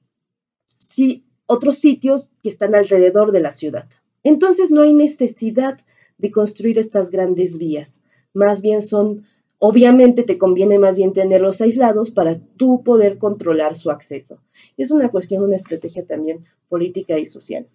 sí, 0.79 1.25
otros 1.47 1.79
sitios 1.79 2.33
que 2.43 2.49
están 2.49 2.75
alrededor 2.75 3.33
de 3.33 3.41
la 3.41 3.53
ciudad. 3.53 3.89
Entonces 4.23 4.71
no 4.71 4.83
hay 4.83 4.95
necesidad 4.95 5.79
de 6.19 6.31
construir 6.31 6.79
estas 6.79 7.11
grandes 7.11 7.59
vías. 7.59 8.01
Más 8.33 8.63
bien 8.63 8.81
son, 8.81 9.27
obviamente 9.59 10.23
te 10.23 10.39
conviene 10.39 10.79
más 10.79 10.97
bien 10.97 11.13
tenerlos 11.13 11.61
aislados 11.61 12.11
para 12.11 12.39
tú 12.39 12.83
poder 12.83 13.19
controlar 13.19 13.77
su 13.77 13.91
acceso. 13.91 14.41
Es 14.77 14.91
una 14.91 15.11
cuestión, 15.11 15.43
una 15.43 15.57
estrategia 15.57 16.07
también 16.07 16.45
política 16.69 17.19
y 17.19 17.27
social. 17.27 17.69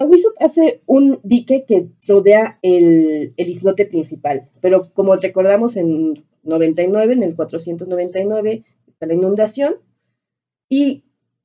Aguizot 0.00 0.34
hace 0.40 0.82
un 0.86 1.20
dique 1.22 1.64
que 1.64 1.90
rodea 2.08 2.58
el, 2.62 3.34
el, 3.36 3.48
islote 3.48 3.86
principal, 3.86 4.48
pero 4.60 4.88
como 4.92 5.14
recordamos 5.14 5.76
en 5.76 6.24
99, 6.42 7.14
en 7.14 7.22
el 7.22 7.36
499, 7.36 8.64
está 8.88 9.06
la 9.06 9.14
inundación 9.14 9.74
¿Y 10.70 11.02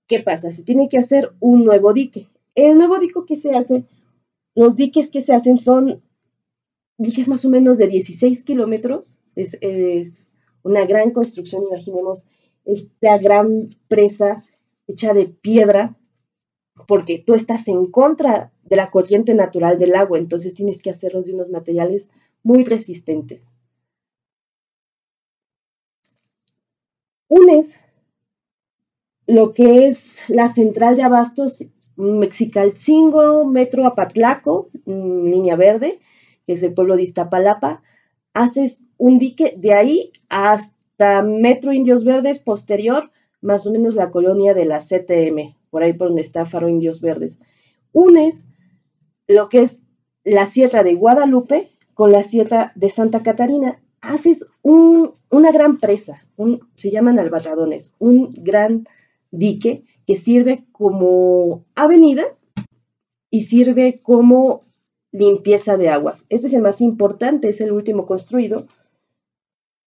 qué 0.08 0.20
pasa? 0.22 0.52
Se 0.52 0.64
tiene 0.64 0.88
que 0.88 1.00
hacer 1.00 1.34
un 1.40 1.66
nuevo 1.66 1.94
dique. 1.94 2.30
El 2.54 2.78
nuevo 2.78 3.00
dique 3.00 3.20
que 3.28 3.38
se 3.38 3.52
hace, 3.52 3.86
los 4.54 4.78
diques 4.78 5.10
que 5.10 5.24
se 5.24 5.34
hacen 5.34 5.58
son 5.58 6.04
diques 6.98 7.28
más 7.28 7.44
o 7.44 7.50
menos 7.50 7.78
de 7.78 7.88
16 7.88 8.44
kilómetros. 8.44 9.20
Es, 9.36 9.58
es 9.62 10.36
una 10.64 10.86
gran 10.86 11.10
construcción, 11.10 11.64
imaginemos 11.64 12.30
esta 12.64 13.18
gran 13.18 13.70
presa 13.88 14.44
hecha 14.88 15.14
de 15.14 15.26
piedra, 15.26 15.98
porque 16.88 17.24
tú 17.26 17.34
estás 17.34 17.68
en 17.68 17.86
contra 17.86 18.52
de 18.64 18.76
la 18.76 18.90
corriente 18.90 19.34
natural 19.34 19.78
del 19.78 19.96
agua, 19.96 20.18
entonces 20.18 20.54
tienes 20.54 20.82
que 20.82 20.90
hacerlos 20.90 21.26
de 21.26 21.34
unos 21.34 21.50
materiales 21.50 22.10
muy 22.44 22.64
resistentes. 22.64 23.54
Unes 27.28 27.80
lo 29.28 29.54
que 29.54 29.88
es 29.88 30.30
la 30.30 30.50
central 30.50 30.96
de 30.96 31.04
abastos 31.04 31.66
Mexicalcingo, 31.96 33.46
Metro 33.46 33.86
Apatlaco, 33.86 34.70
mm, 34.86 35.30
línea 35.30 35.56
verde, 35.56 36.00
que 36.46 36.54
es 36.54 36.64
el 36.64 36.74
pueblo 36.74 36.96
de 36.96 37.04
Iztapalapa, 37.04 37.82
haces 38.34 38.88
un 38.98 39.18
dique 39.18 39.56
de 39.58 39.74
ahí 39.74 40.12
hasta 40.30 41.24
Metro 41.24 41.74
Indios 41.74 42.04
Verdes 42.04 42.40
posterior, 42.40 43.12
más 43.42 43.66
o 43.66 43.72
menos 43.72 43.96
la 43.96 44.12
colonia 44.12 44.54
de 44.54 44.66
la 44.66 44.80
CTM, 44.80 45.56
por 45.76 45.84
ahí 45.84 45.92
por 45.92 46.08
donde 46.08 46.22
está 46.22 46.46
Faro 46.46 46.70
Indios 46.70 47.02
Verdes. 47.02 47.38
Unes 47.92 48.48
lo 49.28 49.50
que 49.50 49.62
es 49.62 49.82
la 50.24 50.46
Sierra 50.46 50.84
de 50.84 50.96
Guadalupe 50.96 51.70
con 51.94 52.14
la 52.14 52.24
Sierra 52.24 52.72
de 52.76 52.90
Santa 52.90 53.24
Catarina. 53.24 53.84
Haces 54.00 54.46
una 54.62 55.52
gran 55.52 55.78
presa, 55.82 56.26
se 56.76 56.92
llaman 56.92 57.20
albarradones, 57.20 57.94
un 58.00 58.30
gran 58.38 58.88
dique 59.32 59.84
que 60.08 60.16
sirve 60.16 60.64
como 60.72 61.66
avenida 61.76 62.24
y 63.30 63.42
sirve 63.42 64.00
como 64.02 64.62
limpieza 65.12 65.76
de 65.76 65.90
aguas. 65.90 66.26
Este 66.30 66.48
es 66.48 66.54
el 66.54 66.62
más 66.62 66.80
importante, 66.80 67.50
es 67.50 67.60
el 67.60 67.74
último 67.74 68.06
construido. 68.06 68.66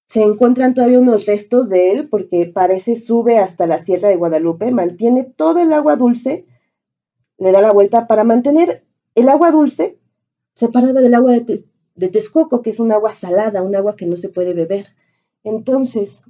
Se 0.08 0.22
encuentran 0.22 0.72
todavía 0.72 1.00
unos 1.00 1.26
restos 1.26 1.68
de 1.68 1.90
él 1.90 2.08
porque 2.08 2.46
parece 2.46 2.96
sube 2.96 3.38
hasta 3.38 3.66
la 3.66 3.76
Sierra 3.76 4.08
de 4.08 4.16
Guadalupe, 4.16 4.70
mantiene 4.70 5.24
todo 5.24 5.60
el 5.60 5.70
agua 5.72 5.96
dulce, 5.96 6.46
le 7.36 7.52
da 7.52 7.60
la 7.60 7.72
vuelta 7.72 8.06
para 8.06 8.24
mantener 8.24 8.82
el 9.14 9.28
agua 9.28 9.50
dulce 9.50 9.98
separada 10.54 11.02
del 11.02 11.14
agua 11.14 11.32
de, 11.32 11.64
de 11.94 12.08
Texcoco, 12.08 12.62
que 12.62 12.70
es 12.70 12.80
un 12.80 12.90
agua 12.90 13.12
salada, 13.12 13.62
un 13.62 13.76
agua 13.76 13.96
que 13.96 14.06
no 14.06 14.16
se 14.16 14.30
puede 14.30 14.54
beber. 14.54 14.86
Entonces, 15.44 16.24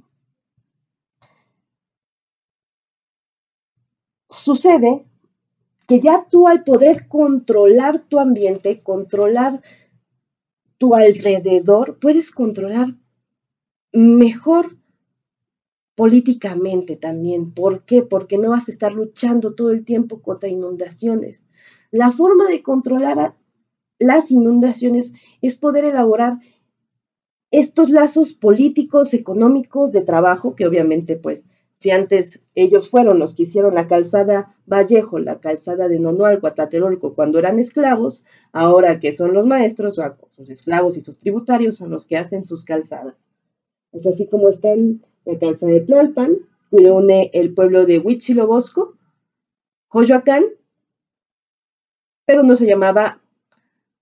sucede 4.29 5.05
que 5.87 6.01
ya 6.01 6.27
tú 6.29 6.49
al 6.49 6.65
poder 6.65 7.07
controlar 7.07 7.99
tu 7.99 8.19
ambiente, 8.19 8.81
controlar 8.83 9.61
tu 10.77 10.95
alrededor, 10.95 11.97
puedes 11.97 12.31
controlar 12.31 12.87
mejor 13.91 14.77
políticamente 15.95 16.95
también. 16.95 17.53
¿Por 17.53 17.83
qué? 17.83 18.03
Porque 18.03 18.37
no 18.37 18.51
vas 18.51 18.69
a 18.69 18.71
estar 18.71 18.93
luchando 18.93 19.55
todo 19.55 19.71
el 19.71 19.83
tiempo 19.83 20.21
contra 20.21 20.47
inundaciones. 20.49 21.45
La 21.91 22.11
forma 22.11 22.47
de 22.47 22.61
controlar 22.61 23.35
las 23.97 24.31
inundaciones 24.31 25.13
es 25.41 25.55
poder 25.55 25.83
elaborar 25.85 26.39
estos 27.51 27.89
lazos 27.89 28.33
políticos, 28.33 29.13
económicos, 29.13 29.91
de 29.91 30.01
trabajo, 30.01 30.55
que 30.55 30.67
obviamente 30.67 31.17
pues 31.17 31.49
si 31.79 31.91
antes 31.91 32.45
ellos 32.55 32.89
fueron 32.89 33.19
los 33.19 33.35
que 33.35 33.43
hicieron 33.43 33.73
la 33.73 33.87
calzada 33.87 34.55
Vallejo, 34.67 35.17
la 35.17 35.39
calzada 35.39 35.87
de 35.87 35.99
Nonualco 35.99 36.47
a 36.47 36.53
Tlatelolco 36.53 37.15
cuando 37.15 37.39
eran 37.39 37.57
esclavos, 37.57 38.25
ahora 38.51 38.99
que 38.99 39.13
son 39.13 39.33
los 39.33 39.45
maestros, 39.45 39.97
o 39.97 40.15
sus 40.31 40.49
esclavos 40.49 40.97
y 40.97 41.01
sus 41.01 41.17
tributarios 41.17 41.77
son 41.77 41.89
los 41.89 42.05
que 42.05 42.17
hacen 42.17 42.43
sus 42.43 42.65
calzadas. 42.65 43.29
Es 43.91 44.05
así 44.05 44.27
como 44.27 44.49
está 44.49 44.73
en 44.73 45.05
la 45.25 45.37
calzada 45.37 45.73
de 45.73 45.81
Tlalpan, 45.81 46.37
que 46.71 46.91
une 46.91 47.31
el 47.33 47.53
pueblo 47.53 47.85
de 47.85 47.99
Huichilobosco, 47.99 48.95
Coyoacán, 49.87 50.43
pero 52.25 52.43
no 52.43 52.55
se 52.55 52.67
llamaba 52.67 53.21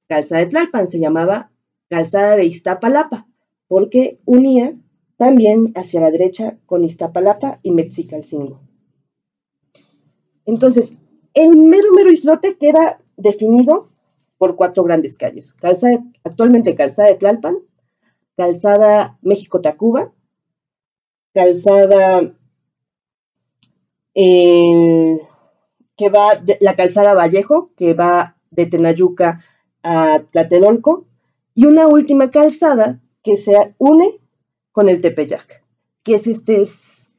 calzada 0.07 0.41
de 0.41 0.47
Tlalpan, 0.47 0.88
se 0.88 0.99
llamaba 0.99 1.51
calzada 1.89 2.35
de 2.35 2.45
Iztapalapa, 2.45 3.27
porque 3.67 4.19
unía 4.25 4.75
también 5.17 5.71
hacia 5.75 6.01
la 6.01 6.11
derecha 6.11 6.57
con 6.65 6.83
Iztapalapa 6.83 7.59
y 7.63 7.71
Mexicalcingo. 7.71 8.61
Entonces, 10.45 10.97
el 11.33 11.57
mero 11.57 11.93
mero 11.95 12.11
islote 12.11 12.57
queda 12.57 13.01
definido 13.15 13.89
por 14.38 14.55
cuatro 14.55 14.83
grandes 14.83 15.17
calles. 15.17 15.55
Actualmente 16.23 16.75
calzada 16.75 17.09
de 17.09 17.15
Tlalpan, 17.15 17.57
calzada 18.38 19.17
México-Tacuba, 19.21 20.13
calzada 21.33 22.33
eh, 24.13 25.19
que 25.97 26.09
va, 26.09 26.35
de, 26.35 26.57
la 26.61 26.75
calzada 26.75 27.13
Vallejo, 27.13 27.71
que 27.75 27.93
va 27.93 28.38
de 28.51 28.67
Tenayuca 28.67 29.43
a 29.83 30.21
Tlatelolco, 30.31 31.05
y 31.53 31.65
una 31.65 31.88
última 31.88 32.31
calzada 32.31 32.99
que 33.23 33.38
se 33.38 33.75
une 33.77 34.09
con 34.71 34.89
el 34.89 35.01
Tepeyac, 35.01 35.63
que 36.03 36.15
es 36.15 36.27
este, 36.27 36.65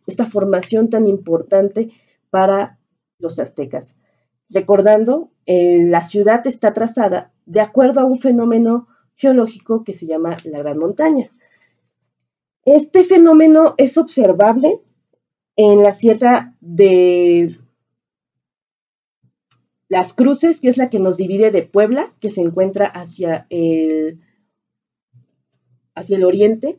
esta 0.07 0.27
formación 0.27 0.89
tan 0.91 1.07
importante 1.07 1.91
para 2.31 2.79
los 3.19 3.39
aztecas. 3.39 3.97
Recordando, 4.51 5.31
eh, 5.47 5.85
la 5.85 6.03
ciudad 6.03 6.47
está 6.47 6.73
trazada 6.73 7.33
de 7.47 7.61
acuerdo 7.61 8.01
a 8.01 8.05
un 8.05 8.19
fenómeno 8.19 8.88
geológico 9.19 9.85
que 9.85 9.93
se 9.93 10.07
llama 10.07 10.39
la 10.45 10.59
Gran 10.59 10.79
Montaña. 10.79 11.29
Este 12.65 13.05
fenómeno 13.05 13.75
es 13.77 13.99
observable 13.99 14.81
en 15.57 15.83
la 15.83 15.93
sierra 15.93 16.55
de 16.61 17.51
Las 19.89 20.15
Cruces, 20.15 20.61
que 20.61 20.69
es 20.69 20.77
la 20.77 20.89
que 20.89 21.01
nos 21.01 21.17
divide 21.17 21.51
de 21.51 21.63
Puebla, 21.63 22.13
que 22.21 22.31
se 22.31 22.43
encuentra 22.43 22.87
hacia 22.87 23.47
el, 23.51 24.21
hacia 25.95 26.17
el 26.17 26.25
oriente, 26.25 26.79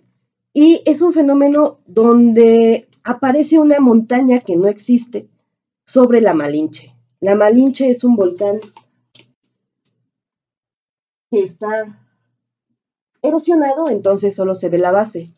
y 0.53 0.81
es 0.85 1.01
un 1.01 1.11
fenómeno 1.11 1.79
donde 1.87 2.87
aparece 3.03 3.59
una 3.59 3.79
montaña 3.79 4.39
que 4.39 4.55
no 4.55 4.67
existe 4.67 5.27
sobre 5.85 6.21
la 6.21 6.33
Malinche. 6.33 6.95
La 7.19 7.35
Malinche 7.35 7.89
es 7.89 8.05
un 8.05 8.15
volcán 8.15 8.59
que 11.31 11.39
está 11.41 12.08
erosionado, 13.21 13.89
entonces 13.89 14.35
solo 14.35 14.55
se 14.55 14.69
ve 14.69 14.77
la 14.77 14.91
base. 14.91 15.29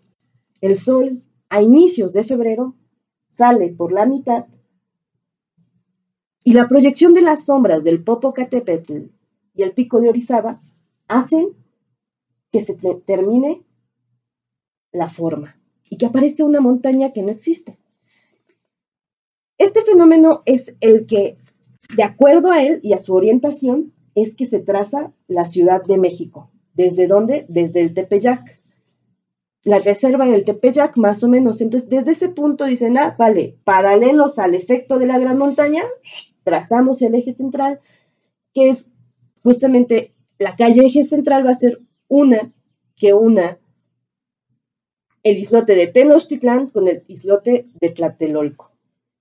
El 0.61 0.77
sol 0.77 1.23
a 1.49 1.61
inicios 1.61 2.13
de 2.13 2.23
febrero 2.23 2.75
sale 3.27 3.69
por 3.69 3.91
la 3.91 4.05
mitad 4.05 4.45
y 6.43 6.53
la 6.53 6.67
proyección 6.67 7.13
de 7.13 7.21
las 7.21 7.45
sombras 7.45 7.83
del 7.83 8.03
Popocatépetl 8.03 9.03
y 9.53 9.63
el 9.63 9.73
pico 9.73 10.01
de 10.01 10.09
Orizaba 10.09 10.59
hacen 11.07 11.49
que 12.51 12.61
se 12.61 12.75
termine 13.05 13.63
la 14.91 15.07
forma 15.07 15.55
y 15.89 15.97
que 15.97 16.05
aparezca 16.05 16.43
una 16.43 16.61
montaña 16.61 17.11
que 17.11 17.21
no 17.21 17.29
existe. 17.29 17.77
Este 19.57 19.81
fenómeno 19.83 20.41
es 20.45 20.73
el 20.79 21.05
que, 21.05 21.37
de 21.95 22.03
acuerdo 22.03 22.51
a 22.51 22.63
él 22.63 22.79
y 22.81 22.93
a 22.93 22.99
su 22.99 23.13
orientación, 23.13 23.93
es 24.15 24.35
que 24.35 24.45
se 24.45 24.59
traza 24.59 25.13
la 25.27 25.47
Ciudad 25.47 25.83
de 25.83 25.97
México. 25.97 26.49
¿Desde 26.73 27.07
dónde? 27.07 27.45
Desde 27.49 27.81
el 27.81 27.93
Tepeyac. 27.93 28.61
La 29.63 29.79
reserva 29.79 30.25
del 30.25 30.43
Tepeyac, 30.43 30.97
más 30.97 31.23
o 31.23 31.27
menos. 31.27 31.61
Entonces, 31.61 31.89
desde 31.89 32.11
ese 32.11 32.29
punto 32.29 32.65
dicen, 32.65 32.97
ah, 32.97 33.15
vale, 33.17 33.57
paralelos 33.63 34.39
al 34.39 34.55
efecto 34.55 34.97
de 34.97 35.05
la 35.05 35.19
gran 35.19 35.37
montaña, 35.37 35.83
trazamos 36.43 37.01
el 37.01 37.15
eje 37.15 37.33
central, 37.33 37.79
que 38.53 38.69
es 38.69 38.95
justamente 39.43 40.13
la 40.39 40.55
calle 40.55 40.85
eje 40.85 41.03
central 41.03 41.45
va 41.45 41.51
a 41.51 41.55
ser 41.55 41.79
una 42.07 42.51
que 42.95 43.13
una 43.13 43.59
el 45.23 45.37
islote 45.37 45.75
de 45.75 45.87
Tenochtitlán 45.87 46.67
con 46.67 46.87
el 46.87 47.03
islote 47.07 47.67
de 47.79 47.89
Tlatelolco. 47.89 48.71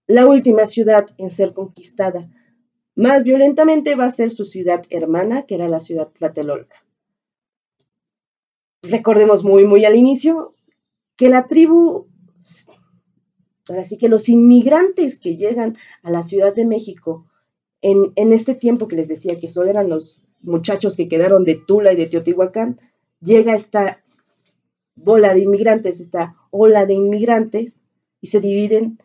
La 0.07 0.27
última 0.27 0.67
ciudad 0.67 1.07
en 1.19 1.31
ser 1.31 1.53
conquistada 1.53 2.31
más 2.95 3.23
violentamente 3.25 3.95
va 3.95 4.07
a 4.07 4.11
ser 4.11 4.31
su 4.31 4.45
ciudad 4.45 4.85
hermana, 4.91 5.43
que 5.43 5.55
era 5.55 5.69
la 5.69 5.81
ciudad 5.81 6.09
Tlatelolca. 6.09 6.85
Recordemos 8.83 9.45
muy, 9.45 9.65
muy 9.67 9.85
al 9.85 9.97
inicio 9.97 10.55
que 11.17 11.29
la 11.29 11.47
tribu, 11.47 12.07
ahora 13.69 13.85
sí 13.85 13.99
que 13.99 14.09
los 14.09 14.29
inmigrantes 14.29 15.19
que 15.19 15.37
llegan 15.37 15.77
a 16.03 16.11
la 16.11 16.25
Ciudad 16.25 16.55
de 16.55 16.65
México 16.65 17.27
en, 17.83 18.13
en 18.17 18.33
este 18.33 18.55
tiempo 18.55 18.89
que 18.89 18.97
les 18.97 19.09
decía 19.09 19.39
que 19.39 19.51
solo 19.51 19.71
eran 19.71 19.89
los 19.89 20.23
muchachos 20.41 20.97
que 20.97 21.09
quedaron 21.09 21.45
de 21.45 21.57
Tula 21.57 21.93
y 21.93 21.97
de 21.97 22.07
Teotihuacán, 22.07 22.81
llega 23.21 23.55
esta 23.55 24.03
bola 24.95 25.35
de 25.35 25.41
inmigrantes, 25.41 26.01
esta 26.01 26.37
ola 26.51 26.87
de 26.87 26.95
inmigrantes, 26.95 27.81
y 28.21 28.29
se 28.29 28.41
dividen 28.41 28.99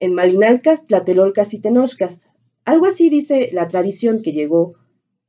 en 0.00 0.14
Malinalcas, 0.14 0.86
Tlatelolcas 0.86 1.54
y 1.54 1.60
Tenochcas. 1.60 2.30
Algo 2.64 2.86
así 2.86 3.10
dice 3.10 3.50
la 3.52 3.68
tradición 3.68 4.22
que 4.22 4.32
llegó 4.32 4.74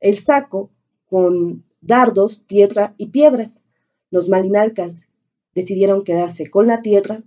el 0.00 0.18
saco 0.18 0.70
con 1.06 1.64
dardos, 1.80 2.46
tierra 2.46 2.94
y 2.98 3.08
piedras. 3.08 3.64
Los 4.10 4.28
Malinalcas 4.28 5.08
decidieron 5.54 6.04
quedarse 6.04 6.50
con 6.50 6.66
la 6.66 6.82
tierra. 6.82 7.22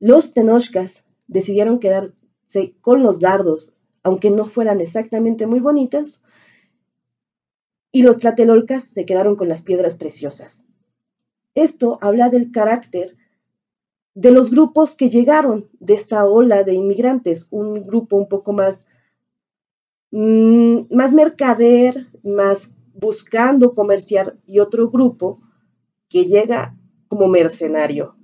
Los 0.00 0.32
Tenochcas 0.32 1.06
decidieron 1.26 1.78
quedarse 1.78 2.74
con 2.80 3.02
los 3.02 3.20
dardos, 3.20 3.76
aunque 4.02 4.30
no 4.30 4.44
fueran 4.46 4.80
exactamente 4.80 5.46
muy 5.46 5.60
bonitas. 5.60 6.22
Y 7.92 8.02
los 8.02 8.18
Tlatelolcas 8.18 8.84
se 8.84 9.04
quedaron 9.04 9.36
con 9.36 9.48
las 9.48 9.62
piedras 9.62 9.94
preciosas. 9.94 10.66
Esto 11.54 11.98
habla 12.00 12.28
del 12.28 12.50
carácter 12.50 13.16
de 14.14 14.30
los 14.30 14.50
grupos 14.50 14.94
que 14.94 15.10
llegaron 15.10 15.68
de 15.80 15.94
esta 15.94 16.24
ola 16.26 16.62
de 16.62 16.74
inmigrantes, 16.74 17.48
un 17.50 17.82
grupo 17.82 18.16
un 18.16 18.28
poco 18.28 18.52
más, 18.52 18.86
mm, 20.12 20.94
más 20.94 21.12
mercader, 21.12 22.08
más 22.22 22.74
buscando 22.94 23.74
comerciar 23.74 24.38
y 24.46 24.60
otro 24.60 24.90
grupo 24.90 25.40
que 26.08 26.24
llega 26.24 26.76
como 27.08 27.28
mercenario, 27.28 28.16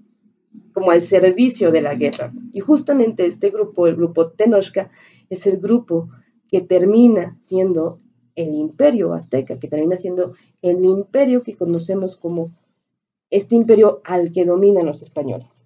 como 0.72 0.90
al 0.90 1.02
servicio 1.02 1.70
de 1.70 1.82
la 1.82 1.94
guerra. 1.94 2.32
Y 2.52 2.60
justamente 2.60 3.26
este 3.26 3.50
grupo, 3.50 3.86
el 3.86 3.96
grupo 3.96 4.30
Tenochca, 4.30 4.90
es 5.28 5.46
el 5.46 5.58
grupo 5.58 6.08
que 6.48 6.60
termina 6.60 7.36
siendo 7.40 7.98
el 8.34 8.54
imperio 8.54 9.12
azteca, 9.12 9.58
que 9.58 9.68
termina 9.68 9.96
siendo 9.96 10.34
el 10.62 10.84
imperio 10.84 11.42
que 11.42 11.56
conocemos 11.56 12.16
como 12.16 12.50
este 13.30 13.54
imperio 13.54 14.00
al 14.04 14.32
que 14.32 14.44
dominan 14.44 14.86
los 14.86 15.02
españoles. 15.02 15.64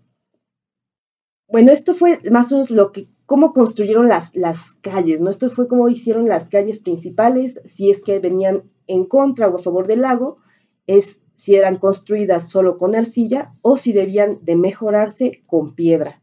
Bueno, 1.48 1.72
esto 1.72 1.94
fue 1.94 2.20
más 2.30 2.52
o 2.52 2.57
menos 2.57 2.70
lo 2.70 2.90
que, 2.90 3.07
cómo 3.26 3.52
construyeron 3.52 4.09
las, 4.09 4.34
las 4.34 4.74
calles, 4.74 5.20
¿no? 5.20 5.30
Esto 5.30 5.50
fue 5.50 5.68
cómo 5.68 5.88
hicieron 5.88 6.26
las 6.28 6.48
calles 6.48 6.78
principales, 6.78 7.61
si 7.66 7.90
es 7.90 8.02
que 8.02 8.18
venían 8.18 8.62
en 8.87 9.05
contra 9.05 9.49
o 9.49 9.57
a 9.57 9.59
favor 9.59 9.87
del 9.87 10.03
lago, 10.03 10.39
es 10.87 11.22
si 11.37 11.55
eran 11.55 11.76
construidas 11.76 12.49
solo 12.49 12.76
con 12.78 12.95
arcilla 12.95 13.55
o 13.62 13.76
si 13.76 13.93
debían 13.93 14.45
de 14.45 14.57
mejorarse 14.57 15.43
con 15.47 15.74
piedra. 15.74 16.22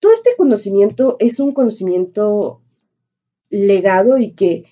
Todo 0.00 0.12
este 0.12 0.30
conocimiento 0.36 1.16
es 1.18 1.40
un 1.40 1.52
conocimiento 1.52 2.62
legado 3.50 4.18
y 4.18 4.32
que 4.32 4.64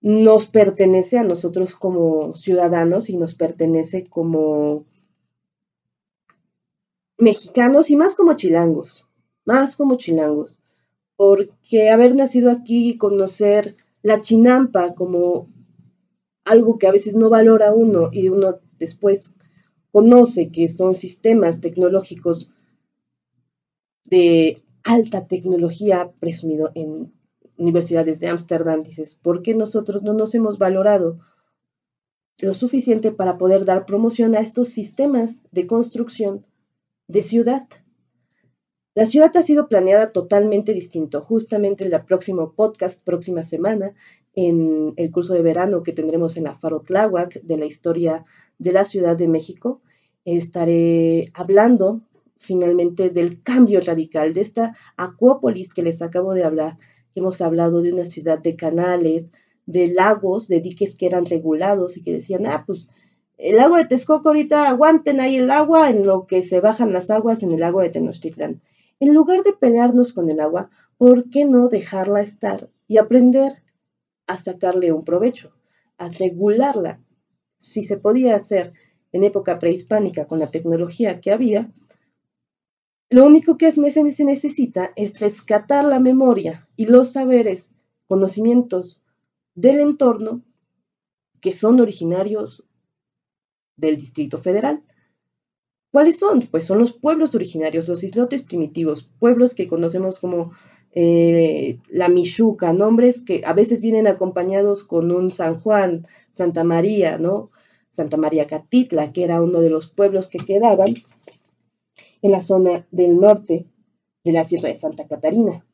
nos 0.00 0.46
pertenece 0.46 1.18
a 1.18 1.22
nosotros 1.22 1.74
como 1.74 2.34
ciudadanos 2.34 3.08
y 3.08 3.16
nos 3.16 3.34
pertenece 3.34 4.04
como 4.04 4.84
mexicanos 7.16 7.90
y 7.90 7.96
más 7.96 8.14
como 8.14 8.34
chilangos, 8.34 9.06
más 9.44 9.76
como 9.76 9.96
chilangos, 9.96 10.60
porque 11.16 11.90
haber 11.90 12.16
nacido 12.16 12.50
aquí 12.50 12.90
y 12.90 12.98
conocer 12.98 13.76
la 14.04 14.20
chinampa 14.20 14.94
como 14.94 15.48
algo 16.44 16.78
que 16.78 16.86
a 16.86 16.92
veces 16.92 17.16
no 17.16 17.30
valora 17.30 17.72
uno 17.72 18.10
y 18.12 18.28
uno 18.28 18.60
después 18.78 19.34
conoce 19.92 20.52
que 20.52 20.68
son 20.68 20.94
sistemas 20.94 21.62
tecnológicos 21.62 22.50
de 24.04 24.58
alta 24.84 25.26
tecnología 25.26 26.12
presumido 26.20 26.70
en 26.74 27.14
universidades 27.56 28.20
de 28.20 28.28
Ámsterdam, 28.28 28.82
dices, 28.82 29.14
¿por 29.14 29.42
qué 29.42 29.54
nosotros 29.54 30.02
no 30.02 30.12
nos 30.12 30.34
hemos 30.34 30.58
valorado 30.58 31.20
lo 32.40 32.52
suficiente 32.52 33.10
para 33.10 33.38
poder 33.38 33.64
dar 33.64 33.86
promoción 33.86 34.34
a 34.34 34.40
estos 34.40 34.68
sistemas 34.68 35.44
de 35.50 35.66
construcción 35.66 36.44
de 37.08 37.22
ciudad? 37.22 37.66
La 38.96 39.06
ciudad 39.06 39.36
ha 39.36 39.42
sido 39.42 39.66
planeada 39.66 40.12
totalmente 40.12 40.72
distinto. 40.72 41.20
Justamente 41.20 41.84
en 41.84 41.92
el 41.92 42.04
próximo 42.04 42.52
podcast, 42.52 43.04
próxima 43.04 43.42
semana, 43.42 43.92
en 44.34 44.92
el 44.96 45.10
curso 45.10 45.34
de 45.34 45.42
verano 45.42 45.82
que 45.82 45.92
tendremos 45.92 46.36
en 46.36 46.44
la 46.44 46.54
Faro 46.54 46.80
Tláhuac 46.80 47.42
de 47.42 47.56
la 47.56 47.64
historia 47.64 48.24
de 48.58 48.70
la 48.70 48.84
Ciudad 48.84 49.16
de 49.16 49.26
México, 49.26 49.80
estaré 50.24 51.32
hablando 51.34 52.02
finalmente 52.38 53.10
del 53.10 53.42
cambio 53.42 53.80
radical, 53.80 54.32
de 54.32 54.42
esta 54.42 54.76
acuópolis 54.96 55.74
que 55.74 55.82
les 55.82 56.00
acabo 56.00 56.34
de 56.34 56.44
hablar, 56.44 56.78
hemos 57.16 57.40
hablado 57.40 57.82
de 57.82 57.92
una 57.92 58.04
ciudad 58.04 58.38
de 58.38 58.54
canales, 58.54 59.32
de 59.66 59.88
lagos, 59.88 60.46
de 60.46 60.60
diques 60.60 60.94
que 60.94 61.06
eran 61.06 61.26
regulados 61.26 61.96
y 61.96 62.04
que 62.04 62.12
decían, 62.12 62.46
ah, 62.46 62.62
pues 62.64 62.90
el 63.38 63.56
lago 63.56 63.76
de 63.76 63.86
Texcoco 63.86 64.28
ahorita 64.28 64.68
aguanten 64.68 65.20
ahí 65.20 65.36
el 65.36 65.50
agua 65.50 65.90
en 65.90 66.06
lo 66.06 66.26
que 66.26 66.44
se 66.44 66.60
bajan 66.60 66.92
las 66.92 67.10
aguas 67.10 67.42
en 67.42 67.50
el 67.50 67.60
lago 67.60 67.80
de 67.80 67.90
Tenochtitlán. 67.90 68.60
En 69.04 69.12
lugar 69.12 69.42
de 69.42 69.52
pelearnos 69.52 70.14
con 70.14 70.30
el 70.30 70.40
agua, 70.40 70.70
¿por 70.96 71.28
qué 71.28 71.44
no 71.44 71.68
dejarla 71.68 72.22
estar 72.22 72.70
y 72.88 72.96
aprender 72.96 73.52
a 74.26 74.38
sacarle 74.38 74.92
un 74.92 75.02
provecho, 75.02 75.52
a 75.98 76.08
regularla? 76.08 77.04
Si 77.58 77.84
se 77.84 77.98
podía 77.98 78.34
hacer 78.34 78.72
en 79.12 79.24
época 79.24 79.58
prehispánica 79.58 80.26
con 80.26 80.38
la 80.38 80.50
tecnología 80.50 81.20
que 81.20 81.32
había, 81.32 81.70
lo 83.10 83.26
único 83.26 83.58
que 83.58 83.72
se 83.72 84.24
necesita 84.24 84.92
es 84.96 85.20
rescatar 85.20 85.84
la 85.84 86.00
memoria 86.00 86.66
y 86.74 86.86
los 86.86 87.12
saberes, 87.12 87.74
conocimientos 88.06 89.02
del 89.54 89.80
entorno 89.80 90.42
que 91.42 91.52
son 91.52 91.78
originarios 91.78 92.64
del 93.76 93.98
Distrito 93.98 94.38
Federal. 94.38 94.82
¿Cuáles 95.94 96.18
son? 96.18 96.40
Pues 96.50 96.64
son 96.64 96.80
los 96.80 96.92
pueblos 96.92 97.36
originarios, 97.36 97.86
los 97.86 98.02
islotes 98.02 98.42
primitivos, 98.42 99.08
pueblos 99.20 99.54
que 99.54 99.68
conocemos 99.68 100.18
como 100.18 100.50
eh, 100.90 101.78
la 101.88 102.08
Michuca, 102.08 102.72
nombres 102.72 103.22
que 103.22 103.42
a 103.44 103.52
veces 103.52 103.80
vienen 103.80 104.08
acompañados 104.08 104.82
con 104.82 105.12
un 105.12 105.30
San 105.30 105.54
Juan, 105.60 106.08
Santa 106.30 106.64
María, 106.64 107.16
¿no? 107.18 107.52
Santa 107.90 108.16
María 108.16 108.48
Catitla, 108.48 109.12
que 109.12 109.22
era 109.22 109.40
uno 109.40 109.60
de 109.60 109.70
los 109.70 109.86
pueblos 109.86 110.26
que 110.26 110.38
quedaban 110.38 110.94
en 112.22 112.32
la 112.32 112.42
zona 112.42 112.88
del 112.90 113.16
norte 113.18 113.70
de 114.24 114.32
la 114.32 114.42
Sierra 114.42 114.70
de 114.70 114.74
Santa 114.74 115.06
Catarina. 115.06 115.64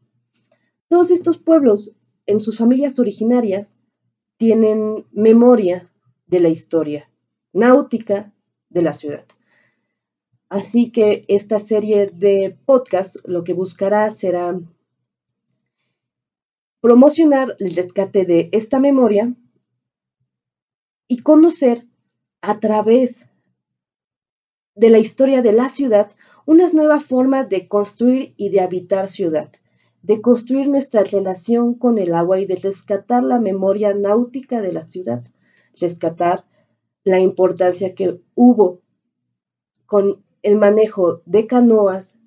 Todos 0.90 1.10
estos 1.10 1.38
pueblos, 1.38 1.96
en 2.26 2.40
sus 2.40 2.58
familias 2.58 2.98
originarias, 2.98 3.78
tienen 4.36 5.06
memoria 5.12 5.90
de 6.26 6.40
la 6.40 6.50
historia 6.50 7.10
náutica 7.54 8.34
de 8.68 8.82
la 8.82 8.92
ciudad. 8.92 9.24
Así 10.50 10.90
que 10.90 11.22
esta 11.28 11.60
serie 11.60 12.08
de 12.08 12.58
podcasts 12.66 13.22
lo 13.24 13.44
que 13.44 13.54
buscará 13.54 14.10
será 14.10 14.60
promocionar 16.80 17.54
el 17.60 17.72
rescate 17.76 18.24
de 18.24 18.48
esta 18.50 18.80
memoria 18.80 19.32
y 21.06 21.22
conocer 21.22 21.86
a 22.40 22.58
través 22.58 23.26
de 24.74 24.90
la 24.90 24.98
historia 24.98 25.40
de 25.40 25.52
la 25.52 25.68
ciudad 25.68 26.10
unas 26.46 26.74
nuevas 26.74 27.04
formas 27.04 27.48
de 27.48 27.68
construir 27.68 28.34
y 28.36 28.48
de 28.48 28.60
habitar 28.60 29.06
ciudad, 29.06 29.52
de 30.02 30.20
construir 30.20 30.68
nuestra 30.68 31.04
relación 31.04 31.74
con 31.74 31.96
el 31.96 32.12
agua 32.12 32.40
y 32.40 32.46
de 32.46 32.56
rescatar 32.56 33.22
la 33.22 33.38
memoria 33.38 33.94
náutica 33.94 34.60
de 34.62 34.72
la 34.72 34.82
ciudad, 34.82 35.22
rescatar 35.80 36.44
la 37.04 37.20
importancia 37.20 37.94
que 37.94 38.20
hubo 38.34 38.80
con 39.86 40.24
el 40.42 40.56
manejo 40.56 41.22
de 41.26 41.46
canoas 41.46 42.18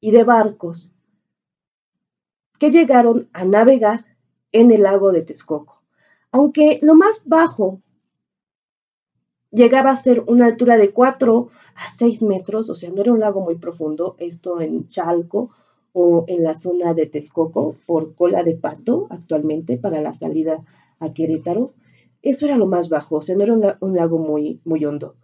y 0.00 0.10
de 0.10 0.24
barcos 0.24 0.92
que 2.58 2.70
llegaron 2.70 3.28
a 3.32 3.44
navegar 3.44 4.04
en 4.52 4.70
el 4.70 4.82
lago 4.82 5.12
de 5.12 5.22
Texcoco. 5.22 5.82
Aunque 6.32 6.78
lo 6.82 6.94
más 6.94 7.22
bajo 7.26 7.80
llegaba 9.50 9.90
a 9.90 9.96
ser 9.96 10.22
una 10.26 10.46
altura 10.46 10.76
de 10.76 10.90
4 10.90 11.48
a 11.74 11.90
6 11.90 12.22
metros, 12.22 12.70
o 12.70 12.74
sea, 12.74 12.90
no 12.90 13.02
era 13.02 13.12
un 13.12 13.20
lago 13.20 13.40
muy 13.40 13.56
profundo, 13.56 14.16
esto 14.18 14.60
en 14.60 14.88
Chalco 14.88 15.50
o 15.92 16.24
en 16.28 16.42
la 16.42 16.54
zona 16.54 16.94
de 16.94 17.06
Texcoco 17.06 17.74
por 17.86 18.14
cola 18.14 18.42
de 18.42 18.54
pato 18.54 19.06
actualmente 19.10 19.78
para 19.78 20.00
la 20.00 20.12
salida 20.12 20.62
a 21.00 21.12
Querétaro. 21.12 21.72
Eso 22.22 22.46
era 22.46 22.56
lo 22.56 22.66
más 22.66 22.88
bajo, 22.88 23.16
o 23.16 23.22
sea, 23.22 23.36
no 23.36 23.44
era 23.44 23.78
un, 23.80 23.96
lago 23.96 24.18
muy, 24.18 24.60
muy 24.64 24.84
hondo 24.84 25.14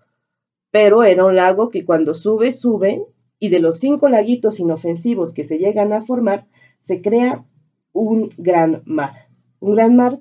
pero 0.72 1.04
era 1.04 1.24
un 1.26 1.36
lago 1.36 1.68
que 1.68 1.84
cuando 1.84 2.14
sube, 2.14 2.50
sube, 2.50 3.06
y 3.38 3.50
de 3.50 3.60
los 3.60 3.78
cinco 3.78 4.08
laguitos 4.08 4.58
inofensivos 4.58 5.34
que 5.34 5.44
se 5.44 5.58
llegan 5.58 5.92
a 5.92 6.02
formar, 6.02 6.48
se 6.80 7.02
crea 7.02 7.44
un 7.92 8.30
gran 8.38 8.82
mar. 8.86 9.12
Un 9.60 9.74
gran 9.74 9.94
mar 9.94 10.20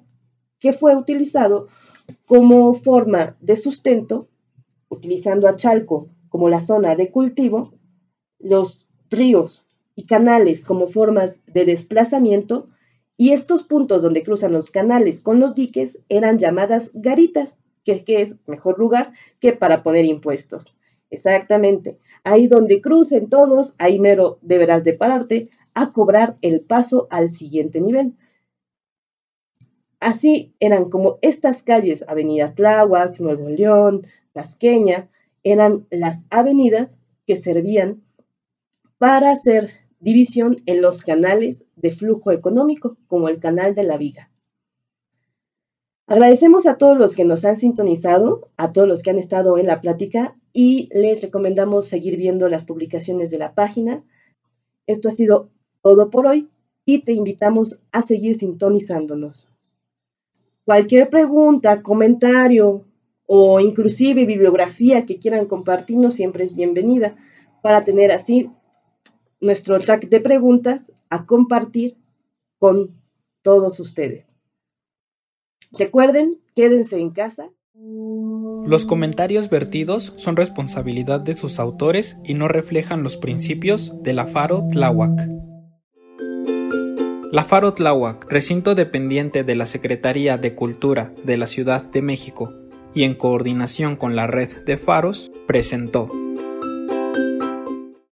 que 0.60 0.74
fue 0.74 0.95
utilizado 0.95 1.68
como 2.26 2.74
forma 2.74 3.38
de 3.39 3.56
sustento, 3.56 4.28
utilizando 4.89 5.47
a 5.47 5.56
Chalco 5.56 6.10
como 6.30 6.49
la 6.49 6.60
zona 6.60 6.95
de 6.95 7.10
cultivo, 7.12 7.72
los 8.38 8.89
ríos 9.10 9.66
y 9.95 10.06
canales 10.06 10.66
como 10.66 10.88
formas 10.88 11.43
de 11.45 11.64
desplazamiento, 11.64 12.68
y 13.16 13.32
estos 13.32 13.63
puntos 13.63 14.01
donde 14.01 14.24
cruzan 14.24 14.51
los 14.51 14.70
canales 14.70 15.21
con 15.21 15.39
los 15.39 15.55
diques 15.55 16.00
eran 16.09 16.39
llamadas 16.39 16.92
garitas 16.93 17.61
que, 17.83 18.03
es 18.21 18.39
mejor 18.47 18.79
lugar 18.79 19.13
que 19.39 19.53
para 19.53 19.83
poner 19.83 20.05
impuestos. 20.05 20.78
Exactamente. 21.09 21.99
Ahí 22.24 22.47
donde 22.47 22.82
crucen 22.82 23.29
todos, 23.29 23.75
ahí 23.79 23.99
mero 23.99 24.39
deberás 24.41 24.83
de 24.83 24.93
pararte 24.93 25.49
a 25.74 25.91
cobrar 25.91 26.37
el 26.41 26.62
paso 26.62 27.08
al 27.09 27.29
siguiente 27.29 27.82
nivel. 27.82 28.16
Así 29.99 30.53
eran 30.59 30.89
como 30.89 31.20
estas 31.21 31.62
calles, 31.62 32.03
Avenida 32.08 32.55
Tláhuac, 32.55 33.20
Nuevo 33.20 33.49
León, 33.49 34.08
Tasqueña, 34.33 35.09
eran 35.43 35.86
las 35.91 36.25
avenidas 36.29 36.97
que 37.28 37.36
servían 37.36 38.03
para 38.97 39.32
hacer 39.32 39.70
división 39.99 40.55
en 40.66 40.82
los 40.82 41.03
canales 41.03 41.67
de 41.75 41.91
flujo 41.91 42.32
económico, 42.32 42.97
como 43.08 43.29
el 43.29 43.39
canal 43.39 43.75
de 43.75 43.83
la 43.83 43.97
Viga. 43.97 44.30
Agradecemos 46.12 46.66
a 46.66 46.78
todos 46.78 46.97
los 46.97 47.16
que 47.16 47.24
nos 47.24 47.46
han 47.46 47.55
sintonizado, 47.55 48.50
a 48.58 48.74
todos 48.74 48.86
los 48.86 49.01
que 49.01 49.12
han 49.12 49.17
estado 49.17 49.58
en 49.58 49.66
la 49.66 49.79
plática 49.79 50.36
y 50.51 50.89
les 50.92 51.21
recomendamos 51.21 51.88
seguir 51.88 52.17
viendo 52.17 52.50
las 52.50 52.66
publicaciones 52.66 53.32
de 53.32 53.38
la 53.38 53.55
página. 53.55 54.04
Esto 54.88 55.08
ha 55.08 55.12
sido 55.12 55.47
todo 55.82 56.09
por 56.09 56.28
hoy 56.28 56.50
y 56.83 57.04
te 57.04 57.13
invitamos 57.13 57.82
a 57.93 58.01
seguir 58.01 58.36
sintonizándonos. 58.36 59.47
Cualquier 60.66 61.09
pregunta, 61.09 61.82
comentario 61.82 62.83
o 63.25 63.62
inclusive 63.62 64.25
bibliografía 64.25 65.05
que 65.05 65.17
quieran 65.17 65.46
compartirnos 65.46 66.16
siempre 66.16 66.43
es 66.43 66.55
bienvenida 66.55 67.16
para 67.63 67.86
tener 67.86 68.12
así 68.12 68.51
nuestro 69.39 69.78
track 69.78 70.09
de 70.09 70.20
preguntas 70.20 70.92
a 71.09 71.25
compartir 71.25 71.96
con 72.59 73.00
todos 73.43 73.79
ustedes. 73.79 74.30
Recuerden, 75.78 76.39
quédense 76.56 77.00
en 77.00 77.12
casa. 77.12 77.50
Los 78.66 78.86
comentarios 78.86 79.50
vertidos 79.50 80.14
son 80.18 80.36
responsabilidad 80.36 81.22
de 81.22 81.34
sus 81.34 81.60
autores 81.60 82.18
y 82.24 82.34
no 82.34 82.48
reflejan 82.48 83.04
los 83.04 83.18
principios 83.18 83.93
de 84.04 84.14
la 84.14 84.28
Faro 84.28 84.68
Tláhuac. 84.70 85.28
La 87.32 87.46
Faro 87.46 87.74
Tláhuac, 87.74 88.30
recinto 88.30 88.76
dependiente 88.76 89.43
de 89.43 89.56
la 89.56 89.66
Secretaría 89.66 90.38
de 90.38 90.54
Cultura 90.54 91.14
de 91.24 91.38
la 91.38 91.48
Ciudad 91.48 91.89
de 91.89 92.02
México 92.02 92.54
y 92.93 93.04
en 93.04 93.16
coordinación 93.16 93.96
con 93.96 94.18
la 94.18 94.28
red 94.28 94.66
de 94.66 94.78
faros, 94.78 95.32
presentó 95.48 96.10